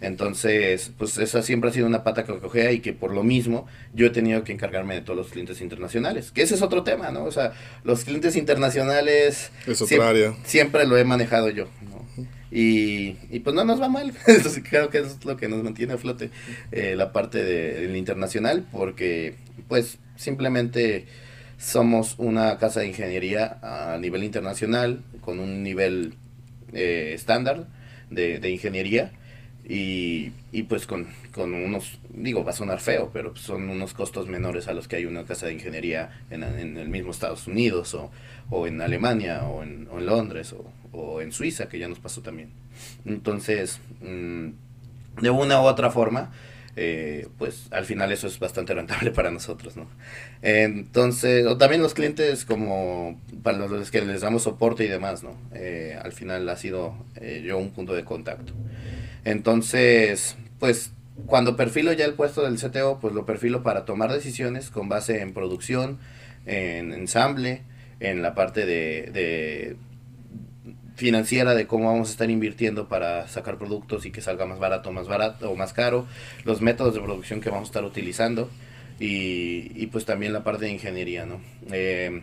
Entonces, 0.00 0.92
pues 0.96 1.18
esa 1.18 1.42
siempre 1.42 1.68
ha 1.68 1.72
sido 1.72 1.86
una 1.86 2.04
pata 2.04 2.24
que 2.24 2.38
cogea 2.38 2.72
y 2.72 2.80
que 2.80 2.94
por 2.94 3.12
lo 3.12 3.22
mismo 3.22 3.66
yo 3.92 4.06
he 4.06 4.10
tenido 4.10 4.44
que 4.44 4.52
encargarme 4.52 4.94
de 4.94 5.02
todos 5.02 5.16
los 5.16 5.28
clientes 5.28 5.60
internacionales. 5.60 6.30
Que 6.30 6.42
ese 6.42 6.54
es 6.54 6.62
otro 6.62 6.84
tema, 6.84 7.10
¿no? 7.10 7.24
O 7.24 7.32
sea, 7.32 7.52
los 7.84 8.04
clientes 8.04 8.34
internacionales... 8.36 9.50
Es 9.66 9.82
otra 9.82 10.08
área. 10.08 10.34
Siempre 10.44 10.86
lo 10.86 10.96
he 10.96 11.04
manejado 11.04 11.50
yo, 11.50 11.66
¿no? 11.82 12.00
Y, 12.50 13.16
y, 13.30 13.40
pues 13.40 13.54
no 13.54 13.64
nos 13.64 13.80
va 13.80 13.88
mal. 13.88 14.12
Creo 14.70 14.90
que 14.90 14.98
eso 14.98 15.16
es 15.18 15.24
lo 15.24 15.36
que 15.36 15.48
nos 15.48 15.62
mantiene 15.62 15.92
a 15.92 15.98
flote 15.98 16.30
eh, 16.72 16.94
la 16.96 17.12
parte 17.12 17.44
del 17.44 17.94
internacional, 17.94 18.66
porque 18.72 19.36
pues 19.68 19.98
simplemente 20.16 21.06
somos 21.58 22.14
una 22.18 22.58
casa 22.58 22.80
de 22.80 22.88
ingeniería 22.88 23.58
a 23.62 23.98
nivel 23.98 24.24
internacional, 24.24 25.04
con 25.20 25.38
un 25.38 25.62
nivel 25.62 26.14
eh, 26.72 27.12
estándar 27.14 27.68
de, 28.10 28.40
de 28.40 28.50
ingeniería 28.50 29.12
y, 29.70 30.32
y 30.50 30.64
pues 30.64 30.84
con, 30.84 31.06
con, 31.30 31.54
unos, 31.54 32.00
digo, 32.08 32.42
va 32.42 32.50
a 32.50 32.54
sonar 32.54 32.80
feo, 32.80 33.10
pero 33.12 33.36
son 33.36 33.70
unos 33.70 33.94
costos 33.94 34.26
menores 34.26 34.66
a 34.66 34.72
los 34.72 34.88
que 34.88 34.96
hay 34.96 35.04
una 35.06 35.22
casa 35.24 35.46
de 35.46 35.52
ingeniería 35.52 36.10
en, 36.28 36.42
en 36.42 36.76
el 36.76 36.88
mismo 36.88 37.12
Estados 37.12 37.46
Unidos 37.46 37.94
o, 37.94 38.10
o 38.50 38.66
en 38.66 38.80
Alemania 38.80 39.44
o 39.44 39.62
en, 39.62 39.86
o 39.92 40.00
en 40.00 40.06
Londres 40.06 40.52
o, 40.54 40.64
o, 40.90 41.20
en 41.20 41.30
Suiza, 41.30 41.68
que 41.68 41.78
ya 41.78 41.86
nos 41.86 42.00
pasó 42.00 42.20
también. 42.20 42.50
Entonces, 43.04 43.78
mm, 44.00 44.48
de 45.22 45.30
una 45.30 45.62
u 45.62 45.66
otra 45.66 45.92
forma, 45.92 46.32
eh, 46.74 47.28
pues 47.38 47.68
al 47.70 47.84
final 47.84 48.10
eso 48.10 48.26
es 48.26 48.40
bastante 48.40 48.74
rentable 48.74 49.10
para 49.12 49.30
nosotros, 49.30 49.76
¿no? 49.76 49.86
Entonces, 50.42 51.46
o 51.46 51.56
también 51.58 51.80
los 51.80 51.94
clientes 51.94 52.44
como 52.44 53.20
para 53.44 53.58
los 53.68 53.92
que 53.92 54.00
les 54.00 54.22
damos 54.22 54.42
soporte 54.42 54.84
y 54.84 54.88
demás, 54.88 55.22
¿no? 55.22 55.36
Eh, 55.54 55.96
al 56.02 56.10
final 56.10 56.48
ha 56.48 56.56
sido 56.56 56.96
eh, 57.20 57.44
yo 57.46 57.56
un 57.56 57.70
punto 57.70 57.94
de 57.94 58.04
contacto. 58.04 58.52
Entonces, 59.24 60.36
pues 60.58 60.92
cuando 61.26 61.56
perfilo 61.56 61.92
ya 61.92 62.04
el 62.04 62.14
puesto 62.14 62.42
del 62.42 62.58
CTO, 62.58 62.98
pues 63.00 63.14
lo 63.14 63.26
perfilo 63.26 63.62
para 63.62 63.84
tomar 63.84 64.12
decisiones 64.12 64.70
con 64.70 64.88
base 64.88 65.20
en 65.20 65.32
producción, 65.32 65.98
en 66.46 66.92
ensamble, 66.92 67.62
en 68.00 68.22
la 68.22 68.34
parte 68.34 68.66
de, 68.66 69.76
financiera 70.96 71.54
de 71.54 71.66
cómo 71.66 71.86
vamos 71.86 72.08
a 72.08 72.12
estar 72.12 72.30
invirtiendo 72.30 72.88
para 72.88 73.28
sacar 73.28 73.58
productos 73.58 74.06
y 74.06 74.10
que 74.10 74.20
salga 74.20 74.46
más 74.46 74.58
barato, 74.58 74.92
más 74.92 75.08
barato 75.08 75.50
o 75.50 75.56
más 75.56 75.72
caro, 75.72 76.06
los 76.44 76.60
métodos 76.60 76.94
de 76.94 77.00
producción 77.00 77.40
que 77.40 77.50
vamos 77.50 77.68
a 77.68 77.70
estar 77.70 77.84
utilizando 77.84 78.50
y, 78.98 79.72
y 79.74 79.86
pues 79.88 80.04
también 80.04 80.32
la 80.32 80.44
parte 80.44 80.66
de 80.66 80.72
ingeniería, 80.72 81.26
¿no? 81.26 81.40
Eh, 81.72 82.22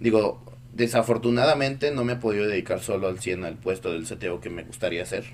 digo, 0.00 0.42
desafortunadamente 0.72 1.90
no 1.90 2.04
me 2.04 2.14
he 2.14 2.16
podido 2.16 2.46
dedicar 2.46 2.80
solo 2.80 3.08
al 3.08 3.20
100 3.20 3.44
al 3.44 3.56
puesto 3.56 3.92
del 3.92 4.06
CTO 4.06 4.40
que 4.40 4.50
me 4.50 4.62
gustaría 4.62 5.02
hacer. 5.02 5.24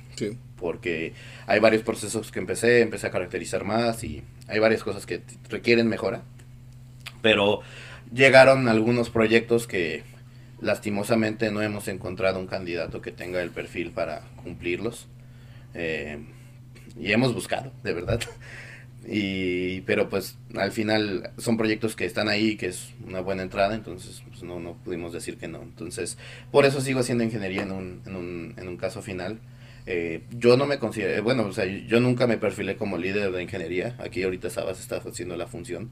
Porque 0.58 1.12
hay 1.46 1.60
varios 1.60 1.82
procesos 1.82 2.32
que 2.32 2.38
empecé, 2.38 2.80
empecé 2.80 3.06
a 3.06 3.10
caracterizar 3.10 3.64
más 3.64 4.02
y 4.04 4.22
hay 4.48 4.58
varias 4.58 4.82
cosas 4.82 5.06
que 5.06 5.22
requieren 5.48 5.88
mejora. 5.88 6.22
Pero 7.22 7.60
llegaron 8.12 8.68
algunos 8.68 9.10
proyectos 9.10 9.66
que 9.66 10.04
lastimosamente 10.60 11.50
no 11.50 11.60
hemos 11.62 11.88
encontrado 11.88 12.38
un 12.38 12.46
candidato 12.46 13.02
que 13.02 13.12
tenga 13.12 13.42
el 13.42 13.50
perfil 13.50 13.90
para 13.90 14.22
cumplirlos. 14.42 15.06
Eh, 15.74 16.18
y 16.98 17.12
hemos 17.12 17.34
buscado, 17.34 17.72
de 17.82 17.92
verdad. 17.92 18.20
Y, 19.08 19.82
pero 19.82 20.08
pues 20.08 20.36
al 20.56 20.72
final 20.72 21.30
son 21.38 21.56
proyectos 21.56 21.94
que 21.94 22.04
están 22.04 22.28
ahí, 22.28 22.56
que 22.56 22.66
es 22.66 22.92
una 23.06 23.20
buena 23.20 23.42
entrada, 23.42 23.74
entonces 23.74 24.22
pues 24.28 24.42
no, 24.42 24.58
no 24.58 24.74
pudimos 24.84 25.12
decir 25.12 25.36
que 25.38 25.48
no. 25.48 25.62
Entonces, 25.62 26.18
por 26.50 26.64
eso 26.64 26.80
sigo 26.80 27.00
haciendo 27.00 27.22
ingeniería 27.24 27.62
en 27.62 27.72
un, 27.72 28.02
en 28.06 28.16
un, 28.16 28.54
en 28.56 28.68
un 28.68 28.76
caso 28.76 29.02
final. 29.02 29.38
Eh, 29.86 30.22
yo 30.32 30.56
no 30.56 30.66
me 30.66 30.78
considero, 30.80 31.22
bueno, 31.22 31.44
o 31.44 31.52
sea, 31.52 31.64
yo 31.64 32.00
nunca 32.00 32.26
me 32.26 32.38
perfilé 32.38 32.76
como 32.76 32.98
líder 32.98 33.30
de 33.30 33.42
ingeniería. 33.42 33.94
Aquí 33.98 34.22
ahorita 34.24 34.50
Sabas 34.50 34.80
está 34.80 34.96
haciendo 34.96 35.36
la 35.36 35.46
función 35.46 35.90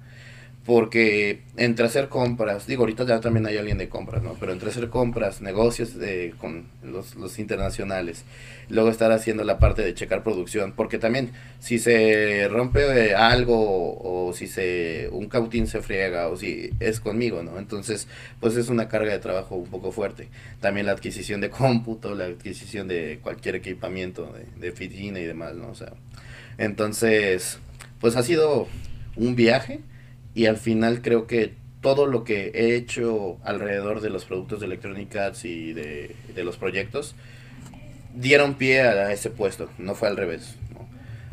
porque 0.64 1.42
entre 1.58 1.84
hacer 1.84 2.08
compras, 2.08 2.66
digo, 2.66 2.84
ahorita 2.84 3.04
ya 3.04 3.20
también 3.20 3.46
hay 3.46 3.58
alguien 3.58 3.76
de 3.76 3.90
compras, 3.90 4.22
¿no? 4.22 4.34
Pero 4.40 4.52
entre 4.52 4.70
hacer 4.70 4.88
compras, 4.88 5.42
negocios 5.42 5.94
de, 5.98 6.34
con 6.38 6.68
los, 6.82 7.16
los, 7.16 7.38
internacionales, 7.38 8.24
luego 8.70 8.88
estar 8.88 9.12
haciendo 9.12 9.44
la 9.44 9.58
parte 9.58 9.82
de 9.82 9.92
checar 9.92 10.22
producción, 10.22 10.72
porque 10.72 10.96
también 10.98 11.32
si 11.58 11.78
se 11.78 12.48
rompe 12.48 12.80
eh, 12.80 13.14
algo 13.14 13.98
o 14.02 14.32
si 14.32 14.46
se 14.46 15.10
un 15.12 15.28
cautín 15.28 15.66
se 15.66 15.82
friega 15.82 16.28
o 16.28 16.36
si 16.38 16.70
es 16.80 16.98
conmigo, 16.98 17.42
¿no? 17.42 17.58
Entonces, 17.58 18.08
pues 18.40 18.56
es 18.56 18.70
una 18.70 18.88
carga 18.88 19.12
de 19.12 19.18
trabajo 19.18 19.56
un 19.56 19.66
poco 19.66 19.92
fuerte. 19.92 20.28
También 20.60 20.86
la 20.86 20.92
adquisición 20.92 21.42
de 21.42 21.50
cómputo, 21.50 22.14
la 22.14 22.24
adquisición 22.24 22.88
de 22.88 23.18
cualquier 23.22 23.56
equipamiento 23.56 24.32
de, 24.32 24.46
de 24.58 24.70
oficina 24.70 25.20
y 25.20 25.24
demás, 25.24 25.54
¿no? 25.56 25.68
O 25.68 25.74
sea, 25.74 25.92
entonces, 26.56 27.58
pues 28.00 28.16
ha 28.16 28.22
sido 28.22 28.66
un 29.16 29.36
viaje 29.36 29.80
y 30.34 30.46
al 30.46 30.56
final 30.56 31.00
creo 31.02 31.26
que 31.26 31.54
todo 31.80 32.06
lo 32.06 32.24
que 32.24 32.50
he 32.54 32.76
hecho 32.76 33.38
alrededor 33.44 34.00
de 34.00 34.10
los 34.10 34.24
productos 34.24 34.60
de 34.60 34.66
Electronic 34.66 35.14
Arts 35.16 35.44
y 35.44 35.72
de, 35.74 36.14
los 36.36 36.56
proyectos 36.56 37.14
dieron 38.14 38.54
pie 38.54 38.80
a 38.80 39.12
ese 39.12 39.30
puesto, 39.30 39.68
no 39.78 39.94
fue 39.94 40.08
al 40.08 40.16
revés. 40.16 40.56
¿no? 40.72 40.88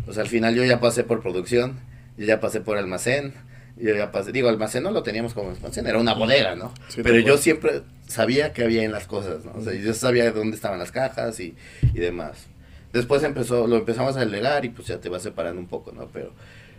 O 0.08 0.14
sea, 0.14 0.24
al 0.24 0.30
final 0.30 0.54
yo 0.54 0.66
ya 0.66 0.80
pasé 0.80 1.04
por 1.04 1.22
producción, 1.22 1.80
yo 2.18 2.26
ya 2.26 2.39
pasé 2.39 2.60
por 2.60 2.78
almacén, 2.78 3.34
yo 3.78 3.95
ya 3.95 4.12
pasé, 4.12 4.32
digo, 4.32 4.49
almacén 4.49 4.84
no 4.84 4.91
lo 4.91 5.04
teníamos 5.04 5.34
como 5.34 5.52
almacén, 5.52 5.88
era 5.88 5.97
una 5.97 6.14
bodega, 6.14 6.56
¿no? 6.56 6.74
Pero 7.02 7.20
yo 7.20 7.38
siempre 7.38 7.84
sabía 8.06 8.52
que 8.52 8.64
había 8.64 8.84
en 8.84 8.91
las 8.91 9.08
cosas, 9.08 9.45
¿no? 9.45 9.54
O 9.54 9.62
sea, 9.64 9.74
yo 9.74 9.93
sabía 9.93 10.32
dónde 10.32 10.56
estaban 10.56 10.80
las 10.80 10.91
cajas 10.91 11.39
y, 11.39 11.56
y 11.82 11.99
demás. 11.99 12.47
Después 12.91 13.24
empezó, 13.24 13.68
lo 13.68 13.78
empezamos 13.78 14.18
a 14.18 14.20
delegar 14.20 14.66
y 14.66 14.70
pues 14.70 14.89
ya 14.89 14.99
te 14.99 15.08
vas 15.08 15.24
separando 15.24 15.62
un 15.62 15.68
poco, 15.68 15.93
¿no? 15.93 16.10
Pero 16.12 16.34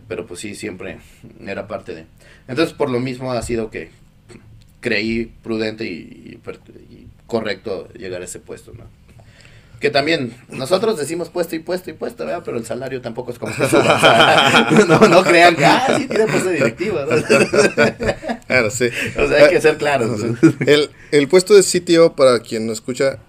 pero 0.07 0.25
pues 0.25 0.39
sí, 0.39 0.55
siempre 0.55 0.99
era 1.45 1.67
parte 1.67 1.93
de. 1.93 2.05
Entonces, 2.47 2.73
por 2.73 2.89
lo 2.89 2.99
mismo 2.99 3.31
ha 3.31 3.41
sido 3.41 3.69
que 3.69 3.89
creí 4.83 5.33
prudente 5.41 5.85
y, 5.85 6.39
correcto 7.25 7.87
llegar 7.93 8.21
a 8.21 8.25
ese 8.25 8.39
puesto, 8.39 8.73
¿no? 8.73 8.83
Que 9.79 9.89
también 9.89 10.33
nosotros 10.49 10.97
decimos 10.97 11.29
puesto 11.29 11.55
y 11.55 11.59
puesto 11.59 11.89
y 11.89 11.93
puesto, 11.93 12.25
¿verdad? 12.25 12.43
Pero 12.45 12.57
el 12.57 12.65
salario 12.65 13.01
tampoco 13.01 13.31
es 13.31 13.39
como 13.39 13.53
que 13.53 13.63
no, 15.09 15.23
crean 15.23 15.55
que, 15.55 15.65
ah, 15.65 15.95
sí, 15.97 16.07
tiene 16.07 16.25
puesto 16.25 16.49
directivo, 16.49 16.99
Claro, 18.47 18.69
sí. 18.69 18.89
O 19.17 19.27
sea, 19.27 19.45
hay 19.45 19.49
que 19.49 19.61
ser 19.61 19.77
claros. 19.77 20.21
El, 20.65 20.89
el 21.11 21.27
puesto 21.27 21.53
de 21.55 21.63
sitio, 21.63 22.13
para 22.13 22.39
quien 22.39 22.67
no 22.67 22.73
escucha, 22.73 23.19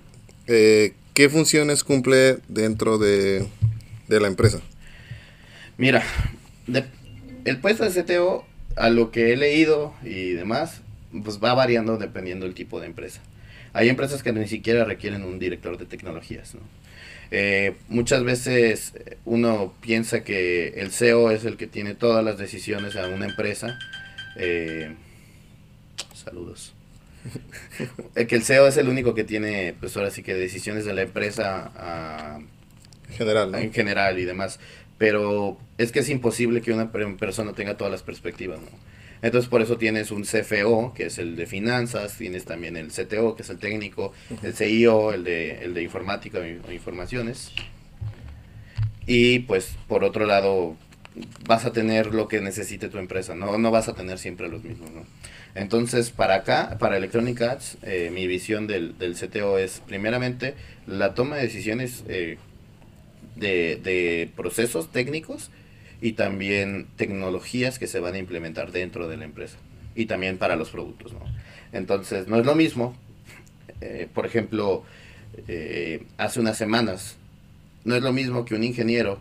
eh, 0.47 0.93
¿qué 1.15 1.29
funciones 1.29 1.83
cumple 1.83 2.39
dentro 2.49 2.99
de, 2.99 3.47
de 4.09 4.21
la 4.21 4.29
empresa? 4.29 4.61
Mira, 5.77 6.05
el 7.45 7.59
puesto 7.61 7.89
de 7.89 8.03
CTO, 8.03 8.47
a 8.77 8.91
lo 8.91 9.11
que 9.11 9.33
he 9.33 9.37
leído 9.37 9.95
y 10.03 10.33
demás, 10.33 10.81
pues 11.23 11.39
va 11.43 11.55
variando 11.55 11.97
dependiendo 11.97 12.47
del 12.47 12.55
tipo 12.55 12.81
de 12.81 12.87
empresa. 12.87 13.21
Hay 13.73 13.89
empresas 13.89 14.23
que 14.23 14.33
ni 14.33 14.47
siquiera 14.47 14.85
requieren 14.85 15.25
un 15.25 15.39
director 15.39 15.79
de 15.79 15.87
tecnologías, 15.87 16.55
¿no? 16.55 16.61
Eh, 17.31 17.75
muchas 17.89 18.23
veces 18.23 18.93
uno 19.25 19.75
piensa 19.81 20.23
que 20.23 20.69
el 20.77 20.93
CEO 20.93 21.31
es 21.31 21.45
el 21.45 21.57
que 21.57 21.67
tiene 21.67 21.95
todas 21.95 22.25
las 22.25 22.39
decisiones 22.39 22.95
en 22.95 23.13
una 23.13 23.27
empresa. 23.27 23.79
Eh, 24.37 24.95
saludos. 26.15 26.75
Eh, 28.15 28.27
que 28.27 28.37
el 28.37 28.45
CEO 28.45 28.69
es 28.69 28.77
el 28.77 28.89
único 28.89 29.15
que 29.15 29.25
tiene, 29.25 29.75
pues 29.81 29.97
ahora 29.97 30.11
sí 30.11 30.23
que 30.23 30.35
decisiones 30.35 30.85
de 30.85 30.95
la 30.95 31.03
empresa 31.03 31.73
a, 31.75 32.39
general, 33.11 33.55
en 33.55 33.73
general 33.73 34.19
y 34.19 34.25
demás. 34.25 34.61
Pero 35.05 35.59
es 35.77 35.93
que 35.93 35.99
es 35.99 36.09
imposible 36.09 36.63
que 36.63 36.73
una 36.73 36.91
persona 36.91 37.53
tenga 37.53 37.77
todas 37.77 37.91
las 37.91 38.03
perspectivas, 38.03 38.59
¿no? 38.59 38.69
Entonces 39.21 39.51
por 39.51 39.61
eso 39.61 39.77
tienes 39.77 40.11
un 40.11 40.23
CFO, 40.23 40.95
que 40.95 41.05
es 41.05 41.19
el 41.19 41.37
de 41.37 41.45
finanzas, 41.45 42.17
tienes 42.17 42.47
también 42.47 42.75
el 42.79 42.89
CTO, 42.89 43.37
que 43.37 43.43
es 43.43 43.51
el 43.51 43.59
técnico, 43.59 44.15
el 44.43 44.55
CIO, 44.55 45.13
el 45.13 45.23
de, 45.23 45.63
el 45.63 45.75
de 45.75 45.83
informática 45.83 46.39
o 46.39 46.73
informaciones. 46.73 47.53
Y 49.07 49.41
pues 49.41 49.77
por 49.89 50.05
otro 50.05 50.25
lado 50.25 50.75
vas 51.47 51.67
a 51.67 51.73
tener 51.75 52.15
lo 52.15 52.27
que 52.27 52.41
necesite 52.41 52.89
tu 52.89 52.97
empresa, 52.97 53.35
no, 53.35 53.59
no 53.59 53.71
vas 53.71 53.89
a 53.89 53.95
tener 53.95 54.19
siempre 54.19 54.49
los 54.49 54.65
mismos. 54.65 54.91
¿no? 54.91 55.05
Entonces 55.55 56.13
para 56.13 56.37
acá, 56.37 56.79
para 56.79 56.97
Electronic 56.97 57.43
Arts, 57.43 57.77
eh, 57.83 58.11
mi 58.11 58.27
visión 58.27 58.67
del, 58.67 58.97
del, 58.97 59.17
CTO 59.17 59.59
es 59.59 59.83
primeramente 59.87 60.55
la 60.87 61.13
toma 61.13 61.37
de 61.37 61.43
decisiones 61.43 62.05
eh, 62.09 62.39
de, 63.37 63.77
de 63.77 64.31
procesos 64.37 64.91
técnicos 64.93 65.51
y 66.01 66.13
también 66.13 66.87
tecnologías 66.97 67.79
que 67.79 67.87
se 67.87 68.01
van 68.01 68.15
a 68.15 68.19
implementar 68.19 68.73
dentro 68.73 69.09
de 69.09 69.17
la 69.17 69.25
empresa 69.25 69.57
y 69.95 70.07
también 70.07 70.39
para 70.39 70.57
los 70.57 70.71
productos. 70.71 71.13
¿no? 71.13 71.21
Entonces, 71.73 72.29
no 72.29 72.39
es 72.39 72.47
lo 72.47 72.55
mismo, 72.55 72.97
eh, 73.81 74.09
por 74.13 74.27
ejemplo, 74.27 74.85
eh, 75.49 76.05
hace 76.17 76.41
unas 76.41 76.57
semanas, 76.57 77.17
no 77.85 77.95
es 77.95 78.03
lo 78.03 78.13
mismo 78.13 78.45
que 78.45 78.55
un 78.55 78.65
ingeniero 78.65 79.19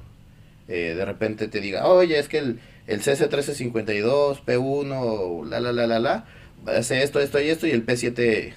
eh, 0.67 0.93
de 0.95 1.05
repente 1.05 1.47
te 1.47 1.59
diga, 1.59 1.87
oye, 1.87 2.17
es 2.19 2.27
que 2.27 2.37
el, 2.37 2.59
el 2.87 3.01
CS1352, 3.01 4.43
P1, 4.45 5.47
la, 5.47 5.59
la, 5.59 5.71
la, 5.71 5.87
la, 5.87 5.99
la, 5.99 6.25
hace 6.67 7.03
esto, 7.03 7.19
esto 7.19 7.41
y 7.41 7.49
esto, 7.49 7.67
y 7.67 7.71
el 7.71 7.85
P7, 7.85 8.53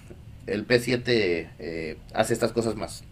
el 0.47 0.67
P7 0.67 1.97
hace 2.13 2.33
estas 2.33 2.53
cosas 2.53 2.77
más. 2.77 3.03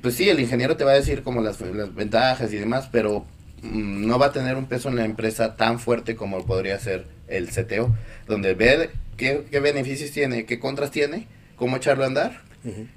Pues 0.00 0.14
sí, 0.14 0.28
el 0.28 0.40
ingeniero 0.40 0.76
te 0.76 0.84
va 0.84 0.92
a 0.92 0.94
decir 0.94 1.22
como 1.22 1.42
las, 1.42 1.60
las 1.60 1.94
ventajas 1.94 2.52
y 2.52 2.56
demás, 2.56 2.88
pero 2.90 3.26
Mm, 3.62 4.06
no 4.06 4.18
va 4.18 4.26
a 4.26 4.32
tener 4.32 4.56
un 4.56 4.66
peso 4.66 4.88
en 4.88 4.96
la 4.96 5.04
empresa 5.04 5.56
tan 5.56 5.78
fuerte 5.78 6.16
como 6.16 6.44
podría 6.46 6.78
ser 6.78 7.06
el 7.28 7.48
CTO, 7.48 7.94
donde 8.26 8.54
ve 8.54 8.90
qué, 9.16 9.44
beneficios 9.60 10.10
tiene, 10.12 10.46
qué 10.46 10.58
contras 10.58 10.90
tiene, 10.90 11.26
cómo 11.56 11.76
echarlo 11.76 12.04
a 12.04 12.06
andar, 12.06 12.40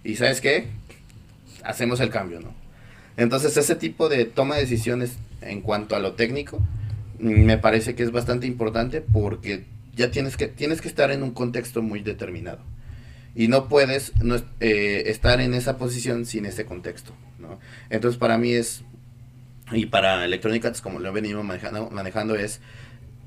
y 0.03 0.15
sabes 0.15 0.41
qué, 0.41 0.67
hacemos 1.63 1.99
el 1.99 2.09
cambio, 2.09 2.39
¿no? 2.39 2.53
Entonces 3.15 3.55
ese 3.57 3.75
tipo 3.75 4.09
de 4.09 4.25
toma 4.25 4.55
de 4.55 4.61
decisiones 4.61 5.17
en 5.41 5.61
cuanto 5.61 5.95
a 5.95 5.99
lo 5.99 6.13
técnico, 6.13 6.59
mm, 7.19 7.43
me 7.43 7.57
parece 7.57 7.93
que 7.95 8.03
es 8.03 8.11
bastante 8.11 8.47
importante 8.47 9.01
porque 9.01 9.65
ya 9.95 10.11
tienes 10.11 10.37
que, 10.37 10.47
tienes 10.47 10.81
que 10.81 10.87
estar 10.87 11.11
en 11.11 11.23
un 11.23 11.31
contexto 11.31 11.81
muy 11.81 12.01
determinado. 12.01 12.59
Y 13.35 13.47
no 13.47 13.67
puedes 13.67 14.15
no, 14.21 14.35
eh, 14.59 15.03
estar 15.07 15.41
en 15.41 15.53
esa 15.53 15.77
posición 15.77 16.25
sin 16.25 16.45
ese 16.45 16.65
contexto. 16.65 17.13
¿no? 17.39 17.59
Entonces 17.89 18.19
para 18.19 18.37
mí 18.37 18.53
es 18.53 18.83
y 19.71 19.85
para 19.87 20.25
Electronic 20.25 20.79
como 20.81 20.99
lo 20.99 21.09
he 21.09 21.11
venido 21.11 21.41
manejando, 21.43 21.89
manejando 21.89 22.35
es, 22.35 22.59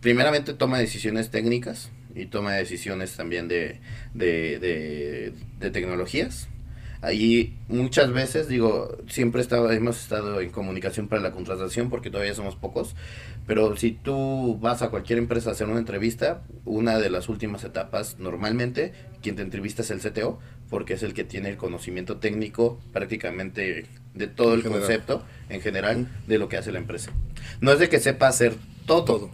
primeramente 0.00 0.54
toma 0.54 0.78
decisiones 0.78 1.30
técnicas 1.30 1.90
y 2.14 2.26
toma 2.26 2.54
decisiones 2.54 3.14
también 3.16 3.48
de, 3.48 3.80
de, 4.14 5.32
de, 5.58 5.70
tecnologías. 5.70 6.48
Ahí 7.06 7.56
muchas 7.68 8.12
veces, 8.12 8.48
digo, 8.48 8.98
siempre 9.06 9.40
estado, 9.40 9.70
hemos 9.70 10.02
estado 10.02 10.40
en 10.40 10.50
comunicación 10.50 11.06
para 11.06 11.22
la 11.22 11.30
contratación 11.30 11.88
porque 11.88 12.10
todavía 12.10 12.34
somos 12.34 12.56
pocos, 12.56 12.96
pero 13.46 13.76
si 13.76 13.92
tú 13.92 14.58
vas 14.60 14.82
a 14.82 14.90
cualquier 14.90 15.20
empresa 15.20 15.50
a 15.50 15.52
hacer 15.52 15.68
una 15.68 15.78
entrevista, 15.78 16.42
una 16.64 16.98
de 16.98 17.08
las 17.08 17.28
últimas 17.28 17.62
etapas, 17.62 18.18
normalmente, 18.18 18.92
quien 19.22 19.36
te 19.36 19.42
entrevista 19.42 19.82
es 19.82 19.92
el 19.92 20.00
CTO, 20.00 20.40
porque 20.68 20.94
es 20.94 21.04
el 21.04 21.14
que 21.14 21.22
tiene 21.22 21.48
el 21.48 21.56
conocimiento 21.56 22.16
técnico 22.16 22.80
prácticamente 22.92 23.86
de 24.14 24.26
todo 24.26 24.54
el 24.54 24.64
concepto 24.64 25.22
en 25.48 25.60
general 25.60 26.08
de 26.26 26.38
lo 26.38 26.48
que 26.48 26.56
hace 26.56 26.72
la 26.72 26.80
empresa. 26.80 27.12
No 27.60 27.70
es 27.70 27.78
de 27.78 27.88
que 27.88 28.00
sepa 28.00 28.26
hacer 28.26 28.56
todo, 28.84 29.30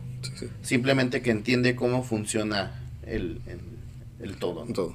simplemente 0.60 1.22
que 1.22 1.30
entiende 1.30 1.74
cómo 1.74 2.02
funciona 2.02 2.82
el, 3.06 3.40
el, 4.20 4.36
todo. 4.36 4.66
todo. 4.74 4.94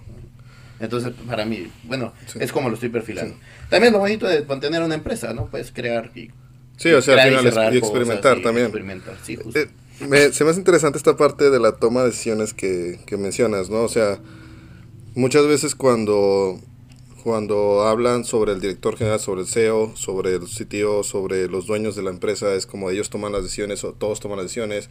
Entonces, 0.79 1.13
para 1.27 1.45
mí, 1.45 1.67
bueno, 1.83 2.13
es 2.39 2.51
como 2.51 2.69
lo 2.69 2.75
estoy 2.75 2.89
perfilando. 2.89 3.35
También 3.69 3.93
lo 3.93 3.99
bonito 3.99 4.27
de 4.27 4.43
mantener 4.43 4.81
una 4.83 4.95
empresa, 4.95 5.33
¿no? 5.33 5.47
Puedes 5.47 5.71
crear 5.71 6.11
y... 6.15 6.31
Sí, 6.77 6.91
o 6.91 7.01
sea, 7.01 7.23
al 7.23 7.39
final 7.39 7.73
y 7.73 7.77
experimentar 7.77 8.41
también. 8.41 8.71
Eh, 10.11 10.29
se 10.31 10.43
me 10.43 10.51
hace 10.51 10.59
interesante 10.59 10.97
esta 10.99 11.17
parte 11.17 11.49
de 11.49 11.59
la 11.59 11.71
toma 11.71 12.01
de 12.01 12.07
decisiones 12.07 12.53
que, 12.53 12.99
que 13.07 13.17
mencionas, 13.17 13.69
¿no? 13.71 13.81
O 13.81 13.89
sea, 13.89 14.19
muchas 15.15 15.47
veces 15.47 15.73
cuando 15.73 16.59
cuando 17.27 17.81
hablan 17.81 18.23
sobre 18.23 18.53
el 18.53 18.61
director 18.61 18.95
general, 18.95 19.19
sobre 19.19 19.41
el 19.41 19.47
CEO, 19.47 19.97
sobre 19.97 20.35
el 20.35 20.43
CTO, 20.43 21.03
sobre 21.03 21.49
los 21.49 21.67
dueños 21.67 21.93
de 21.97 22.01
la 22.01 22.09
empresa, 22.09 22.53
es 22.53 22.65
como 22.65 22.89
ellos 22.89 23.09
toman 23.09 23.33
las 23.33 23.43
decisiones 23.43 23.83
o 23.83 23.91
todos 23.91 24.21
toman 24.21 24.37
las 24.37 24.45
decisiones. 24.45 24.89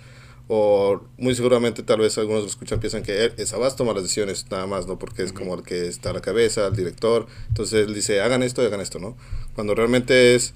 O 0.49 1.01
muy 1.19 1.35
seguramente 1.35 1.83
tal 1.83 2.01
vez 2.01 2.17
algunos 2.19 2.43
lo 2.43 2.49
escuchan 2.49 2.79
piensan 2.79 3.03
que 3.03 3.25
él, 3.25 3.33
esa 3.37 3.59
vas 3.59 3.75
toma 3.75 3.93
las 3.93 4.05
decisiones 4.05 4.47
nada 4.51 4.67
más, 4.67 4.87
¿no? 4.87 4.99
Porque 4.99 5.25
es 5.25 5.33
como 5.33 5.55
el 5.55 5.63
que 5.63 5.89
está 5.89 6.11
a 6.11 6.13
la 6.13 6.21
cabeza, 6.21 6.67
el 6.67 6.77
director. 6.77 7.27
Entonces 7.49 7.87
él 7.87 7.95
dice, 7.95 8.21
hagan 8.21 8.43
esto 8.43 8.63
y 8.63 8.67
hagan 8.67 8.81
esto, 8.81 9.01
¿no? 9.01 9.17
Cuando 9.55 9.75
realmente 9.75 10.37
es, 10.37 10.55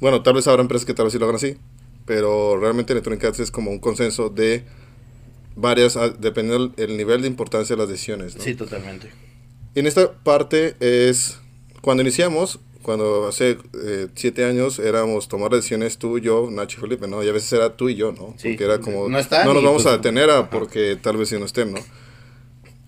bueno, 0.00 0.22
tal 0.22 0.34
vez 0.34 0.46
habrá 0.46 0.62
empresas 0.62 0.86
que 0.86 0.94
tal 0.94 1.04
vez 1.04 1.12
sí 1.12 1.18
lo 1.18 1.26
hagan 1.26 1.36
así, 1.36 1.58
pero 2.06 2.58
realmente 2.58 2.92
Electronic 2.92 3.24
Arts 3.24 3.40
es 3.40 3.50
como 3.50 3.70
un 3.70 3.78
consenso 3.78 4.30
de 4.30 4.64
varias, 5.56 5.96
ah, 5.96 6.08
dependiendo 6.08 6.68
del 6.68 6.96
nivel 6.96 7.22
de 7.22 7.28
importancia 7.28 7.76
de 7.76 7.82
las 7.82 7.90
decisiones, 7.90 8.36
¿no? 8.36 8.42
Sí, 8.42 8.54
totalmente. 8.54 9.10
En 9.74 9.86
esta 9.86 10.12
parte 10.12 10.76
es 10.80 11.38
cuando 11.80 12.02
iniciamos, 12.02 12.60
cuando 12.84 13.26
hace 13.26 13.58
eh, 13.82 14.08
siete 14.14 14.44
años 14.44 14.78
éramos 14.78 15.26
tomar 15.26 15.50
decisiones 15.50 15.96
tú, 15.98 16.18
yo, 16.18 16.48
Nacho 16.50 16.78
y 16.78 16.80
Felipe, 16.82 17.08
¿no? 17.08 17.24
Y 17.24 17.28
a 17.28 17.32
veces 17.32 17.52
era 17.54 17.76
tú 17.76 17.88
y 17.88 17.96
yo, 17.96 18.12
¿no? 18.12 18.36
porque 18.40 18.62
era 18.62 18.78
como, 18.78 19.08
no, 19.08 19.18
nos 19.18 19.30
vamos 19.30 19.82
pues, 19.82 19.86
a 19.86 19.92
detener 19.92 20.30
a 20.30 20.50
porque 20.50 20.96
tal 21.00 21.16
vez 21.16 21.30
si 21.30 21.38
no 21.38 21.46
estén, 21.46 21.72
¿no? 21.72 21.80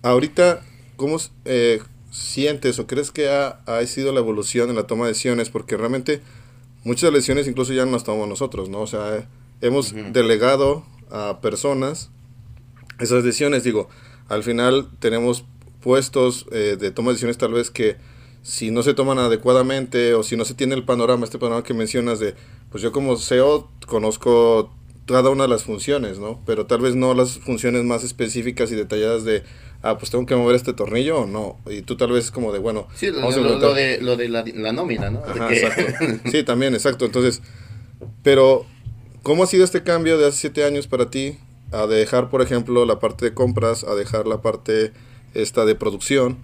Ahorita, 0.03 0.61
¿cómo 0.95 1.17
eh, 1.45 1.81
sientes 2.11 2.77
o 2.77 2.85
crees 2.85 3.11
que 3.11 3.27
ha, 3.27 3.59
ha, 3.65 3.85
sido 3.87 4.13
la 4.13 4.19
evolución 4.19 4.69
en 4.69 4.75
la 4.75 4.83
toma 4.83 5.05
de 5.05 5.13
decisiones? 5.13 5.49
Porque 5.49 5.75
realmente 5.75 6.21
muchas 6.83 7.11
decisiones 7.11 7.47
incluso 7.47 7.73
ya 7.73 7.85
no 7.85 7.91
las 7.91 8.03
tomamos 8.03 8.29
nosotros, 8.29 8.69
¿no? 8.69 8.81
O 8.81 8.87
sea, 8.87 9.27
hemos 9.61 9.93
delegado 10.13 10.85
a 11.09 11.41
personas 11.41 12.11
esas 12.99 13.23
decisiones, 13.23 13.63
digo, 13.63 13.89
al 14.29 14.43
final 14.43 14.87
tenemos 14.99 15.43
puestos 15.81 16.45
eh, 16.51 16.77
de 16.79 16.91
toma 16.91 17.09
de 17.09 17.13
decisiones 17.13 17.37
tal 17.37 17.53
vez 17.53 17.71
que 17.71 17.97
si 18.47 18.71
no 18.71 18.81
se 18.81 18.93
toman 18.93 19.19
adecuadamente 19.19 20.13
o 20.13 20.23
si 20.23 20.37
no 20.37 20.45
se 20.45 20.53
tiene 20.53 20.73
el 20.73 20.85
panorama, 20.85 21.25
este 21.25 21.37
panorama 21.37 21.65
que 21.65 21.73
mencionas 21.73 22.17
de, 22.19 22.33
pues 22.71 22.81
yo 22.81 22.93
como 22.93 23.17
CEO 23.17 23.69
conozco 23.85 24.73
cada 25.05 25.29
una 25.29 25.43
de 25.43 25.49
las 25.49 25.65
funciones, 25.65 26.17
¿no? 26.17 26.41
Pero 26.45 26.65
tal 26.65 26.79
vez 26.79 26.95
no 26.95 27.13
las 27.13 27.39
funciones 27.39 27.83
más 27.83 28.05
específicas 28.05 28.71
y 28.71 28.75
detalladas 28.75 29.25
de, 29.25 29.43
ah, 29.81 29.97
pues 29.97 30.11
tengo 30.11 30.25
que 30.25 30.37
mover 30.37 30.55
este 30.55 30.71
tornillo 30.71 31.23
o 31.23 31.25
no. 31.25 31.57
Y 31.69 31.81
tú 31.81 31.97
tal 31.97 32.13
vez 32.13 32.31
como 32.31 32.53
de, 32.53 32.59
bueno, 32.59 32.87
sí, 32.95 33.07
lo, 33.07 33.73
de, 33.73 33.99
lo 33.99 34.15
de 34.15 34.29
la, 34.29 34.45
la 34.55 34.71
nómina, 34.71 35.09
¿no? 35.09 35.23
sí, 36.31 36.43
también, 36.43 36.73
exacto. 36.73 37.03
Entonces, 37.03 37.41
pero, 38.23 38.65
¿cómo 39.23 39.43
ha 39.43 39.47
sido 39.47 39.65
este 39.65 39.83
cambio 39.83 40.17
de 40.17 40.25
hace 40.25 40.37
siete 40.37 40.63
años 40.63 40.87
para 40.87 41.09
ti? 41.09 41.37
A 41.73 41.85
dejar, 41.85 42.29
por 42.29 42.41
ejemplo, 42.41 42.85
la 42.85 42.99
parte 42.99 43.25
de 43.25 43.33
compras, 43.33 43.83
a 43.83 43.93
dejar 43.93 44.25
la 44.25 44.41
parte 44.41 44.93
esta 45.33 45.65
de 45.65 45.75
producción, 45.75 46.37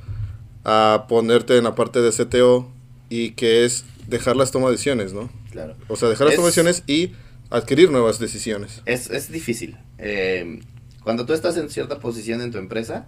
a 0.64 1.05
ponerte 1.07 1.57
en 1.57 1.64
la 1.66 1.76
parte 1.76 2.01
de 2.01 2.11
CTO 2.11 2.72
y 3.09 3.32
que 3.32 3.66
es 3.66 3.86
dejar 4.07 4.36
las 4.36 4.51
tomas 4.51 4.70
de 4.70 4.74
decisiones, 4.74 5.14
¿no? 5.14 5.30
Claro. 5.51 5.76
O 5.88 5.95
sea, 5.95 6.09
dejar 6.09 6.28
las 6.28 6.36
tomas 6.36 6.55
de 6.55 6.64
decisiones 6.64 6.84
y 6.88 7.14
adquirir 7.49 7.91
nuevas 7.91 8.20
decisiones. 8.20 8.82
Es, 8.86 9.09
es 9.09 9.32
difícil. 9.32 9.78
Eh, 9.97 10.59
Cuando 11.03 11.26
tú 11.26 11.34
estás 11.34 11.57
en 11.57 11.70
cierta 11.70 11.99
posición 11.99 12.41
en 12.41 12.51
tu 12.51 12.57
empresa, 12.57 13.07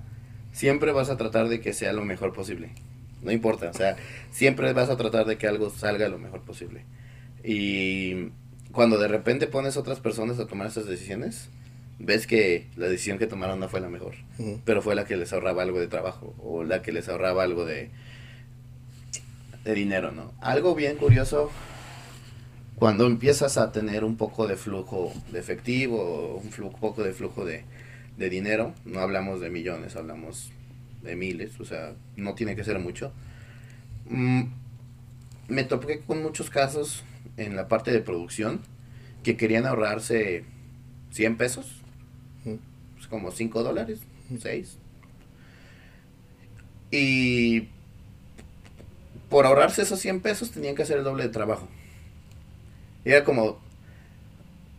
siempre 0.52 0.92
vas 0.92 1.10
a 1.10 1.18
tratar 1.18 1.50
de 1.50 1.62
que 1.62 1.74
sea 1.74 1.94
lo 1.94 2.04
mejor 2.06 2.34
posible. 2.34 2.72
No 3.22 3.32
importa, 3.32 3.70
o 3.70 3.74
sea, 3.74 3.96
siempre 4.32 4.72
vas 4.74 4.90
a 4.90 4.98
tratar 4.98 5.26
de 5.26 5.38
que 5.38 5.48
algo 5.48 5.70
salga 5.70 6.08
lo 6.10 6.20
mejor 6.20 6.42
posible. 6.42 6.86
Y 7.44 8.30
cuando 8.72 9.00
de 9.00 9.08
repente 9.08 9.48
pones 9.48 9.78
otras 9.78 10.00
personas 10.00 10.40
a 10.40 10.46
tomar 10.46 10.68
esas 10.68 10.86
decisiones, 10.86 11.50
ves 12.00 12.28
que 12.28 12.68
la 12.76 12.88
decisión 12.88 13.18
que 13.18 13.28
tomaron 13.28 13.60
no 13.60 13.70
fue 13.70 13.80
la 13.80 13.90
mejor, 13.90 14.16
pero 14.66 14.82
fue 14.82 14.96
la 14.96 15.06
que 15.06 15.18
les 15.18 15.32
ahorraba 15.34 15.64
algo 15.64 15.80
de 15.80 15.88
trabajo 15.88 16.36
o 16.40 16.64
la 16.64 16.82
que 16.82 16.92
les 16.92 17.08
ahorraba 17.08 17.44
algo 17.44 17.66
de, 17.66 17.90
de 19.64 19.74
dinero, 19.74 20.12
¿no? 20.12 20.34
Algo 20.42 20.76
bien 20.76 20.98
curioso, 20.98 21.52
cuando 22.76 23.06
empiezas 23.06 23.58
a 23.58 23.72
tener 23.72 24.04
un 24.04 24.18
poco 24.18 24.48
de 24.48 24.58
flujo 24.58 25.14
de 25.32 25.40
efectivo, 25.40 26.42
un 26.44 26.52
flujo, 26.52 26.78
poco 26.78 27.04
de 27.04 27.14
flujo 27.14 27.46
de, 27.46 27.64
de 28.18 28.30
dinero, 28.30 28.74
no 28.84 29.00
hablamos 29.00 29.40
de 29.40 29.50
millones, 29.50 29.96
hablamos 29.96 30.52
de 31.02 31.16
miles, 31.16 31.60
o 31.60 31.66
sea, 31.66 31.94
no 32.18 32.36
tiene 32.36 32.56
que 32.56 32.64
ser 32.64 32.80
mucho. 32.80 33.14
Mm, 34.10 34.44
me 35.48 35.64
topé 35.64 36.02
con 36.02 36.22
muchos 36.22 36.50
casos 36.50 37.04
en 37.38 37.56
la 37.56 37.68
parte 37.68 37.92
de 37.92 38.02
producción 38.02 38.62
que 39.24 39.38
querían 39.38 39.66
ahorrarse 39.66 40.44
100 41.12 41.38
pesos, 41.38 41.82
como 43.16 43.32
5 43.32 43.64
dólares, 43.64 44.00
6. 44.42 44.78
Y 46.92 47.70
por 49.30 49.46
ahorrarse 49.46 49.84
esos 49.84 50.02
100 50.02 50.20
pesos 50.20 50.52
tenían 50.52 50.76
que 50.76 50.84
hacer 50.84 50.98
el 50.98 51.06
doble 51.06 51.24
de 51.24 51.30
trabajo. 51.30 51.70
Y 53.06 53.12
era 53.12 53.24
como, 53.24 53.58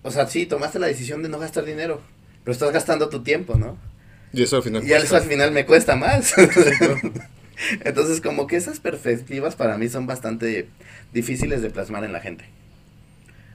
o 0.03 0.11
sea, 0.11 0.27
sí, 0.27 0.45
tomaste 0.45 0.79
la 0.79 0.87
decisión 0.87 1.23
de 1.23 1.31
no 1.31 1.39
gastar 1.39 1.65
dinero, 1.65 2.03
pero 2.45 2.53
estás 2.53 2.73
gastando 2.73 3.09
tu 3.09 3.23
tiempo, 3.23 3.55
¿no? 3.55 3.79
Y 4.35 4.43
eso 4.43 4.57
al 4.57 4.63
final. 4.63 4.87
Y 4.87 4.93
eso 4.93 5.17
al 5.17 5.23
final 5.23 5.51
me 5.51 5.65
cuesta 5.65 5.97
más. 5.97 6.35
Entonces, 7.87 8.21
como 8.21 8.47
que 8.47 8.57
esas 8.57 8.81
perspectivas 8.81 9.57
para 9.57 9.79
mí 9.79 9.89
son 9.89 10.07
bastante 10.07 10.69
difíciles 11.15 11.63
de 11.63 11.71
plasmar 11.71 12.05
en 12.05 12.13
la 12.13 12.21
gente. 12.21 12.45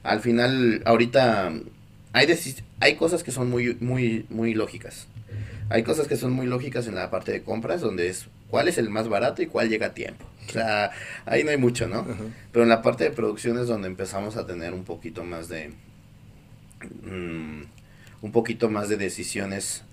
Al 0.01 0.21
final, 0.21 0.81
ahorita 0.85 1.53
hay, 2.13 2.27
hay 2.79 2.95
cosas 2.95 3.23
que 3.23 3.31
son 3.31 3.49
muy, 3.49 3.75
muy, 3.79 4.25
muy 4.29 4.53
lógicas. 4.53 5.07
Hay 5.69 5.83
cosas 5.83 6.07
que 6.07 6.17
son 6.17 6.33
muy 6.33 6.45
lógicas 6.47 6.87
en 6.87 6.95
la 6.95 7.09
parte 7.09 7.31
de 7.31 7.43
compras, 7.43 7.79
donde 7.81 8.09
es 8.09 8.27
cuál 8.49 8.67
es 8.67 8.77
el 8.77 8.89
más 8.89 9.07
barato 9.07 9.41
y 9.41 9.47
cuál 9.47 9.69
llega 9.69 9.87
a 9.87 9.93
tiempo. 9.93 10.25
O 10.49 10.51
sea, 10.51 10.91
ahí 11.25 11.43
no 11.43 11.51
hay 11.51 11.57
mucho, 11.57 11.87
¿no? 11.87 12.05
Pero 12.51 12.63
en 12.63 12.69
la 12.69 12.81
parte 12.81 13.05
de 13.05 13.11
producción 13.11 13.57
es 13.57 13.67
donde 13.67 13.87
empezamos 13.87 14.35
a 14.35 14.45
tener 14.45 14.73
un 14.73 14.83
poquito 14.83 15.23
más 15.23 15.47
de... 15.47 15.71
Mm, 17.03 17.63
un 18.21 18.31
poquito 18.31 18.69
más 18.69 18.89
de 18.89 18.97
decisiones 18.97 19.83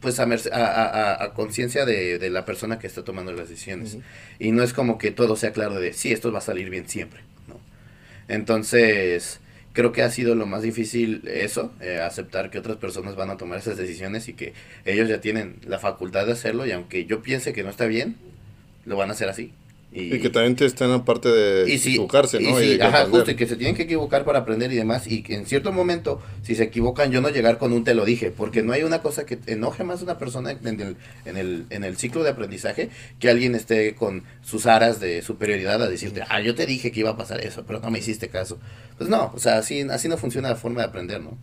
pues 0.00 0.20
a, 0.20 1.24
a, 1.24 1.34
conciencia 1.34 1.84
de, 1.84 2.30
la 2.30 2.44
persona 2.44 2.78
que 2.78 2.86
está 2.86 3.02
tomando 3.02 3.32
las 3.32 3.48
decisiones. 3.48 3.98
Y 4.38 4.52
no 4.52 4.62
es 4.62 4.72
como 4.72 4.98
que 4.98 5.10
todo 5.10 5.36
sea 5.36 5.52
claro 5.52 5.80
de, 5.80 5.92
sí, 5.92 6.12
esto 6.12 6.32
va 6.32 6.38
a 6.38 6.42
salir 6.42 6.70
bien 6.70 6.88
siempre. 6.88 7.20
¿no? 7.48 7.58
Entonces, 8.28 9.40
creo 9.76 9.92
que 9.92 10.02
ha 10.02 10.10
sido 10.10 10.34
lo 10.34 10.46
más 10.46 10.62
difícil 10.62 11.20
eso, 11.26 11.70
eh, 11.82 12.00
aceptar 12.00 12.50
que 12.50 12.58
otras 12.58 12.78
personas 12.78 13.14
van 13.14 13.28
a 13.28 13.36
tomar 13.36 13.58
esas 13.58 13.76
decisiones 13.76 14.26
y 14.26 14.32
que 14.32 14.54
ellos 14.86 15.06
ya 15.06 15.20
tienen 15.20 15.56
la 15.66 15.78
facultad 15.78 16.24
de 16.24 16.32
hacerlo 16.32 16.64
y 16.64 16.72
aunque 16.72 17.04
yo 17.04 17.20
piense 17.20 17.52
que 17.52 17.62
no 17.62 17.68
está 17.68 17.84
bien, 17.84 18.16
lo 18.86 18.96
van 18.96 19.10
a 19.10 19.12
hacer 19.12 19.28
así. 19.28 19.52
Y, 19.92 20.18
que 20.18 20.28
también 20.28 20.56
te 20.56 20.66
están 20.66 20.90
aparte 20.90 21.30
de 21.30 21.74
equivocarse, 21.74 22.38
¿no? 22.38 22.62
Y, 22.62 22.78
ajá, 22.80 23.06
justo, 23.06 23.30
y 23.30 23.34
que 23.34 23.46
se 23.46 23.56
tienen 23.56 23.74
que 23.74 23.84
equivocar 23.84 24.26
para 24.26 24.40
aprender 24.40 24.70
y 24.70 24.76
demás. 24.76 25.06
Y 25.06 25.22
que 25.22 25.34
en 25.34 25.46
cierto 25.46 25.72
momento, 25.72 26.20
si 26.42 26.54
se 26.54 26.64
equivocan, 26.64 27.10
yo 27.12 27.22
no 27.22 27.30
llegar 27.30 27.56
con 27.56 27.72
un 27.72 27.82
te 27.82 27.94
lo 27.94 28.04
dije, 28.04 28.30
porque 28.30 28.62
no 28.62 28.74
hay 28.74 28.82
una 28.82 29.00
cosa 29.00 29.24
que 29.24 29.38
enoje 29.46 29.84
más 29.84 30.00
a 30.00 30.04
una 30.04 30.18
persona 30.18 30.50
en 30.50 30.80
el, 30.80 30.96
en, 31.24 31.36
el, 31.38 31.64
en 31.70 31.82
el 31.82 31.96
ciclo 31.96 32.22
de 32.24 32.30
aprendizaje 32.30 32.90
que 33.18 33.30
alguien 33.30 33.54
esté 33.54 33.94
con 33.94 34.24
sus 34.42 34.66
aras 34.66 35.00
de 35.00 35.22
superioridad 35.22 35.82
a 35.82 35.88
decirte, 35.88 36.22
ah, 36.28 36.40
yo 36.42 36.54
te 36.54 36.66
dije 36.66 36.92
que 36.92 37.00
iba 37.00 37.10
a 37.10 37.16
pasar 37.16 37.40
eso, 37.40 37.64
pero 37.66 37.80
no 37.80 37.90
me 37.90 37.98
hiciste 37.98 38.28
caso. 38.28 38.58
Pues 38.98 39.08
no, 39.08 39.32
o 39.34 39.38
sea, 39.38 39.56
así, 39.56 39.80
así 39.80 40.08
no 40.08 40.18
funciona 40.18 40.50
la 40.50 40.56
forma 40.56 40.82
de 40.82 40.88
aprender, 40.88 41.22
¿no? 41.22 41.38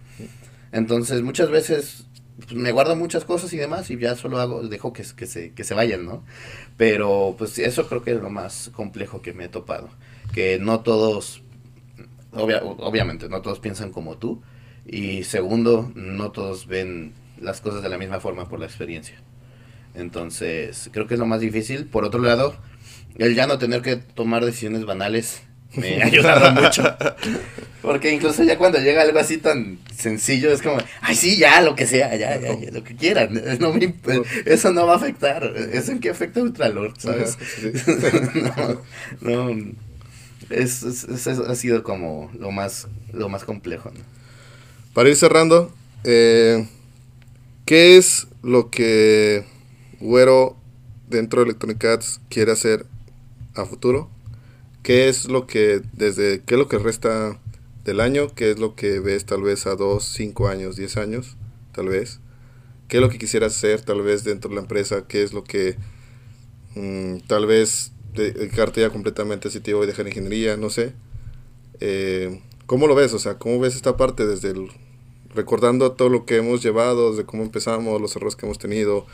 Entonces, 0.71 1.21
muchas 1.21 1.49
veces 1.49 2.05
pues, 2.37 2.53
me 2.53 2.71
guardo 2.71 2.95
muchas 2.95 3.25
cosas 3.25 3.53
y 3.53 3.57
demás 3.57 3.89
y 3.89 3.97
ya 3.97 4.15
solo 4.15 4.39
hago, 4.39 4.67
dejo 4.67 4.93
que, 4.93 5.03
que, 5.15 5.25
se, 5.25 5.53
que 5.53 5.63
se 5.63 5.73
vayan, 5.73 6.05
¿no? 6.05 6.23
Pero 6.77 7.35
pues 7.37 7.59
eso 7.59 7.87
creo 7.87 8.03
que 8.03 8.11
es 8.11 8.21
lo 8.21 8.29
más 8.29 8.71
complejo 8.73 9.21
que 9.21 9.33
me 9.33 9.45
he 9.45 9.49
topado. 9.49 9.89
Que 10.33 10.59
no 10.59 10.79
todos, 10.81 11.43
obviamente, 12.31 13.29
no 13.29 13.41
todos 13.41 13.59
piensan 13.59 13.91
como 13.91 14.17
tú. 14.17 14.41
Y 14.85 15.23
segundo, 15.23 15.91
no 15.95 16.31
todos 16.31 16.67
ven 16.67 17.13
las 17.39 17.61
cosas 17.61 17.83
de 17.83 17.89
la 17.89 17.97
misma 17.97 18.19
forma 18.19 18.49
por 18.49 18.59
la 18.59 18.65
experiencia. 18.65 19.15
Entonces, 19.93 20.89
creo 20.91 21.07
que 21.07 21.13
es 21.13 21.19
lo 21.19 21.25
más 21.25 21.41
difícil. 21.41 21.85
Por 21.85 22.03
otro 22.03 22.21
lado, 22.21 22.55
el 23.17 23.35
ya 23.35 23.47
no 23.47 23.59
tener 23.59 23.81
que 23.81 23.95
tomar 23.95 24.43
decisiones 24.43 24.85
banales 24.85 25.43
me 25.75 25.97
ha 26.03 26.05
ayudado 26.05 26.51
mucho. 26.51 26.83
Porque 27.81 28.13
incluso 28.13 28.43
ya 28.43 28.57
cuando 28.57 28.79
llega 28.79 29.01
algo 29.01 29.19
así 29.19 29.37
tan 29.37 29.77
sencillo, 29.93 30.51
es 30.51 30.61
como, 30.61 30.77
ay, 31.01 31.15
sí, 31.15 31.37
ya, 31.37 31.61
lo 31.61 31.75
que 31.75 31.85
sea, 31.85 32.15
ya, 32.15 32.39
ya, 32.39 32.55
lo 32.71 32.83
que 32.83 32.95
quieran. 32.95 33.37
eso 34.45 34.71
no 34.71 34.87
va 34.87 34.93
a 34.93 34.95
afectar. 34.97 35.43
¿Eso 35.73 35.91
en 35.91 35.99
qué 35.99 36.09
afecta 36.09 36.41
Ultralord, 36.41 36.97
sabes? 36.97 37.37
no, 39.21 39.53
no. 39.53 39.71
Es, 40.49 40.83
eso 40.83 41.45
ha 41.49 41.55
sido 41.55 41.83
como 41.83 42.31
lo 42.37 42.51
más, 42.51 42.87
lo 43.11 43.27
más 43.27 43.43
complejo. 43.43 43.91
Para 44.93 45.09
ir 45.09 45.15
cerrando, 45.15 45.73
eh, 46.03 46.67
¿qué 47.65 47.97
es 47.97 48.27
lo 48.43 48.69
que 48.69 49.43
Güero 49.99 50.55
dentro 51.09 51.41
de 51.41 51.49
Electronic 51.49 51.83
Arts 51.83 52.21
quiere 52.29 52.51
hacer 52.51 52.85
a 53.55 53.65
futuro? 53.65 54.09
¿Qué 54.83 55.07
es 55.07 55.29
lo 55.29 55.47
que, 55.47 55.81
desde, 55.93 56.41
qué 56.45 56.55
es 56.55 56.59
lo 56.59 56.67
que 56.67 56.77
resta 56.77 57.39
del 57.85 58.01
año? 58.01 58.27
¿Qué 58.35 58.51
es 58.51 58.59
lo 58.59 58.75
que 58.75 58.99
ves 58.99 59.25
tal 59.25 59.41
vez 59.41 59.65
a 59.65 59.75
dos, 59.75 60.03
cinco 60.03 60.49
años, 60.49 60.75
diez 60.75 60.97
años, 60.97 61.37
tal 61.71 61.87
vez? 61.87 62.19
¿Qué 62.89 62.97
es 62.97 63.01
lo 63.01 63.09
que 63.09 63.17
quisieras 63.17 63.55
hacer 63.55 63.81
tal 63.81 64.01
vez 64.01 64.25
dentro 64.25 64.49
de 64.49 64.55
la 64.55 64.61
empresa? 64.61 65.07
¿Qué 65.07 65.23
es 65.23 65.31
lo 65.31 65.45
que 65.45 65.77
mm, 66.75 67.19
tal 67.27 67.45
vez 67.45 67.93
dedicarte 68.13 68.81
ya 68.81 68.89
completamente 68.89 69.47
a 69.47 69.51
sitio 69.51 69.81
y 69.83 69.87
dejar 69.87 70.05
ingeniería? 70.07 70.57
No 70.57 70.69
sé. 70.69 70.93
Eh, 71.79 72.41
¿Cómo 72.65 72.87
lo 72.87 72.93
ves? 72.93 73.13
O 73.13 73.19
sea, 73.19 73.37
¿cómo 73.39 73.59
ves 73.59 73.75
esta 73.75 73.95
parte 73.95 74.27
desde 74.27 74.51
el, 74.51 74.67
recordando 75.33 75.93
todo 75.93 76.09
lo 76.09 76.25
que 76.25 76.35
hemos 76.35 76.61
llevado, 76.61 77.11
desde 77.11 77.25
cómo 77.25 77.43
empezamos, 77.43 78.01
los 78.01 78.15
errores 78.17 78.35
que 78.35 78.45
hemos 78.45 78.59
tenido, 78.59 79.05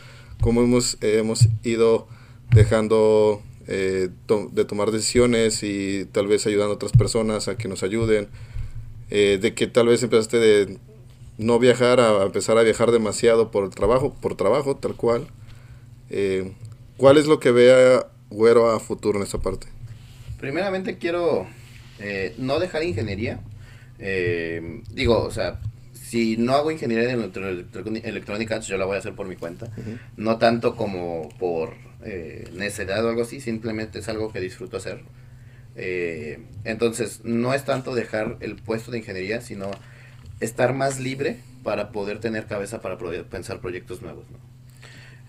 cómo 0.41 0.63
hemos, 0.63 0.97
hemos 1.01 1.47
ido 1.63 2.07
dejando 2.51 3.43
eh, 3.71 4.09
de 4.51 4.65
tomar 4.65 4.89
decisiones 4.89 5.61
y 5.61 6.05
tal 6.11 6.25
vez 6.25 6.47
ayudando 6.47 6.73
a 6.73 6.75
otras 6.75 6.91
personas 6.91 7.47
a 7.47 7.55
que 7.55 7.67
nos 7.67 7.83
ayuden, 7.83 8.27
eh, 9.11 9.37
de 9.39 9.53
que 9.53 9.67
tal 9.67 9.85
vez 9.85 10.01
empezaste 10.01 10.39
de 10.39 10.79
no 11.37 11.59
viajar 11.59 11.99
a 11.99 12.23
empezar 12.23 12.57
a 12.57 12.63
viajar 12.63 12.89
demasiado 12.89 13.51
por 13.51 13.69
trabajo, 13.69 14.15
por 14.19 14.33
trabajo 14.33 14.75
tal 14.75 14.95
cual. 14.95 15.27
Eh, 16.09 16.51
¿Cuál 16.97 17.17
es 17.17 17.27
lo 17.27 17.39
que 17.39 17.51
vea 17.51 18.07
Güero 18.31 18.71
a 18.71 18.79
futuro 18.79 19.19
en 19.19 19.23
esta 19.23 19.37
parte? 19.37 19.67
Primeramente 20.39 20.97
quiero 20.97 21.45
no 22.39 22.59
dejar 22.59 22.83
ingeniería. 22.83 23.39
digo, 24.95 25.21
o 25.21 25.29
sea, 25.29 25.59
si 25.93 26.37
no 26.37 26.53
hago 26.53 26.71
ingeniería 26.71 27.11
en 27.11 27.31
electrónica, 28.03 28.61
yo 28.61 28.77
la 28.77 28.85
voy 28.85 28.95
a 28.95 28.99
hacer 28.99 29.13
por 29.13 29.27
mi 29.27 29.35
cuenta. 29.35 29.71
No 30.17 30.39
tanto 30.39 30.75
como 30.75 31.29
por 31.37 31.88
eh, 32.03 32.47
necesidad 32.53 33.03
o 33.05 33.09
algo 33.09 33.23
así, 33.23 33.41
simplemente 33.41 33.99
es 33.99 34.09
algo 34.09 34.31
que 34.31 34.39
disfruto 34.39 34.77
hacer. 34.77 35.01
Eh, 35.75 36.39
entonces, 36.63 37.21
no 37.23 37.53
es 37.53 37.63
tanto 37.65 37.95
dejar 37.95 38.37
el 38.41 38.55
puesto 38.55 38.91
de 38.91 38.99
ingeniería, 38.99 39.41
sino 39.41 39.71
estar 40.39 40.73
más 40.73 40.99
libre 40.99 41.37
para 41.63 41.91
poder 41.91 42.19
tener 42.19 42.45
cabeza 42.45 42.81
para 42.81 42.97
pensar 43.29 43.59
proyectos 43.59 44.01
nuevos. 44.01 44.25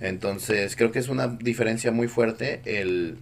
Entonces, 0.00 0.76
creo 0.76 0.92
que 0.92 0.98
es 0.98 1.08
una 1.08 1.28
diferencia 1.28 1.92
muy 1.92 2.08
fuerte 2.08 2.62
el 2.64 3.18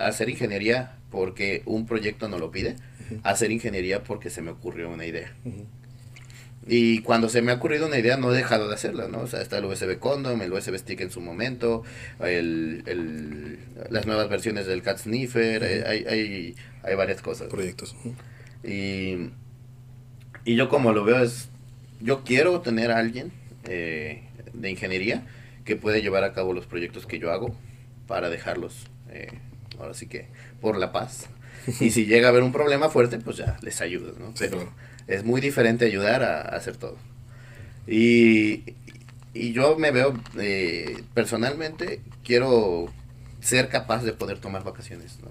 hacer 0.00 0.28
ingeniería 0.28 0.96
porque 1.10 1.62
un 1.66 1.86
proyecto 1.86 2.28
no 2.28 2.38
lo 2.38 2.50
pide, 2.50 2.76
hacer 3.24 3.50
ingeniería 3.50 4.04
porque 4.04 4.30
se 4.30 4.40
me 4.40 4.52
ocurrió 4.52 4.88
una 4.90 5.06
idea. 5.06 5.34
Y 6.72 7.00
cuando 7.00 7.28
se 7.28 7.42
me 7.42 7.50
ha 7.50 7.56
ocurrido 7.56 7.88
una 7.88 7.98
idea, 7.98 8.16
no 8.16 8.32
he 8.32 8.36
dejado 8.36 8.68
de 8.68 8.74
hacerla, 8.76 9.08
¿no? 9.08 9.22
O 9.22 9.26
sea, 9.26 9.40
está 9.40 9.58
el 9.58 9.64
USB 9.64 9.98
Condom, 9.98 10.40
el 10.40 10.52
USB 10.52 10.78
Stick 10.78 11.00
en 11.00 11.10
su 11.10 11.20
momento, 11.20 11.82
el, 12.20 12.84
el, 12.86 13.58
las 13.90 14.06
nuevas 14.06 14.28
versiones 14.28 14.68
del 14.68 14.80
Cat 14.80 14.98
Sniffer, 14.98 15.64
eh, 15.64 15.84
hay, 15.84 16.04
hay, 16.04 16.54
hay, 16.84 16.94
varias 16.94 17.22
cosas. 17.22 17.48
Proyectos. 17.48 17.96
Y, 18.62 19.30
y 20.44 20.54
yo 20.54 20.68
como 20.68 20.92
lo 20.92 21.02
veo 21.02 21.24
es, 21.24 21.48
yo 22.00 22.22
quiero 22.22 22.60
tener 22.60 22.92
a 22.92 22.98
alguien 22.98 23.32
eh, 23.64 24.22
de 24.52 24.70
ingeniería 24.70 25.26
que 25.64 25.74
puede 25.74 26.02
llevar 26.02 26.22
a 26.22 26.32
cabo 26.32 26.52
los 26.52 26.66
proyectos 26.66 27.04
que 27.04 27.18
yo 27.18 27.32
hago 27.32 27.52
para 28.06 28.30
dejarlos, 28.30 28.86
eh, 29.08 29.32
ahora 29.80 29.94
sí 29.94 30.06
que, 30.06 30.28
por 30.60 30.78
la 30.78 30.92
paz. 30.92 31.26
y 31.80 31.90
si 31.90 32.06
llega 32.06 32.28
a 32.28 32.30
haber 32.30 32.44
un 32.44 32.52
problema 32.52 32.90
fuerte, 32.90 33.18
pues 33.18 33.38
ya 33.38 33.56
les 33.60 33.80
ayudo, 33.80 34.14
¿no? 34.20 34.32
Pero 34.38 34.72
es 35.10 35.24
muy 35.24 35.40
diferente 35.40 35.84
ayudar 35.84 36.22
a, 36.22 36.40
hacer 36.42 36.76
todo. 36.76 36.96
Y, 37.86 38.74
y 39.34 39.52
yo 39.52 39.76
me 39.76 39.90
veo, 39.90 40.18
eh, 40.38 41.02
personalmente, 41.14 42.00
quiero 42.24 42.86
ser 43.40 43.68
capaz 43.68 44.04
de 44.04 44.12
poder 44.12 44.38
tomar 44.38 44.64
vacaciones, 44.64 45.18
¿no? 45.22 45.30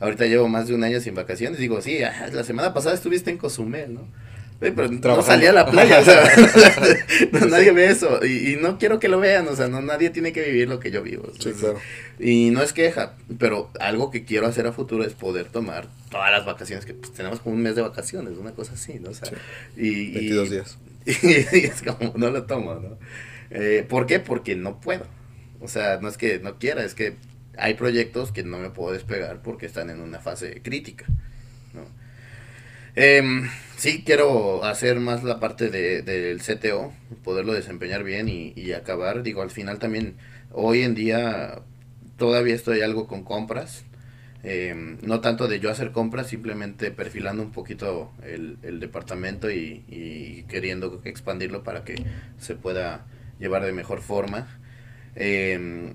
Ahorita 0.00 0.26
llevo 0.26 0.48
más 0.48 0.66
de 0.66 0.74
un 0.74 0.82
año 0.82 1.00
sin 1.00 1.14
vacaciones. 1.14 1.58
Digo, 1.58 1.80
sí, 1.80 2.00
la 2.00 2.44
semana 2.44 2.74
pasada 2.74 2.94
estuviste 2.94 3.30
en 3.30 3.38
Cozumel, 3.38 3.94
¿no? 3.94 4.08
Pero 4.60 4.88
no 4.88 5.22
salía 5.22 5.50
a 5.50 5.52
la 5.52 5.66
playa, 5.66 6.00
o 6.00 6.04
sea, 6.04 6.22
nadie 7.48 7.72
ve 7.72 7.86
eso. 7.86 8.24
Y, 8.24 8.56
no 8.60 8.78
quiero 8.78 8.98
que 8.98 9.08
lo 9.08 9.20
vean, 9.20 9.46
o 9.48 9.56
sea, 9.56 9.68
no 9.68 9.82
nadie 9.82 10.10
tiene 10.10 10.32
que 10.32 10.42
vivir 10.42 10.68
lo 10.68 10.80
que 10.80 10.90
yo 10.90 11.02
vivo. 11.02 11.30
Sí, 11.38 11.52
claro. 11.52 11.78
Y 12.18 12.50
no 12.50 12.62
es 12.62 12.72
queja, 12.72 13.16
pero 13.38 13.70
algo 13.80 14.10
que 14.10 14.24
quiero 14.24 14.46
hacer 14.46 14.66
a 14.66 14.72
futuro 14.72 15.04
es 15.04 15.14
poder 15.14 15.46
tomar 15.46 15.88
todas 16.10 16.30
las 16.30 16.46
vacaciones, 16.46 16.86
que 16.86 16.94
pues, 16.94 17.12
tenemos 17.12 17.40
como 17.40 17.56
un 17.56 17.62
mes 17.62 17.74
de 17.74 17.82
vacaciones, 17.82 18.38
una 18.38 18.52
cosa 18.52 18.74
así, 18.74 18.98
¿no? 19.00 19.10
O 19.10 19.14
sea, 19.14 19.28
y, 19.76 20.12
22 20.12 20.50
días. 20.50 20.78
Y, 21.06 21.66
es 21.66 21.82
como, 21.82 22.14
no 22.16 22.30
lo 22.30 22.44
tomo, 22.44 22.74
¿no? 22.76 22.98
Eh, 23.50 23.84
¿Por 23.86 24.06
qué? 24.06 24.20
Porque 24.20 24.56
no 24.56 24.80
puedo. 24.80 25.06
O 25.60 25.68
sea, 25.68 25.98
no 26.00 26.08
es 26.08 26.16
que 26.16 26.38
no 26.38 26.58
quiera, 26.58 26.82
es 26.82 26.94
que 26.94 27.16
hay 27.56 27.74
proyectos 27.74 28.32
que 28.32 28.42
no 28.42 28.58
me 28.58 28.70
puedo 28.70 28.92
despegar 28.92 29.42
porque 29.42 29.66
están 29.66 29.90
en 29.90 30.00
una 30.00 30.18
fase 30.18 30.60
crítica. 30.62 31.06
Em, 32.96 33.50
sí, 33.76 34.02
quiero 34.04 34.64
hacer 34.64 35.00
más 35.00 35.24
la 35.24 35.40
parte 35.40 35.68
de, 35.70 36.02
del 36.02 36.40
CTO, 36.40 36.92
poderlo 37.24 37.52
desempeñar 37.52 38.04
bien 38.04 38.28
y, 38.28 38.72
acabar. 38.72 39.22
Digo, 39.22 39.42
al 39.42 39.50
final 39.50 39.78
también, 39.78 40.16
hoy 40.52 40.82
en 40.82 40.94
día 40.94 41.62
todavía 42.16 42.54
estoy 42.54 42.82
algo 42.82 43.06
con 43.06 43.24
compras. 43.24 43.84
Em, 44.42 44.98
no 45.02 45.20
tanto 45.20 45.48
de 45.48 45.58
yo 45.60 45.70
hacer 45.70 45.92
compras, 45.92 46.28
simplemente 46.28 46.90
perfilando 46.90 47.42
un 47.42 47.52
poquito 47.52 48.12
el, 48.22 48.58
el 48.62 48.78
departamento 48.80 49.50
y, 49.50 49.84
y, 49.88 50.44
queriendo 50.48 51.00
expandirlo 51.04 51.64
para 51.64 51.84
que 51.84 51.96
se 52.38 52.54
pueda 52.54 53.06
llevar 53.38 53.64
de 53.64 53.72
mejor 53.72 54.02
forma. 54.02 54.46
Eh, 55.16 55.94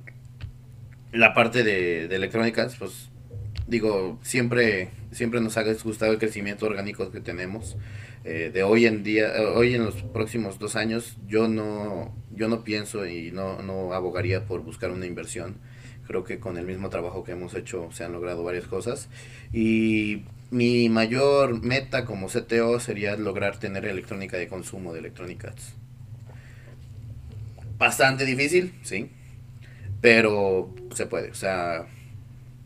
la 1.11 1.33
parte 1.33 1.63
de, 1.63 2.05
electrónicas, 2.05 2.75
pues 2.77 3.09
digo, 3.67 4.19
siempre, 4.21 4.89
siempre 5.11 5.41
nos 5.41 5.57
ha 5.57 5.63
gustado 5.83 6.11
el 6.11 6.19
crecimiento 6.19 6.65
orgánico 6.65 7.11
que 7.11 7.21
tenemos. 7.21 7.77
Eh, 8.23 8.51
de 8.53 8.63
hoy 8.63 8.85
en 8.85 9.03
día, 9.03 9.31
hoy 9.55 9.75
en 9.75 9.85
los 9.85 9.95
próximos 10.03 10.59
dos 10.59 10.75
años, 10.75 11.17
yo 11.27 11.47
no, 11.47 12.13
yo 12.31 12.47
no 12.47 12.63
pienso 12.63 13.05
y 13.05 13.31
no, 13.31 13.61
no 13.61 13.93
abogaría 13.93 14.45
por 14.45 14.61
buscar 14.61 14.91
una 14.91 15.05
inversión. 15.05 15.57
Creo 16.07 16.23
que 16.23 16.39
con 16.39 16.57
el 16.57 16.65
mismo 16.65 16.89
trabajo 16.89 17.23
que 17.23 17.33
hemos 17.33 17.53
hecho 17.53 17.89
se 17.91 18.03
han 18.03 18.13
logrado 18.13 18.43
varias 18.43 18.65
cosas. 18.65 19.09
Y 19.53 20.23
mi 20.51 20.89
mayor 20.89 21.61
meta 21.61 22.05
como 22.05 22.27
CTO 22.27 22.79
sería 22.79 23.15
lograr 23.15 23.59
tener 23.59 23.85
electrónica 23.85 24.37
de 24.37 24.47
consumo 24.47 24.93
de 24.93 24.99
electrónicas. 24.99 25.75
Bastante 27.77 28.25
difícil, 28.25 28.73
sí, 28.83 29.09
pero 30.01 30.73
se 30.93 31.05
puede, 31.05 31.31
o 31.31 31.35
sea, 31.35 31.87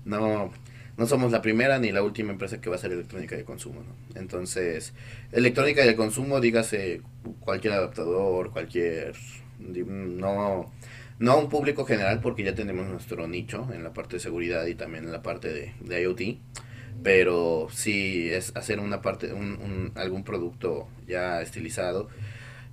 no, 0.05 0.51
no 0.97 1.07
somos 1.07 1.31
la 1.31 1.41
primera 1.41 1.79
ni 1.79 1.91
la 1.91 2.03
última 2.03 2.31
empresa 2.31 2.61
que 2.61 2.69
va 2.69 2.75
a 2.75 2.79
hacer 2.79 2.91
electrónica 2.91 3.35
de 3.35 3.43
consumo, 3.43 3.83
¿no? 3.83 4.19
Entonces, 4.19 4.93
electrónica 5.31 5.83
de 5.85 5.95
consumo, 5.95 6.39
dígase 6.39 7.01
cualquier 7.39 7.73
adaptador, 7.73 8.51
cualquier, 8.51 9.15
no, 9.59 10.71
no 11.19 11.39
un 11.39 11.49
público 11.49 11.85
general 11.85 12.19
porque 12.21 12.43
ya 12.43 12.55
tenemos 12.55 12.87
nuestro 12.87 13.27
nicho 13.27 13.67
en 13.73 13.83
la 13.83 13.93
parte 13.93 14.17
de 14.17 14.19
seguridad 14.19 14.65
y 14.67 14.75
también 14.75 15.05
en 15.05 15.11
la 15.11 15.21
parte 15.21 15.51
de, 15.53 15.73
de 15.81 16.01
IoT, 16.03 16.21
pero 17.03 17.67
sí 17.71 18.29
es 18.31 18.55
hacer 18.55 18.79
una 18.79 19.01
parte, 19.01 19.33
un, 19.33 19.53
un, 19.61 19.91
algún 19.95 20.23
producto 20.23 20.87
ya 21.07 21.41
estilizado 21.41 22.09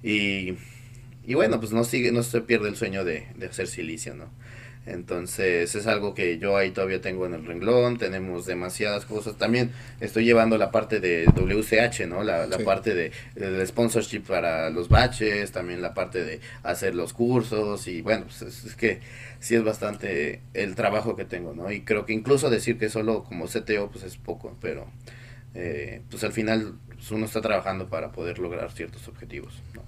y, 0.03 0.55
y 1.25 1.35
bueno, 1.35 1.61
pues 1.61 1.73
no 1.73 1.85
sigue, 1.85 2.13
no 2.13 2.23
se 2.23 2.41
pierde 2.43 2.69
el 2.69 2.77
sueño 2.77 3.05
de, 3.05 3.29
de 3.37 3.47
hacer 3.47 3.67
silicio, 3.69 4.15
¿no? 4.15 4.31
Entonces 4.87 5.75
es 5.75 5.87
algo 5.87 6.15
que 6.15 6.39
yo 6.39 6.57
ahí 6.57 6.71
todavía 6.71 7.01
tengo 7.01 7.27
en 7.27 7.35
el 7.35 7.45
renglón, 7.45 7.99
tenemos 7.99 8.47
demasiadas 8.47 9.05
cosas. 9.05 9.37
También 9.37 9.73
estoy 10.01 10.25
llevando 10.25 10.57
la 10.57 10.71
parte 10.71 11.01
de 11.01 11.27
WCH, 11.27 12.07
¿no? 12.09 12.23
La, 12.25 12.47
la 12.47 12.59
parte 12.59 12.95
de, 12.95 13.13
sponsorship 13.67 14.21
para 14.21 14.71
los 14.71 14.89
baches, 14.89 15.53
también 15.53 15.83
la 15.83 15.93
parte 15.93 16.25
de 16.25 16.41
hacer 16.63 16.95
los 16.95 17.13
cursos 17.13 17.87
y 17.89 18.01
bueno, 18.01 18.25
pues 18.25 18.43
es, 18.43 18.75
que 18.75 19.01
sí 19.39 19.55
es 19.55 19.63
bastante 19.63 20.41
el 20.55 20.75
trabajo 20.75 21.15
que 21.15 21.27
tengo, 21.27 21.55
¿no? 21.55 21.71
Y 21.71 21.83
creo 21.83 22.07
que 22.07 22.15
incluso 22.15 22.49
decir 22.49 22.79
que 22.79 22.89
solo 22.89 23.23
como 23.25 23.47
CTO 23.47 23.91
pues 23.91 24.05
es 24.05 24.17
poco, 24.17 24.57
pero 24.63 24.87
eh, 25.55 26.01
pues 26.11 26.25
al 26.25 26.33
final 26.33 26.75
pues, 26.89 27.11
uno 27.11 27.27
está 27.27 27.43
trabajando 27.43 27.89
para 27.89 28.13
poder 28.13 28.39
lograr 28.39 28.73
ciertos 28.73 29.07
objetivos, 29.09 29.55
¿no? 29.75 29.83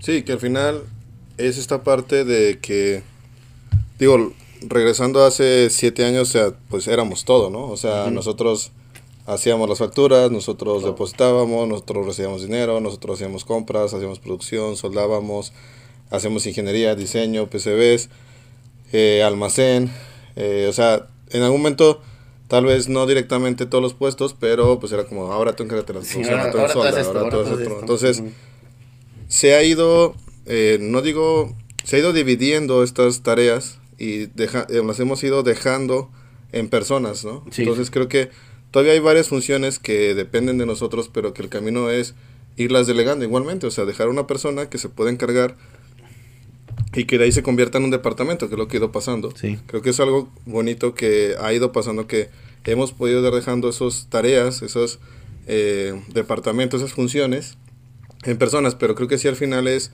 Sí, 0.00 0.22
que 0.22 0.32
al 0.32 0.40
final 0.40 0.82
es 1.36 1.58
esta 1.58 1.82
parte 1.82 2.24
de 2.24 2.58
que 2.58 3.02
digo, 4.00 4.32
regresando 4.62 5.24
hace 5.24 5.70
siete 5.70 6.04
años, 6.04 6.30
o 6.30 6.32
sea, 6.32 6.54
pues 6.68 6.88
éramos 6.88 7.24
todo, 7.24 7.50
¿no? 7.50 7.66
O 7.66 7.76
sea, 7.76 8.10
nosotros 8.10 8.72
hacíamos 9.26 9.68
las 9.68 9.78
facturas, 9.78 10.30
nosotros 10.30 10.84
depositábamos, 10.84 11.68
nosotros 11.68 12.06
recibíamos 12.06 12.42
dinero, 12.42 12.80
nosotros 12.80 13.16
hacíamos 13.16 13.44
compras, 13.44 13.94
hacíamos 13.94 14.18
producción, 14.18 14.76
soldábamos, 14.76 15.52
hacemos 16.10 16.46
ingeniería, 16.46 16.94
diseño, 16.94 17.48
PCBs, 17.48 18.08
eh, 18.92 19.22
almacén, 19.22 19.92
eh, 20.34 20.66
o 20.68 20.72
sea, 20.72 21.06
en 21.30 21.42
algún 21.42 21.60
momento 21.60 22.00
tal 22.48 22.64
vez 22.64 22.88
no 22.88 23.06
directamente 23.06 23.66
todos 23.66 23.82
los 23.82 23.94
puestos, 23.94 24.34
pero 24.38 24.80
pues 24.80 24.92
era 24.92 25.04
como, 25.04 25.30
ahora 25.30 25.54
tengo 25.54 25.70
que 25.70 25.76
la 25.76 25.86
producción, 25.86 26.24
ahora, 26.24 26.50
todo 26.50 27.44
esto, 27.44 27.80
Entonces, 27.80 28.22
se 29.28 29.54
ha 29.54 29.62
ido, 29.62 30.16
eh, 30.46 30.78
no 30.80 31.02
digo, 31.02 31.54
se 31.84 31.96
ha 31.96 31.98
ido 32.00 32.12
dividiendo 32.12 32.82
estas 32.82 33.22
tareas 33.22 33.79
y 34.00 34.26
deja, 34.34 34.66
eh, 34.70 34.82
las 34.84 34.98
hemos 34.98 35.22
ido 35.22 35.42
dejando 35.42 36.10
en 36.52 36.68
personas, 36.68 37.24
¿no? 37.24 37.44
Entonces 37.56 37.90
creo 37.90 38.08
que 38.08 38.30
todavía 38.70 38.94
hay 38.94 38.98
varias 38.98 39.28
funciones 39.28 39.78
que 39.78 40.14
dependen 40.14 40.58
de 40.58 40.66
nosotros, 40.66 41.10
pero 41.12 41.34
que 41.34 41.42
el 41.42 41.48
camino 41.48 41.90
es 41.90 42.14
irlas 42.56 42.86
delegando 42.86 43.24
igualmente, 43.24 43.66
o 43.66 43.70
sea, 43.70 43.84
dejar 43.84 44.08
una 44.08 44.26
persona 44.26 44.68
que 44.68 44.78
se 44.78 44.88
pueda 44.88 45.10
encargar 45.10 45.56
y 46.94 47.04
que 47.04 47.18
de 47.18 47.24
ahí 47.24 47.32
se 47.32 47.42
convierta 47.42 47.78
en 47.78 47.84
un 47.84 47.90
departamento, 47.90 48.48
que 48.48 48.54
es 48.54 48.58
lo 48.58 48.66
que 48.66 48.78
ha 48.78 48.80
ido 48.80 48.90
pasando. 48.90 49.32
Creo 49.66 49.82
que 49.82 49.90
es 49.90 50.00
algo 50.00 50.28
bonito 50.46 50.94
que 50.94 51.36
ha 51.38 51.52
ido 51.52 51.70
pasando, 51.70 52.06
que 52.06 52.30
hemos 52.64 52.92
podido 52.92 53.24
ir 53.24 53.34
dejando 53.34 53.68
esas 53.68 54.08
tareas, 54.08 54.62
esos 54.62 54.98
eh, 55.46 56.00
departamentos, 56.12 56.80
esas 56.80 56.94
funciones 56.94 57.58
en 58.24 58.38
personas, 58.38 58.74
pero 58.74 58.94
creo 58.94 59.08
que 59.08 59.18
sí 59.18 59.28
al 59.28 59.36
final 59.36 59.68
es 59.68 59.92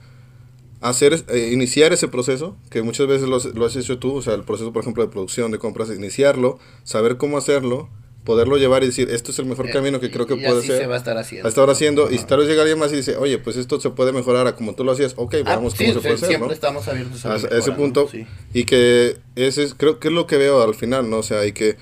hacer, 0.81 1.23
eh, 1.29 1.49
iniciar 1.51 1.93
ese 1.93 2.07
proceso, 2.07 2.55
que 2.69 2.81
muchas 2.81 3.07
veces 3.07 3.27
lo, 3.27 3.39
lo, 3.39 3.65
has 3.65 3.75
hecho 3.75 3.97
tú, 3.97 4.15
o 4.15 4.21
sea, 4.21 4.33
el 4.33 4.43
proceso, 4.43 4.71
por 4.73 4.81
ejemplo, 4.81 5.03
de 5.03 5.09
producción, 5.09 5.51
de 5.51 5.59
compras, 5.59 5.89
iniciarlo, 5.89 6.59
saber 6.83 7.17
cómo 7.17 7.37
hacerlo, 7.37 7.89
poderlo 8.23 8.57
llevar 8.57 8.83
y 8.83 8.87
decir, 8.87 9.09
esto 9.09 9.31
es 9.31 9.39
el 9.39 9.45
mejor 9.45 9.69
eh, 9.69 9.71
camino 9.71 10.01
que 10.01 10.11
creo 10.11 10.27
que 10.27 10.35
puede 10.35 10.61
ser. 10.61 10.81
se 10.81 10.87
va 10.87 10.95
a 10.95 10.97
estar 10.97 11.17
haciendo. 11.17 11.47
A 11.47 11.49
estar 11.49 11.69
haciendo, 11.69 12.11
y 12.11 12.17
si 12.17 12.25
tal 12.25 12.39
vez 12.39 12.49
llega 12.49 12.61
alguien 12.61 12.77
más 12.77 12.91
y 12.91 12.97
dice, 12.97 13.15
oye, 13.15 13.37
pues 13.37 13.55
esto 13.55 13.79
se 13.79 13.89
puede 13.91 14.11
mejorar 14.11 14.47
a 14.47 14.55
como 14.55 14.75
tú 14.75 14.83
lo 14.83 14.91
hacías, 14.91 15.13
ok, 15.15 15.35
ah, 15.45 15.55
vamos, 15.55 15.75
¿cómo 15.75 15.93
se 15.93 15.99
puede 15.99 16.15
hacer, 16.15 16.27
Siempre 16.27 16.53
estamos 16.53 16.87
abiertos 16.87 17.25
a, 17.25 17.35
ese 17.35 17.71
punto, 17.71 18.09
y 18.53 18.65
que 18.65 19.17
ese 19.35 19.63
es, 19.63 19.73
creo 19.73 19.99
que 19.99 20.09
es 20.09 20.13
lo 20.13 20.27
que 20.27 20.37
veo 20.37 20.61
al 20.61 20.75
final, 20.75 21.09
¿no? 21.09 21.19
O 21.19 21.23
sea, 21.23 21.45
y 21.45 21.53
que 21.53 21.77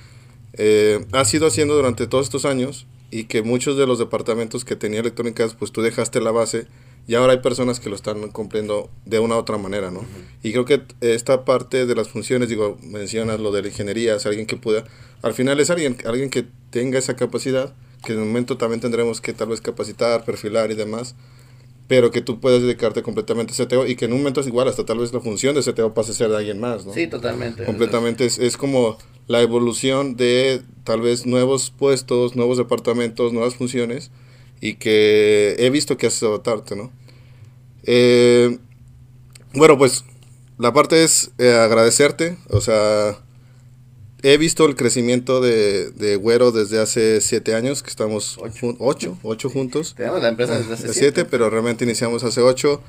eh, 0.54 1.04
has 1.12 1.34
ido 1.34 1.46
haciendo 1.48 1.74
durante 1.74 2.06
todos 2.06 2.26
estos 2.26 2.44
años, 2.44 2.86
y 3.10 3.24
que 3.24 3.42
muchos 3.42 3.76
de 3.76 3.86
los 3.86 3.98
departamentos 3.98 4.64
que 4.64 4.76
tenía 4.76 5.00
electrónicas, 5.00 5.54
pues 5.54 5.72
tú 5.72 5.82
dejaste 5.82 6.20
la 6.20 6.30
base, 6.30 6.66
y 7.08 7.14
ahora 7.14 7.34
hay 7.34 7.38
personas 7.38 7.78
que 7.78 7.88
lo 7.88 7.94
están 7.94 8.28
cumpliendo 8.30 8.90
de 9.04 9.20
una 9.20 9.36
u 9.36 9.38
otra 9.38 9.58
manera, 9.58 9.90
¿no? 9.90 10.04
Y 10.42 10.52
creo 10.52 10.64
que 10.64 10.82
esta 11.00 11.44
parte 11.44 11.86
de 11.86 11.94
las 11.94 12.08
funciones, 12.08 12.48
digo, 12.48 12.78
mencionas 12.82 13.38
lo 13.38 13.52
de 13.52 13.62
la 13.62 13.68
ingeniería, 13.68 14.16
es 14.16 14.26
alguien 14.26 14.46
que 14.46 14.56
pueda, 14.56 14.84
al 15.22 15.32
final 15.32 15.60
es 15.60 15.70
alguien, 15.70 15.96
alguien 16.04 16.30
que 16.30 16.46
tenga 16.70 16.98
esa 16.98 17.14
capacidad, 17.14 17.74
que 18.04 18.12
en 18.12 18.20
un 18.20 18.28
momento 18.28 18.56
también 18.56 18.80
tendremos 18.80 19.20
que 19.20 19.32
tal 19.32 19.48
vez 19.48 19.60
capacitar, 19.60 20.24
perfilar 20.24 20.70
y 20.72 20.74
demás, 20.74 21.14
pero 21.86 22.10
que 22.10 22.20
tú 22.20 22.40
puedas 22.40 22.62
dedicarte 22.62 23.02
completamente 23.02 23.52
a 23.52 23.66
CTO 23.66 23.86
y 23.86 23.94
que 23.94 24.06
en 24.06 24.12
un 24.12 24.18
momento 24.18 24.40
es 24.40 24.48
igual, 24.48 24.66
hasta 24.66 24.84
tal 24.84 24.98
vez 24.98 25.12
la 25.12 25.20
función 25.20 25.54
de 25.54 25.62
CTO 25.62 25.94
pase 25.94 26.10
a 26.10 26.14
ser 26.14 26.30
de 26.30 26.36
alguien 26.36 26.58
más, 26.58 26.84
¿no? 26.84 26.92
Sí, 26.92 27.06
totalmente. 27.06 27.64
Completamente, 27.64 28.26
es, 28.26 28.40
es 28.40 28.56
como 28.56 28.98
la 29.28 29.40
evolución 29.40 30.16
de 30.16 30.62
tal 30.82 31.00
vez 31.00 31.24
nuevos 31.26 31.70
puestos, 31.70 32.34
nuevos 32.34 32.58
departamentos, 32.58 33.32
nuevas 33.32 33.54
funciones, 33.54 34.10
y 34.60 34.74
que 34.74 35.56
he 35.58 35.70
visto 35.70 35.96
que 35.96 36.06
haces 36.06 36.22
adaptarte, 36.22 36.76
¿no? 36.76 36.90
Eh, 37.84 38.58
bueno, 39.54 39.78
pues 39.78 40.04
la 40.58 40.72
parte 40.72 41.04
es 41.04 41.30
eh, 41.38 41.52
agradecerte, 41.52 42.36
o 42.48 42.60
sea, 42.60 43.18
he 44.22 44.38
visto 44.38 44.64
el 44.66 44.74
crecimiento 44.74 45.40
de, 45.40 45.90
de 45.90 46.16
Güero 46.16 46.50
desde 46.50 46.80
hace 46.80 47.20
siete 47.20 47.54
años, 47.54 47.82
que 47.82 47.90
estamos 47.90 48.38
ocho, 48.40 49.18
ocho, 49.22 49.50
juntos. 49.50 49.94
Tenemos 49.96 50.22
la 50.22 50.28
empresa 50.28 50.58
desde 50.58 50.74
hace 50.74 50.94
siete, 50.94 51.24
pero 51.24 51.50
realmente 51.50 51.84
iniciamos 51.84 52.24
hace 52.24 52.40
ocho. 52.40 52.82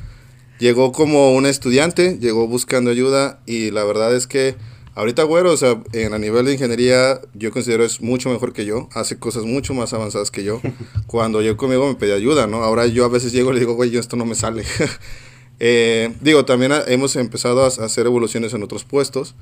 Llegó 0.60 0.92
como 0.92 1.36
un 1.36 1.46
estudiante, 1.46 2.18
llegó 2.20 2.48
buscando 2.48 2.90
ayuda 2.90 3.40
y 3.46 3.70
la 3.70 3.84
verdad 3.84 4.16
es 4.16 4.26
que 4.26 4.56
Ahorita 4.98 5.22
Güero, 5.22 5.54
o 5.54 5.58
sea, 5.58 5.80
en, 5.94 6.16
a 6.16 6.18
nivel 6.18 6.46
de 6.46 6.54
ingeniería, 6.54 7.22
yo 7.36 7.52
considero 7.52 7.84
es 7.84 8.02
mucho 8.02 8.32
mejor 8.32 8.52
que 8.52 8.66
yo, 8.66 8.90
hace 8.96 9.20
cosas 9.20 9.44
mucho 9.44 9.76
más 9.76 9.94
avanzadas 9.94 10.32
que 10.32 10.44
yo. 10.44 10.60
Cuando 11.06 11.40
yo 11.44 11.56
conmigo 11.56 11.88
me 11.88 11.94
pedía 11.94 12.16
ayuda, 12.16 12.48
¿no? 12.48 12.64
Ahora 12.64 12.88
yo 12.88 13.06
a 13.06 13.08
veces 13.08 13.32
llego 13.32 13.52
y 13.52 13.54
le 13.54 13.60
digo, 13.60 13.76
güey, 13.76 13.96
esto 13.96 14.16
no 14.16 14.26
me 14.26 14.34
sale. 14.34 14.64
eh, 15.60 16.16
digo, 16.22 16.46
también 16.46 16.72
hemos 16.88 17.16
empezado 17.16 17.64
a 17.64 17.68
hacer 17.68 18.08
evoluciones 18.08 18.56
en 18.56 18.64
otros 18.64 18.86
puestos. 18.86 19.36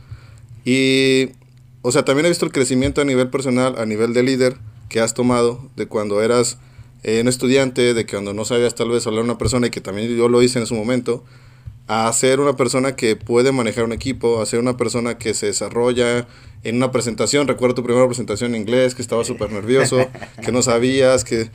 Y, 0.65 1.29
o 1.83 1.93
sea, 1.93 2.03
también 2.03 2.25
he 2.25 2.29
visto 2.29 2.45
el 2.45 2.51
crecimiento 2.51 2.99
a 2.99 3.05
nivel 3.05 3.29
personal, 3.29 3.75
a 3.77 3.85
nivel 3.85 4.13
de 4.13 4.23
líder 4.23 4.57
que 4.89 4.99
has 4.99 5.13
tomado, 5.13 5.69
de 5.77 5.85
cuando 5.85 6.21
eras 6.21 6.57
eh, 7.03 7.21
un 7.21 7.29
estudiante, 7.29 7.93
de 7.93 8.05
cuando 8.05 8.33
no 8.33 8.43
sabías 8.43 8.75
tal 8.75 8.89
vez 8.89 9.07
hablar 9.07 9.21
a 9.21 9.23
una 9.23 9.37
persona 9.37 9.67
y 9.67 9.69
que 9.69 9.79
también 9.79 10.13
yo 10.17 10.27
lo 10.27 10.41
hice 10.41 10.59
en 10.59 10.67
su 10.67 10.75
momento 10.75 11.23
a 11.87 12.11
ser 12.13 12.39
una 12.39 12.55
persona 12.55 12.95
que 12.95 13.15
puede 13.15 13.51
manejar 13.51 13.83
un 13.83 13.93
equipo, 13.93 14.41
a 14.41 14.45
ser 14.45 14.59
una 14.59 14.77
persona 14.77 15.17
que 15.17 15.33
se 15.33 15.47
desarrolla 15.47 16.27
en 16.63 16.77
una 16.77 16.91
presentación. 16.91 17.47
Recuerdo 17.47 17.75
tu 17.75 17.83
primera 17.83 18.07
presentación 18.07 18.55
en 18.55 18.61
inglés, 18.61 18.95
que 18.95 19.01
estaba 19.01 19.23
súper 19.23 19.51
nervioso, 19.51 20.07
que 20.43 20.51
no 20.51 20.61
sabías, 20.61 21.23
que 21.23 21.49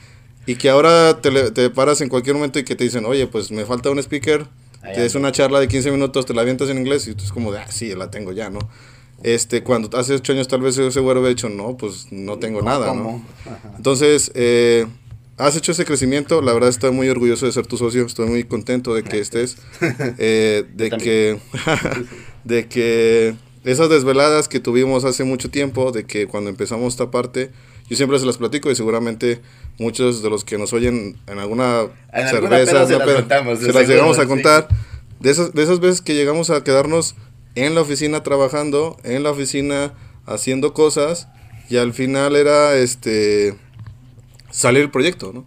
y 0.46 0.56
que 0.56 0.70
ahora 0.70 1.20
te, 1.20 1.50
te, 1.50 1.70
paras 1.70 2.00
en 2.00 2.08
cualquier 2.08 2.34
momento 2.34 2.58
y 2.58 2.64
que 2.64 2.74
te 2.74 2.84
dicen, 2.84 3.04
oye, 3.04 3.26
pues 3.26 3.50
me 3.50 3.64
falta 3.64 3.90
un 3.90 3.98
speaker, 3.98 4.46
que 4.94 5.04
es 5.04 5.14
una 5.14 5.32
charla 5.32 5.60
de 5.60 5.68
15 5.68 5.90
minutos, 5.90 6.26
te 6.26 6.34
la 6.34 6.42
avientas 6.42 6.70
en 6.70 6.78
inglés 6.78 7.06
y 7.06 7.14
tú 7.14 7.24
es 7.24 7.32
como 7.32 7.52
de, 7.52 7.58
ah, 7.58 7.70
sí, 7.70 7.94
la 7.94 8.10
tengo 8.10 8.32
ya, 8.32 8.50
¿no? 8.50 8.60
Este, 9.22 9.62
cuando 9.62 9.96
hace 9.98 10.14
8 10.14 10.32
años 10.32 10.48
tal 10.48 10.62
vez 10.62 10.78
ese 10.78 11.00
güero 11.00 11.20
hubiera 11.20 11.34
dicho, 11.34 11.50
no, 11.50 11.76
pues 11.76 12.10
no 12.10 12.38
tengo 12.38 12.62
nada, 12.62 12.94
¿no? 12.94 13.22
Entonces, 13.76 14.32
eh, 14.34 14.86
has 15.40 15.56
hecho 15.56 15.72
ese 15.72 15.84
crecimiento, 15.84 16.42
la 16.42 16.52
verdad 16.52 16.68
estoy 16.68 16.92
muy 16.92 17.08
orgulloso 17.08 17.46
de 17.46 17.52
ser 17.52 17.66
tu 17.66 17.76
socio, 17.76 18.04
estoy 18.04 18.28
muy 18.28 18.44
contento 18.44 18.94
de 18.94 19.02
que 19.02 19.18
estés, 19.18 19.56
eh, 20.18 20.64
de 20.74 20.90
que, 20.90 21.38
de 22.44 22.68
que 22.68 23.34
esas 23.64 23.88
desveladas 23.88 24.48
que 24.48 24.60
tuvimos 24.60 25.04
hace 25.04 25.24
mucho 25.24 25.50
tiempo, 25.50 25.92
de 25.92 26.04
que 26.04 26.26
cuando 26.26 26.50
empezamos 26.50 26.92
esta 26.92 27.10
parte, 27.10 27.50
yo 27.88 27.96
siempre 27.96 28.18
se 28.18 28.26
las 28.26 28.36
platico 28.36 28.70
y 28.70 28.76
seguramente 28.76 29.40
muchos 29.78 30.22
de 30.22 30.30
los 30.30 30.44
que 30.44 30.58
nos 30.58 30.72
oyen 30.72 31.16
en 31.26 31.38
alguna 31.38 31.86
cerveza, 32.30 32.86
se, 32.86 32.98
las, 33.72 33.88
llegamos 33.88 34.18
a 34.18 34.26
contar, 34.26 34.68
de, 35.18 35.30
esas, 35.30 35.54
de 35.54 35.62
esas 35.62 35.80
veces 35.80 36.00
que 36.02 36.14
llegamos 36.14 36.50
a 36.50 36.62
quedarnos 36.62 37.16
en 37.54 37.74
la 37.74 37.80
oficina 37.80 38.22
trabajando, 38.22 38.96
en 39.04 39.22
la 39.22 39.30
oficina 39.30 39.94
haciendo 40.26 40.74
cosas 40.74 41.28
y 41.68 41.78
al 41.78 41.92
final 41.92 42.36
era 42.36 42.76
este 42.76 43.56
salir 44.50 44.82
el 44.82 44.90
proyecto, 44.90 45.32
¿no? 45.32 45.46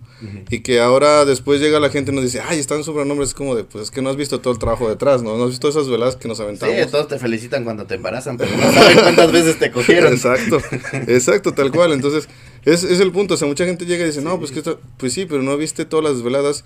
Y 0.49 0.60
que 0.60 0.80
ahora 0.80 1.26
después 1.26 1.60
llega 1.60 1.80
la 1.80 1.89
gente 1.89 2.12
y 2.12 2.16
nos 2.16 2.24
dice, 2.24 2.41
ay, 2.41 2.60
están 2.60 2.84
sobrenombres, 2.84 3.30
es 3.30 3.36
como 3.36 3.56
de, 3.56 3.64
pues 3.64 3.86
es 3.86 3.91
que 3.91 4.01
no 4.01 4.10
has 4.10 4.16
visto 4.16 4.39
todo 4.39 4.54
el 4.54 4.60
trabajo 4.60 4.89
detrás, 4.89 5.22
¿no? 5.22 5.38
No 5.38 5.43
has 5.43 5.49
visto 5.49 5.68
esas 5.68 5.89
veladas 5.89 6.16
que 6.16 6.28
nos 6.28 6.39
aventamos. 6.39 6.76
Sí, 6.76 6.89
todos 6.89 7.08
te 7.08 7.20
felicitan 7.20 7.64
cuando 7.64 7.86
te 7.86 7.95
embarazan, 7.95 8.38
pero 8.38 8.56
no 8.56 8.72
saben 8.72 8.97
cuántas 8.97 9.32
veces 9.32 9.60
te 9.60 9.72
cogieron. 9.72 10.14
exacto, 10.14 10.62
exacto, 11.08 11.54
tal 11.54 11.72
cual. 11.72 11.91
Entonces, 11.91 12.30
es, 12.66 12.84
es 12.84 12.99
el 12.99 13.12
punto, 13.12 13.34
o 13.34 13.38
sea, 13.38 13.47
mucha 13.47 13.66
gente 13.66 13.86
llega 13.86 14.04
y 14.04 14.08
dice, 14.08 14.22
no, 14.22 14.39
pues 14.39 14.51
que 14.51 14.60
esto, 14.60 14.80
pues 14.97 15.14
sí, 15.14 15.26
pero 15.26 15.41
no 15.41 15.58
viste 15.58 15.86
todas 15.86 16.04
las 16.04 16.24
veladas 16.24 16.64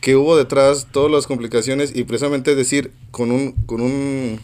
que 0.00 0.16
hubo 0.16 0.36
detrás, 0.36 0.86
todas 0.92 1.10
las 1.10 1.26
complicaciones 1.26 1.92
y 1.94 2.04
precisamente 2.04 2.54
decir 2.54 2.92
con 3.10 3.32
un, 3.32 3.52
con 3.66 3.80
un 3.80 4.40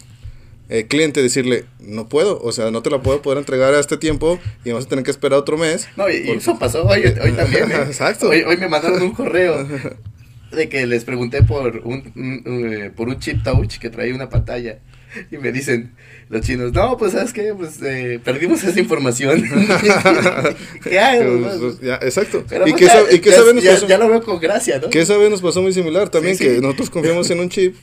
eh, 0.69 0.87
cliente 0.87 1.21
decirle, 1.21 1.65
no 1.79 2.09
puedo, 2.09 2.41
o 2.41 2.51
sea, 2.51 2.71
no 2.71 2.81
te 2.81 2.89
la 2.89 3.01
puedo 3.01 3.21
poder 3.21 3.37
entregar 3.37 3.73
a 3.73 3.79
este 3.79 3.97
tiempo 3.97 4.39
y 4.63 4.69
vamos 4.71 4.85
a 4.85 4.89
tener 4.89 5.03
que 5.03 5.11
esperar 5.11 5.39
otro 5.39 5.57
mes. 5.57 5.87
No, 5.95 6.09
y, 6.09 6.31
eso 6.31 6.57
pasó 6.57 6.85
hoy, 6.85 7.03
hoy 7.21 7.31
también. 7.35 7.71
¿eh? 7.71 7.83
Exacto. 7.85 8.29
Hoy, 8.29 8.41
hoy, 8.41 8.57
me 8.57 8.67
mandaron 8.67 9.01
un 9.01 9.11
correo 9.11 9.67
de 10.51 10.69
que 10.69 10.85
les 10.87 11.03
pregunté 11.03 11.43
por 11.43 11.81
un, 11.83 12.43
eh, 12.45 12.91
por 12.95 13.09
un 13.09 13.19
chip 13.19 13.43
touch 13.43 13.77
que 13.77 13.89
traía 13.89 14.15
una 14.15 14.29
pantalla. 14.29 14.79
Y 15.31 15.37
me 15.37 15.53
dicen 15.53 15.93
los 16.27 16.41
chinos, 16.41 16.73
no, 16.73 16.97
pues 16.97 17.13
sabes 17.13 17.31
qué, 17.31 17.53
pues 17.55 17.81
eh, 17.81 18.19
perdimos 18.21 18.61
esa 18.63 18.77
información. 18.77 19.43
¿Qué 20.83 20.99
hay? 20.99 21.19
Pues, 21.23 21.55
pues, 21.57 21.79
ya, 21.79 21.95
exacto. 21.95 22.43
y 22.65 22.71
pues, 22.71 22.75
que, 22.75 22.85
ya, 22.85 22.91
sabe 23.37 23.53
nos 23.53 23.63
pasó, 23.63 23.87
ya, 23.87 23.97
lo 23.97 24.09
veo 24.09 24.21
con 24.21 24.39
gracia, 24.41 24.79
¿no? 24.79 24.89
Que 24.89 25.05
sabe 25.05 25.29
nos 25.29 25.41
pasó 25.41 25.61
muy 25.61 25.71
similar 25.71 26.09
también, 26.09 26.37
que 26.37 26.59
nosotros 26.59 26.89
confiamos 26.89 27.29
en 27.29 27.39
un 27.39 27.49
chip 27.49 27.75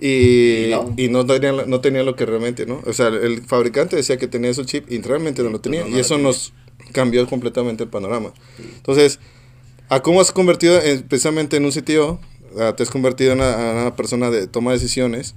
y, 0.00 0.72
y, 0.96 1.08
no, 1.08 1.26
tenía, 1.26 1.52
no 1.52 1.80
tenía 1.80 2.04
lo 2.04 2.14
que 2.14 2.24
realmente, 2.24 2.66
¿no? 2.66 2.80
O 2.86 2.92
sea, 2.92 3.08
el 3.08 3.42
fabricante 3.42 3.96
decía 3.96 4.16
que 4.16 4.28
tenía 4.28 4.54
su 4.54 4.64
chip 4.64 4.90
y 4.90 5.00
realmente 5.00 5.42
no 5.42 5.50
lo 5.50 5.60
tenía. 5.60 5.86
y 5.88 5.98
eso 5.98 6.18
nos 6.18 6.52
cambió 6.92 7.26
completamente 7.26 7.84
el 7.84 7.90
panorama. 7.90 8.32
Entonces, 8.76 9.18
¿a 9.88 10.00
cómo 10.00 10.20
has 10.20 10.30
convertido 10.30 10.80
precisamente 11.08 11.56
en 11.56 11.64
un 11.64 11.72
sitio? 11.72 12.20
Te 12.76 12.82
has 12.82 12.90
convertido 12.90 13.32
en 13.32 13.38
una, 13.38 13.94
persona 13.96 14.30
de 14.30 14.46
toma 14.46 14.70
de 14.70 14.78
decisiones 14.78 15.34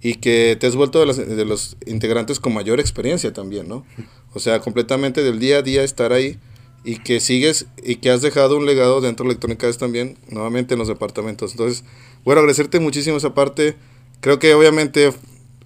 y 0.00 0.14
que 0.14 0.56
te 0.60 0.66
has 0.66 0.76
vuelto 0.76 1.00
de 1.00 1.06
los, 1.06 1.16
de 1.16 1.44
los 1.44 1.76
integrantes 1.86 2.38
con 2.38 2.54
mayor 2.54 2.78
experiencia 2.78 3.32
también, 3.32 3.68
¿no? 3.68 3.84
O 4.32 4.38
sea, 4.38 4.60
completamente 4.60 5.22
del 5.22 5.40
día 5.40 5.58
a 5.58 5.62
día 5.62 5.82
estar 5.82 6.12
ahí 6.12 6.38
y 6.84 6.98
que 6.98 7.18
sigues 7.18 7.66
y 7.82 7.96
que 7.96 8.10
has 8.10 8.22
dejado 8.22 8.56
un 8.58 8.66
legado 8.66 9.00
dentro 9.00 9.24
de 9.24 9.30
Electrónica 9.30 9.72
también, 9.72 10.18
nuevamente 10.28 10.74
en 10.74 10.78
los 10.78 10.88
departamentos. 10.88 11.52
Entonces, 11.52 11.84
bueno, 12.24 12.40
agradecerte 12.40 12.78
muchísimo 12.78 13.16
esa 13.16 13.34
parte 13.34 13.76
creo 14.24 14.38
que 14.38 14.54
obviamente 14.54 15.12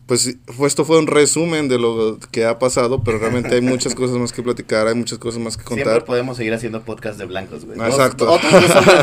pues 0.06 0.36
esto 0.66 0.84
fue 0.84 0.98
un 0.98 1.06
resumen 1.06 1.68
de 1.68 1.78
lo 1.78 2.18
que 2.32 2.44
ha 2.44 2.58
pasado, 2.58 3.04
pero 3.04 3.18
realmente 3.18 3.54
hay 3.54 3.60
muchas 3.60 3.94
cosas 3.94 4.16
más 4.16 4.32
que 4.32 4.42
platicar, 4.42 4.88
hay 4.88 4.96
muchas 4.96 5.18
cosas 5.18 5.40
más 5.40 5.56
que 5.56 5.62
contar. 5.62 5.86
Siempre 5.86 6.06
podemos 6.06 6.36
seguir 6.36 6.54
haciendo 6.54 6.82
podcast 6.82 7.20
de 7.20 7.26
blancos, 7.26 7.64
güey. 7.64 7.78
Exacto. 7.78 8.28
Otros 8.28 8.50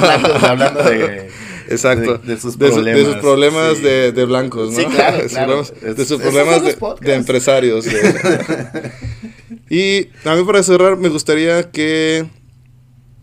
blancos 0.02 0.44
hablando 0.44 0.84
de, 0.84 1.30
Exacto. 1.70 2.18
De, 2.18 2.38
sus 2.38 2.58
problemas. 2.58 2.96
De, 3.00 3.06
sus 3.06 3.16
problemas 3.22 3.82
de, 3.82 4.12
de, 4.12 4.26
blancos, 4.26 4.72
¿no? 4.72 4.78
Sí, 4.78 4.86
claro, 4.88 5.26
claro. 5.30 5.64
De 5.82 6.06
sus 6.06 6.20
problemas 6.20 6.62
de, 7.00 7.14
empresarios. 7.14 7.86
y 9.70 10.10
a 10.26 10.36
mí 10.36 10.44
para 10.44 10.64
cerrar 10.64 10.98
me 10.98 11.08
gustaría 11.08 11.72
que 11.72 12.26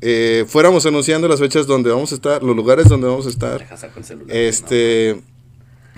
eh, 0.01 0.47
fuéramos 0.49 0.87
anunciando 0.87 1.28
las 1.28 1.41
fechas 1.41 1.66
donde 1.66 1.91
vamos 1.91 2.11
a 2.12 2.14
estar, 2.14 2.43
los 2.43 2.57
lugares 2.57 2.89
donde 2.89 3.07
vamos 3.07 3.26
a 3.26 3.28
estar. 3.28 3.66
Este... 4.28 5.20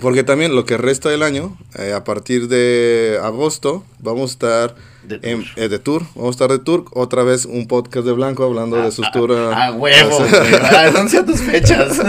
Porque 0.01 0.25
también 0.25 0.55
lo 0.55 0.65
que 0.65 0.77
resta 0.77 1.09
del 1.09 1.23
año, 1.23 1.57
eh, 1.79 1.93
a 1.93 2.05
partir 2.05 2.49
de 2.49 3.19
agosto, 3.23 3.85
vamos 4.01 4.31
a 4.31 4.33
estar 4.33 4.75
de 5.05 5.19
tour. 5.19 5.31
En, 5.31 5.45
eh, 5.57 5.69
de 5.69 5.79
tour. 5.79 6.03
Vamos 6.15 6.29
a 6.29 6.31
estar 6.31 6.51
de 6.51 6.59
tour. 6.59 6.87
Otra 6.93 7.23
vez 7.23 7.45
un 7.45 7.69
podcast 7.69 8.05
de 8.07 8.13
Blanco 8.13 8.45
hablando 8.45 8.77
de 8.77 8.91
sus 8.91 9.11
tours. 9.13 9.35
A, 9.37 9.73
huevo, 9.73 10.19
anuncia 10.77 11.25
tus 11.25 11.41
fechas. 11.41 12.01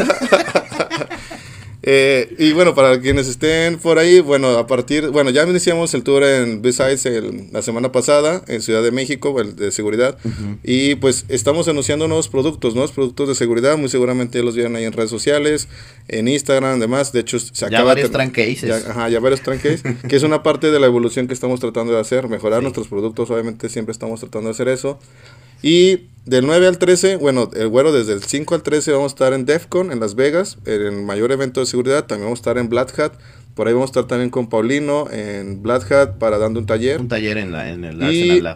Eh, 1.87 2.33
y 2.39 2.51
bueno, 2.53 2.73
para 2.73 2.99
quienes 2.99 3.27
estén 3.27 3.77
por 3.77 3.99
ahí, 3.99 4.19
bueno, 4.19 4.57
a 4.57 4.65
partir, 4.65 5.09
bueno, 5.09 5.29
ya 5.29 5.43
iniciamos 5.43 5.93
el 5.93 6.01
tour 6.01 6.23
en 6.23 6.63
Besides 6.63 7.07
la 7.51 7.61
semana 7.61 7.91
pasada 7.91 8.41
en 8.47 8.63
Ciudad 8.63 8.81
de 8.81 8.89
México, 8.89 9.39
el 9.39 9.55
de 9.55 9.71
seguridad, 9.71 10.17
y 10.63 10.95
pues 10.95 11.25
estamos 11.29 11.67
anunciando 11.67 12.07
nuevos 12.07 12.27
productos, 12.27 12.73
nuevos 12.73 12.91
productos 12.91 13.27
de 13.27 13.35
seguridad, 13.35 13.77
muy 13.77 13.89
seguramente 13.89 14.41
los 14.41 14.55
vieron 14.55 14.75
ahí 14.75 14.83
en 14.83 14.93
redes 14.93 15.11
sociales, 15.11 15.67
en 16.07 16.27
Instagram, 16.27 16.79
demás, 16.79 17.11
de 17.11 17.19
hecho 17.19 17.37
se 17.39 17.65
acaba... 17.65 17.77
Ya 17.77 17.83
varios. 17.83 18.09
Ya, 18.67 18.77
ajá, 18.77 19.09
ya 19.09 19.19
varios 19.19 19.41
trancases, 19.41 19.83
que 20.09 20.15
es 20.15 20.23
una 20.23 20.41
parte 20.41 20.71
de 20.71 20.79
la 20.79 20.87
evolución 20.87 21.27
que 21.27 21.35
estamos 21.35 21.59
tratando 21.59 21.93
de 21.93 21.99
hacer, 21.99 22.27
mejorar 22.29 22.63
nuestros 22.63 22.87
productos, 22.87 23.29
obviamente 23.29 23.69
siempre 23.69 23.91
estamos 23.91 24.21
tratando 24.21 24.47
de 24.47 24.53
hacer 24.53 24.69
eso. 24.69 24.97
Y 25.65 26.09
del 26.25 26.45
9 26.45 26.67
al 26.67 26.77
13, 26.77 27.15
bueno, 27.15 27.49
el 27.55 27.69
güero 27.69 27.91
desde 27.91 28.13
el 28.13 28.21
5 28.21 28.53
al 28.53 28.61
13 28.61 28.91
vamos 28.91 29.13
a 29.13 29.15
estar 29.15 29.33
en 29.33 29.47
DEFCON, 29.47 29.91
en 29.91 29.99
Las 29.99 30.13
Vegas, 30.13 30.59
en 30.63 30.79
el 30.79 30.91
mayor 30.91 31.31
evento 31.31 31.59
de 31.59 31.65
seguridad. 31.65 32.05
También 32.05 32.27
vamos 32.27 32.37
a 32.37 32.41
estar 32.41 32.59
en 32.59 32.69
Black 32.69 32.99
Hat. 32.99 33.13
Por 33.55 33.67
ahí 33.67 33.73
vamos 33.73 33.87
a 33.87 33.91
estar 33.91 34.05
también 34.05 34.29
con 34.29 34.47
Paulino 34.47 35.09
en 35.09 35.63
Black 35.63 35.91
Hat 35.91 36.19
para 36.19 36.37
dando 36.37 36.59
un 36.59 36.67
taller. 36.67 37.01
Un 37.01 37.07
taller 37.07 37.39
en, 37.39 37.51
la, 37.51 37.71
en 37.71 37.83
el 37.83 37.97
Lab. 38.43 38.55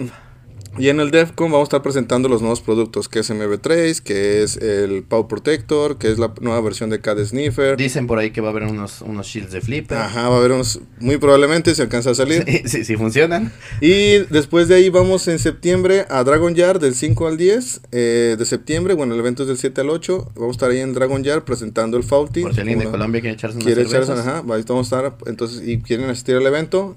Y 0.79 0.87
en 0.87 1.01
el 1.01 1.11
DEFCON 1.11 1.51
vamos 1.51 1.65
a 1.65 1.69
estar 1.69 1.81
presentando 1.81 2.29
los 2.29 2.39
nuevos 2.41 2.61
productos, 2.61 3.09
que 3.09 3.19
es 3.19 3.29
MB3, 3.29 3.99
que 4.01 4.43
es 4.43 4.55
el 4.55 5.03
Power 5.03 5.27
Protector, 5.27 5.97
que 5.97 6.09
es 6.09 6.19
la 6.19 6.33
nueva 6.39 6.61
versión 6.61 6.89
de 6.89 7.01
CAD 7.01 7.25
Sniffer. 7.25 7.75
Dicen 7.75 8.07
por 8.07 8.17
ahí 8.17 8.31
que 8.31 8.39
va 8.39 8.47
a 8.47 8.51
haber 8.51 8.63
unos, 8.63 9.01
unos 9.01 9.27
shields 9.27 9.51
de 9.51 9.59
flipper. 9.59 9.97
Ajá, 9.97 10.29
va 10.29 10.35
a 10.35 10.39
haber 10.39 10.53
unos, 10.53 10.79
muy 10.99 11.17
probablemente 11.17 11.75
se 11.75 11.81
alcanza 11.81 12.11
a 12.11 12.15
salir. 12.15 12.45
Sí, 12.65 12.85
sí, 12.85 12.95
funcionan. 12.95 13.51
Y 13.81 14.19
después 14.29 14.69
de 14.69 14.75
ahí 14.75 14.89
vamos 14.89 15.27
en 15.27 15.39
septiembre 15.39 16.05
a 16.09 16.23
Dragon 16.23 16.55
Yard 16.55 16.79
del 16.79 16.95
5 16.95 17.27
al 17.27 17.35
10 17.35 17.81
eh, 17.91 18.35
de 18.39 18.45
septiembre. 18.45 18.93
Bueno, 18.93 19.15
el 19.15 19.19
evento 19.19 19.43
es 19.43 19.49
del 19.49 19.57
7 19.57 19.81
al 19.81 19.89
8. 19.89 20.31
Vamos 20.35 20.49
a 20.49 20.51
estar 20.51 20.71
ahí 20.71 20.79
en 20.79 20.93
Dragon 20.93 21.23
Yard 21.23 21.43
presentando 21.43 21.97
el 21.97 22.03
Faulty. 22.03 22.43
Por 22.43 22.53
si 22.53 22.61
alguien 22.61 22.79
de 22.79 22.85
Colombia 22.85 23.19
quiere 23.19 23.33
echarse 23.33 23.57
unas 23.57 23.65
quiere 23.65 23.81
echarse, 23.81 24.13
ajá, 24.13 24.43
ahí 24.49 24.63
vamos 24.67 24.93
a 24.93 25.07
estar, 25.07 25.17
entonces, 25.25 25.67
y 25.67 25.79
quieren 25.79 26.09
asistir 26.09 26.35
al 26.35 26.45
evento. 26.45 26.95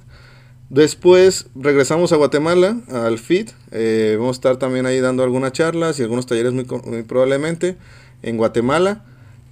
Después 0.73 1.49
regresamos 1.55 2.13
a 2.13 2.17
Guatemala, 2.17 2.79
al 2.91 3.19
FIT. 3.19 3.51
Eh, 3.73 4.17
vamos 4.19 4.37
a 4.37 4.39
estar 4.39 4.57
también 4.57 4.87
ahí 4.87 5.01
dando 5.01 5.23
algunas 5.23 5.53
charlas 5.53 6.01
y 6.01 6.03
algunos 6.03 6.25
talleres 6.25 6.55
muy, 6.55 6.65
probablemente 7.03 7.77
en 8.23 8.39
Guatemala. 8.39 9.05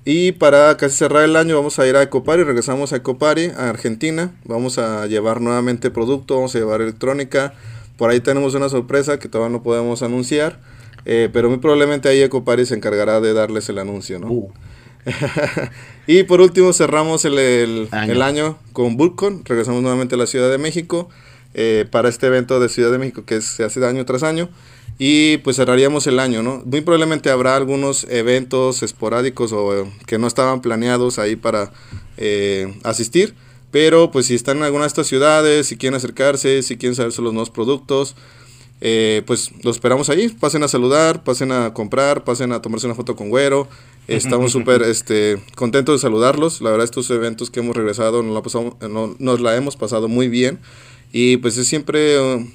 Y 0.07 0.33
para 0.33 0.75
casi 0.79 0.97
cerrar 0.97 1.25
el 1.25 1.37
año 1.37 1.57
vamos 1.57 1.79
a 1.79 1.87
ir 1.87 1.95
a 1.95 2.03
Ecopari, 2.03 2.43
regresamos 2.43 2.95
a 2.95 2.97
Ecopari, 2.97 3.53
a 3.55 3.68
Argentina. 3.68 4.35
Vamos 4.47 4.79
a 4.79 5.07
llevar 5.09 5.43
nuevamente 5.43 5.91
producto, 5.91 6.37
vamos 6.37 6.55
a 6.55 6.59
llevar 6.59 6.81
electrónica. 6.81 7.53
Por 7.99 8.09
ahí 8.09 8.21
tenemos 8.21 8.55
una 8.55 8.71
sorpresa 8.71 9.18
que 9.18 9.29
todavía 9.29 9.55
no 9.55 9.62
podemos 9.62 10.03
anunciar. 10.03 10.59
Eh, 11.05 11.29
pero 11.31 11.51
muy 11.51 11.59
probablemente 11.59 12.09
ahí 12.09 12.23
Ecopari 12.23 12.64
se 12.64 12.77
encargará 12.77 13.21
de 13.21 13.35
darles 13.35 13.68
el 13.68 13.79
anuncio, 13.79 14.18
¿no? 14.18 14.29
Uh. 14.29 14.53
y 16.07 16.23
por 16.25 16.41
último 16.41 16.73
cerramos 16.73 17.25
el, 17.25 17.89
año. 17.91 18.59
con 18.73 18.97
Vulcon, 18.97 19.43
regresamos 19.45 19.83
nuevamente 19.83 20.15
a 20.15 20.19
la 20.19 20.27
Ciudad 20.27 20.51
de 20.51 20.59
México. 20.59 21.09
eh, 21.53 21.85
para 21.91 22.09
este 22.09 22.29
evento 22.29 22.61
de 22.61 22.69
Ciudad 22.69 22.93
de 22.93 22.99
México 22.99 23.25
que 23.25 23.41
se 23.41 23.65
hace 23.65 23.85
año 23.85 24.05
tras 24.05 24.23
año. 24.23 24.49
Y 24.99 25.39
pues 25.39 25.57
cerraríamos 25.57 26.07
el 26.07 26.21
año, 26.21 26.43
¿no? 26.43 26.63
Muy 26.67 26.83
probablemente 26.83 27.31
habrá 27.31 27.57
algunos 27.57 28.05
eventos 28.11 28.83
esporádicos 28.83 29.53
o 29.53 29.75
eh, 29.75 29.91
que 30.07 30.19
no 30.19 30.27
estaban 30.27 30.61
planeados 30.61 31.19
ahí 31.19 31.37
para 31.37 31.73
eh, 32.19 32.75
asistir. 32.85 33.35
Pero 33.71 34.11
pues 34.11 34.27
si 34.27 34.35
están 34.35 34.59
en 34.59 34.65
alguna 34.65 34.85
de 34.85 34.89
estas 34.89 35.07
ciudades, 35.07 35.67
si 35.67 35.77
quieren 35.77 35.97
acercarse, 35.97 36.63
si 36.63 36.77
quieren 36.77 36.95
saber 36.95 37.13
sobre 37.13 37.27
los 37.27 37.35
nuevos 37.35 37.51
productos, 37.51 38.15
pues 38.81 39.51
los 39.63 39.77
esperamos 39.77 40.11
ahí. 40.11 40.29
Pasen 40.29 40.65
a 40.65 40.69
saludar, 40.69 41.23
pasen 41.23 41.53
a 41.53 41.73
comprar, 41.73 42.25
pasen 42.25 42.53
a 42.53 42.61
tomarse 42.61 42.87
una 42.87 42.97
foto 42.97 43.15
con 43.15 43.31
Güero. 43.31 43.69
Estamos 44.11 44.53
súper 44.53 44.83
este, 44.83 45.39
contentos 45.55 45.97
de 45.97 45.99
saludarlos. 46.01 46.61
La 46.61 46.71
verdad, 46.71 46.85
estos 46.85 47.11
eventos 47.11 47.51
que 47.51 47.61
hemos 47.61 47.77
regresado 47.77 48.23
nos 48.23 48.35
la, 48.35 48.43
pasamos, 48.43 48.75
nos 49.19 49.41
la 49.41 49.57
hemos 49.57 49.77
pasado 49.77 50.09
muy 50.09 50.29
bien. 50.29 50.59
Y 51.13 51.39
pues 51.39 51.57
es 51.57 51.67
siempre 51.67 52.21
uh, 52.21 52.47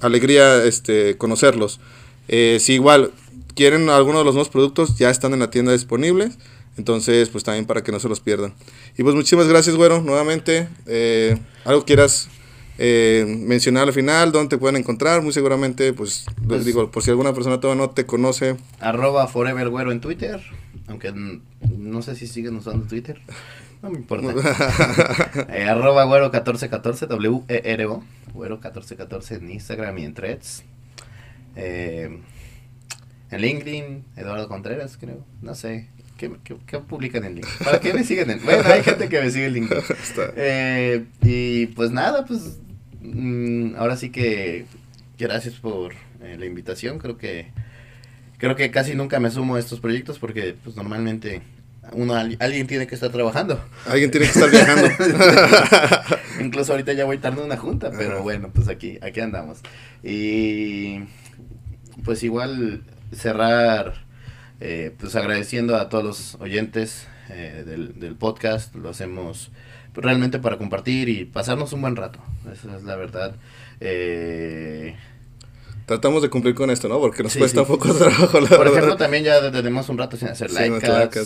alegría 0.00 0.64
este, 0.64 1.16
conocerlos. 1.16 1.80
Eh, 2.28 2.58
si 2.60 2.74
igual 2.74 3.12
quieren 3.54 3.88
alguno 3.88 4.18
de 4.18 4.24
los 4.24 4.34
nuevos 4.34 4.48
productos, 4.48 4.96
ya 4.98 5.10
están 5.10 5.32
en 5.32 5.40
la 5.40 5.50
tienda 5.50 5.72
disponibles. 5.72 6.38
Entonces, 6.76 7.28
pues 7.28 7.44
también 7.44 7.66
para 7.66 7.84
que 7.84 7.92
no 7.92 8.00
se 8.00 8.08
los 8.08 8.20
pierdan. 8.20 8.52
Y 8.98 9.02
pues 9.02 9.14
muchísimas 9.14 9.46
gracias, 9.46 9.76
güero, 9.76 10.00
nuevamente. 10.02 10.68
Eh, 10.86 11.38
¿Algo 11.64 11.84
quieras 11.84 12.28
eh, 12.78 13.24
mencionar 13.28 13.84
al 13.84 13.92
final? 13.92 14.32
¿Dónde 14.32 14.50
te 14.50 14.58
pueden 14.58 14.76
encontrar? 14.76 15.22
Muy 15.22 15.32
seguramente, 15.32 15.92
pues, 15.92 16.26
les 16.38 16.48
pues 16.48 16.64
digo, 16.64 16.90
por 16.90 17.02
si 17.04 17.10
alguna 17.10 17.32
persona 17.32 17.60
todavía 17.60 17.84
no 17.84 17.90
te 17.90 18.06
conoce. 18.06 18.56
Arroba 18.80 19.28
Forever 19.28 19.68
Güero 19.68 19.92
en 19.92 20.00
Twitter. 20.00 20.42
Aunque 20.86 21.12
no 21.12 22.02
sé 22.02 22.14
si 22.14 22.26
siguen 22.26 22.56
usando 22.56 22.86
Twitter. 22.86 23.20
No 23.82 23.90
me 23.90 23.98
importa. 23.98 24.32
eh, 25.50 25.64
arroba 25.64 26.04
güero 26.04 26.30
1414, 26.30 27.06
W-E-R-O. 27.06 28.02
Güero 28.32 28.54
1414 28.54 29.34
en 29.34 29.50
Instagram 29.50 29.98
y 29.98 30.04
en 30.06 30.14
Threads. 30.14 30.64
Eh, 31.54 32.18
en 33.30 33.40
LinkedIn, 33.40 34.04
Eduardo 34.16 34.48
Contreras, 34.48 34.96
creo. 34.96 35.24
No 35.42 35.54
sé. 35.54 35.88
¿Qué, 36.16 36.30
qué, 36.44 36.78
publican 36.78 37.24
en 37.24 37.34
LinkedIn? 37.34 37.58
¿Para 37.64 37.80
qué 37.80 37.92
me 37.92 38.04
siguen 38.04 38.30
en 38.30 38.44
Bueno, 38.44 38.62
hay 38.64 38.82
gente 38.82 39.08
que 39.08 39.20
me 39.20 39.30
sigue 39.30 39.46
en 39.46 39.52
LinkedIn. 39.52 39.82
Eh, 40.36 41.04
y 41.22 41.66
pues 41.66 41.90
nada, 41.90 42.24
pues. 42.24 42.58
Mm, 43.02 43.74
ahora 43.76 43.96
sí 43.96 44.10
que. 44.10 44.66
Gracias 45.18 45.56
por 45.56 45.92
eh, 46.22 46.36
la 46.38 46.46
invitación. 46.46 46.98
Creo 46.98 47.18
que. 47.18 47.52
Creo 48.38 48.56
que 48.56 48.70
casi 48.70 48.94
nunca 48.94 49.20
me 49.20 49.30
sumo 49.30 49.56
a 49.56 49.60
estos 49.60 49.80
proyectos 49.80 50.18
porque, 50.18 50.56
pues 50.62 50.76
normalmente 50.76 51.42
uno, 51.92 52.14
alguien 52.14 52.66
tiene 52.66 52.86
que 52.86 52.94
estar 52.94 53.10
trabajando. 53.10 53.62
Alguien 53.86 54.10
tiene 54.10 54.26
que 54.26 54.32
estar 54.32 54.50
viajando. 54.50 54.88
Incluso 56.40 56.72
ahorita 56.72 56.92
ya 56.92 57.04
voy 57.04 57.18
tarde 57.18 57.40
en 57.40 57.46
una 57.46 57.56
junta, 57.56 57.90
pero 57.96 58.22
bueno, 58.22 58.50
pues 58.52 58.68
aquí, 58.68 58.98
aquí 59.02 59.20
andamos. 59.20 59.60
Y 60.02 61.00
pues 62.04 62.22
igual 62.22 62.82
cerrar, 63.12 64.04
eh, 64.60 64.92
pues 64.98 65.14
agradeciendo 65.16 65.76
a 65.76 65.88
todos 65.88 66.04
los 66.04 66.34
oyentes 66.40 67.06
eh, 67.30 67.64
del, 67.66 67.98
del, 67.98 68.16
podcast, 68.16 68.74
lo 68.74 68.90
hacemos 68.90 69.50
realmente 69.94 70.38
para 70.38 70.58
compartir 70.58 71.08
y 71.08 71.24
pasarnos 71.24 71.72
un 71.72 71.82
buen 71.82 71.96
rato, 71.96 72.18
esa 72.52 72.76
es 72.76 72.82
la 72.82 72.96
verdad. 72.96 73.36
Eh, 73.80 74.96
tratamos 75.86 76.22
de 76.22 76.30
cumplir 76.30 76.54
con 76.54 76.70
esto, 76.70 76.88
¿no? 76.88 76.98
Porque 77.00 77.22
nos 77.22 77.36
cuesta 77.36 77.62
un 77.62 77.66
poco 77.66 77.92
trabajo, 77.94 78.40
la 78.40 78.48
Por 78.48 78.68
ejemplo, 78.68 78.96
también 78.96 79.24
ya 79.24 79.50
tenemos 79.50 79.88
un 79.88 79.98
rato 79.98 80.16
sin 80.16 80.28
hacer 80.28 80.50
like 80.52 81.20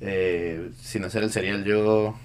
eh, 0.00 0.70
sin 0.82 1.04
hacer 1.04 1.22
el 1.22 1.32
serial 1.32 1.64
yo. 1.64 2.16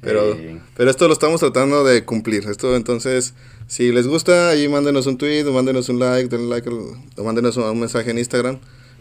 Pero, 0.00 0.32
eh, 0.34 0.60
pero 0.76 0.90
esto 0.90 1.08
lo 1.08 1.12
estamos 1.12 1.40
tratando 1.40 1.82
de 1.82 2.04
cumplir. 2.04 2.48
Esto 2.48 2.76
entonces, 2.76 3.34
si 3.66 3.90
les 3.90 4.06
gusta, 4.06 4.50
ahí 4.50 4.68
mándenos 4.68 5.06
un 5.06 5.18
tweet, 5.18 5.44
o 5.44 5.52
mándenos 5.52 5.88
un 5.88 5.98
like, 5.98 6.28
denle 6.28 6.48
like, 6.48 6.70
o 6.70 7.24
mándenos 7.24 7.56
un 7.56 7.80
mensaje 7.80 8.10
en 8.10 8.18
Instagram 8.18 8.58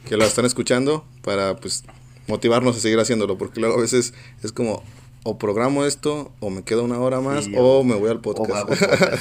que 0.09 0.17
lo 0.17 0.25
están 0.25 0.45
escuchando 0.45 1.05
para 1.21 1.57
pues 1.57 1.83
motivarnos 2.27 2.77
a 2.77 2.79
seguir 2.79 2.99
haciéndolo. 2.99 3.37
Porque 3.37 3.59
luego 3.59 3.77
a 3.77 3.81
veces 3.81 4.15
es 4.41 4.51
como, 4.51 4.83
o 5.29 5.37
programo 5.37 5.83
esto, 5.83 6.31
o 6.39 6.49
me 6.49 6.63
quedo 6.63 6.85
una 6.85 6.99
hora 6.99 7.19
más, 7.19 7.49
o, 7.57 7.83
me 7.83 7.95
voy 7.95 8.09
al 8.09 8.21
podcast. 8.21 8.71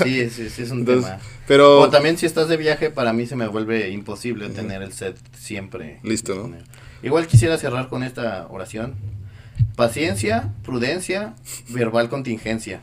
sí, 0.04 0.30
sí, 0.30 0.48
sí, 0.50 0.62
es 0.62 0.70
un 0.70 0.84
tema. 0.84 1.18
Pero, 1.48 1.80
o 1.80 1.90
también 1.90 2.16
si 2.16 2.26
estás 2.26 2.46
de 2.46 2.56
viaje, 2.56 2.90
para 2.90 3.12
mí 3.12 3.26
se 3.26 3.34
me 3.34 3.48
vuelve 3.48 3.90
imposible 3.90 4.48
tener 4.50 4.82
el 4.82 4.92
set 4.92 5.18
siempre. 5.36 5.98
Listo, 6.04 6.36
¿no? 6.36 6.56
Igual 7.02 7.26
quisiera 7.26 7.58
cerrar 7.58 7.88
con 7.88 8.04
esta 8.04 8.46
oración. 8.50 8.94
Paciencia, 9.74 10.54
prudencia, 10.62 11.34
verbal 11.70 12.08
contingencia. 12.08 12.82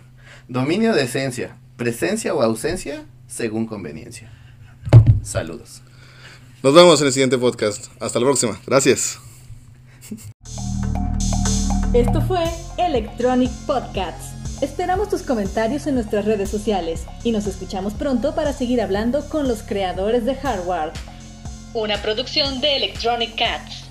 Dominio 0.49 0.93
de 0.93 1.03
esencia, 1.03 1.55
presencia 1.77 2.33
o 2.33 2.41
ausencia, 2.41 3.05
según 3.27 3.67
conveniencia. 3.67 4.33
Saludos. 5.21 5.81
Nos 6.61 6.73
vemos 6.73 6.99
en 6.99 7.07
el 7.07 7.13
siguiente 7.13 7.37
podcast. 7.37 7.85
Hasta 8.01 8.19
la 8.19 8.25
próxima. 8.25 8.59
Gracias. 8.67 9.22
Esto 11.93 12.21
fue 12.21 12.43
Electronic 12.77 13.51
Podcasts. 13.67 14.33
Esperamos 14.63 15.09
tus 15.09 15.21
comentarios 15.21 15.85
en 15.85 15.93
nuestras 15.93 16.25
redes 16.25 16.49
sociales 16.49 17.05
y 17.23 17.31
nos 17.31 17.45
escuchamos 17.45 17.93
pronto 17.93 18.33
para 18.33 18.51
seguir 18.51 18.81
hablando 18.81 19.29
con 19.29 19.47
los 19.47 19.61
creadores 19.61 20.25
de 20.25 20.33
hardware. 20.33 20.91
Una 21.75 22.01
producción 22.01 22.61
de 22.61 22.77
Electronic 22.77 23.35
Cats. 23.37 23.82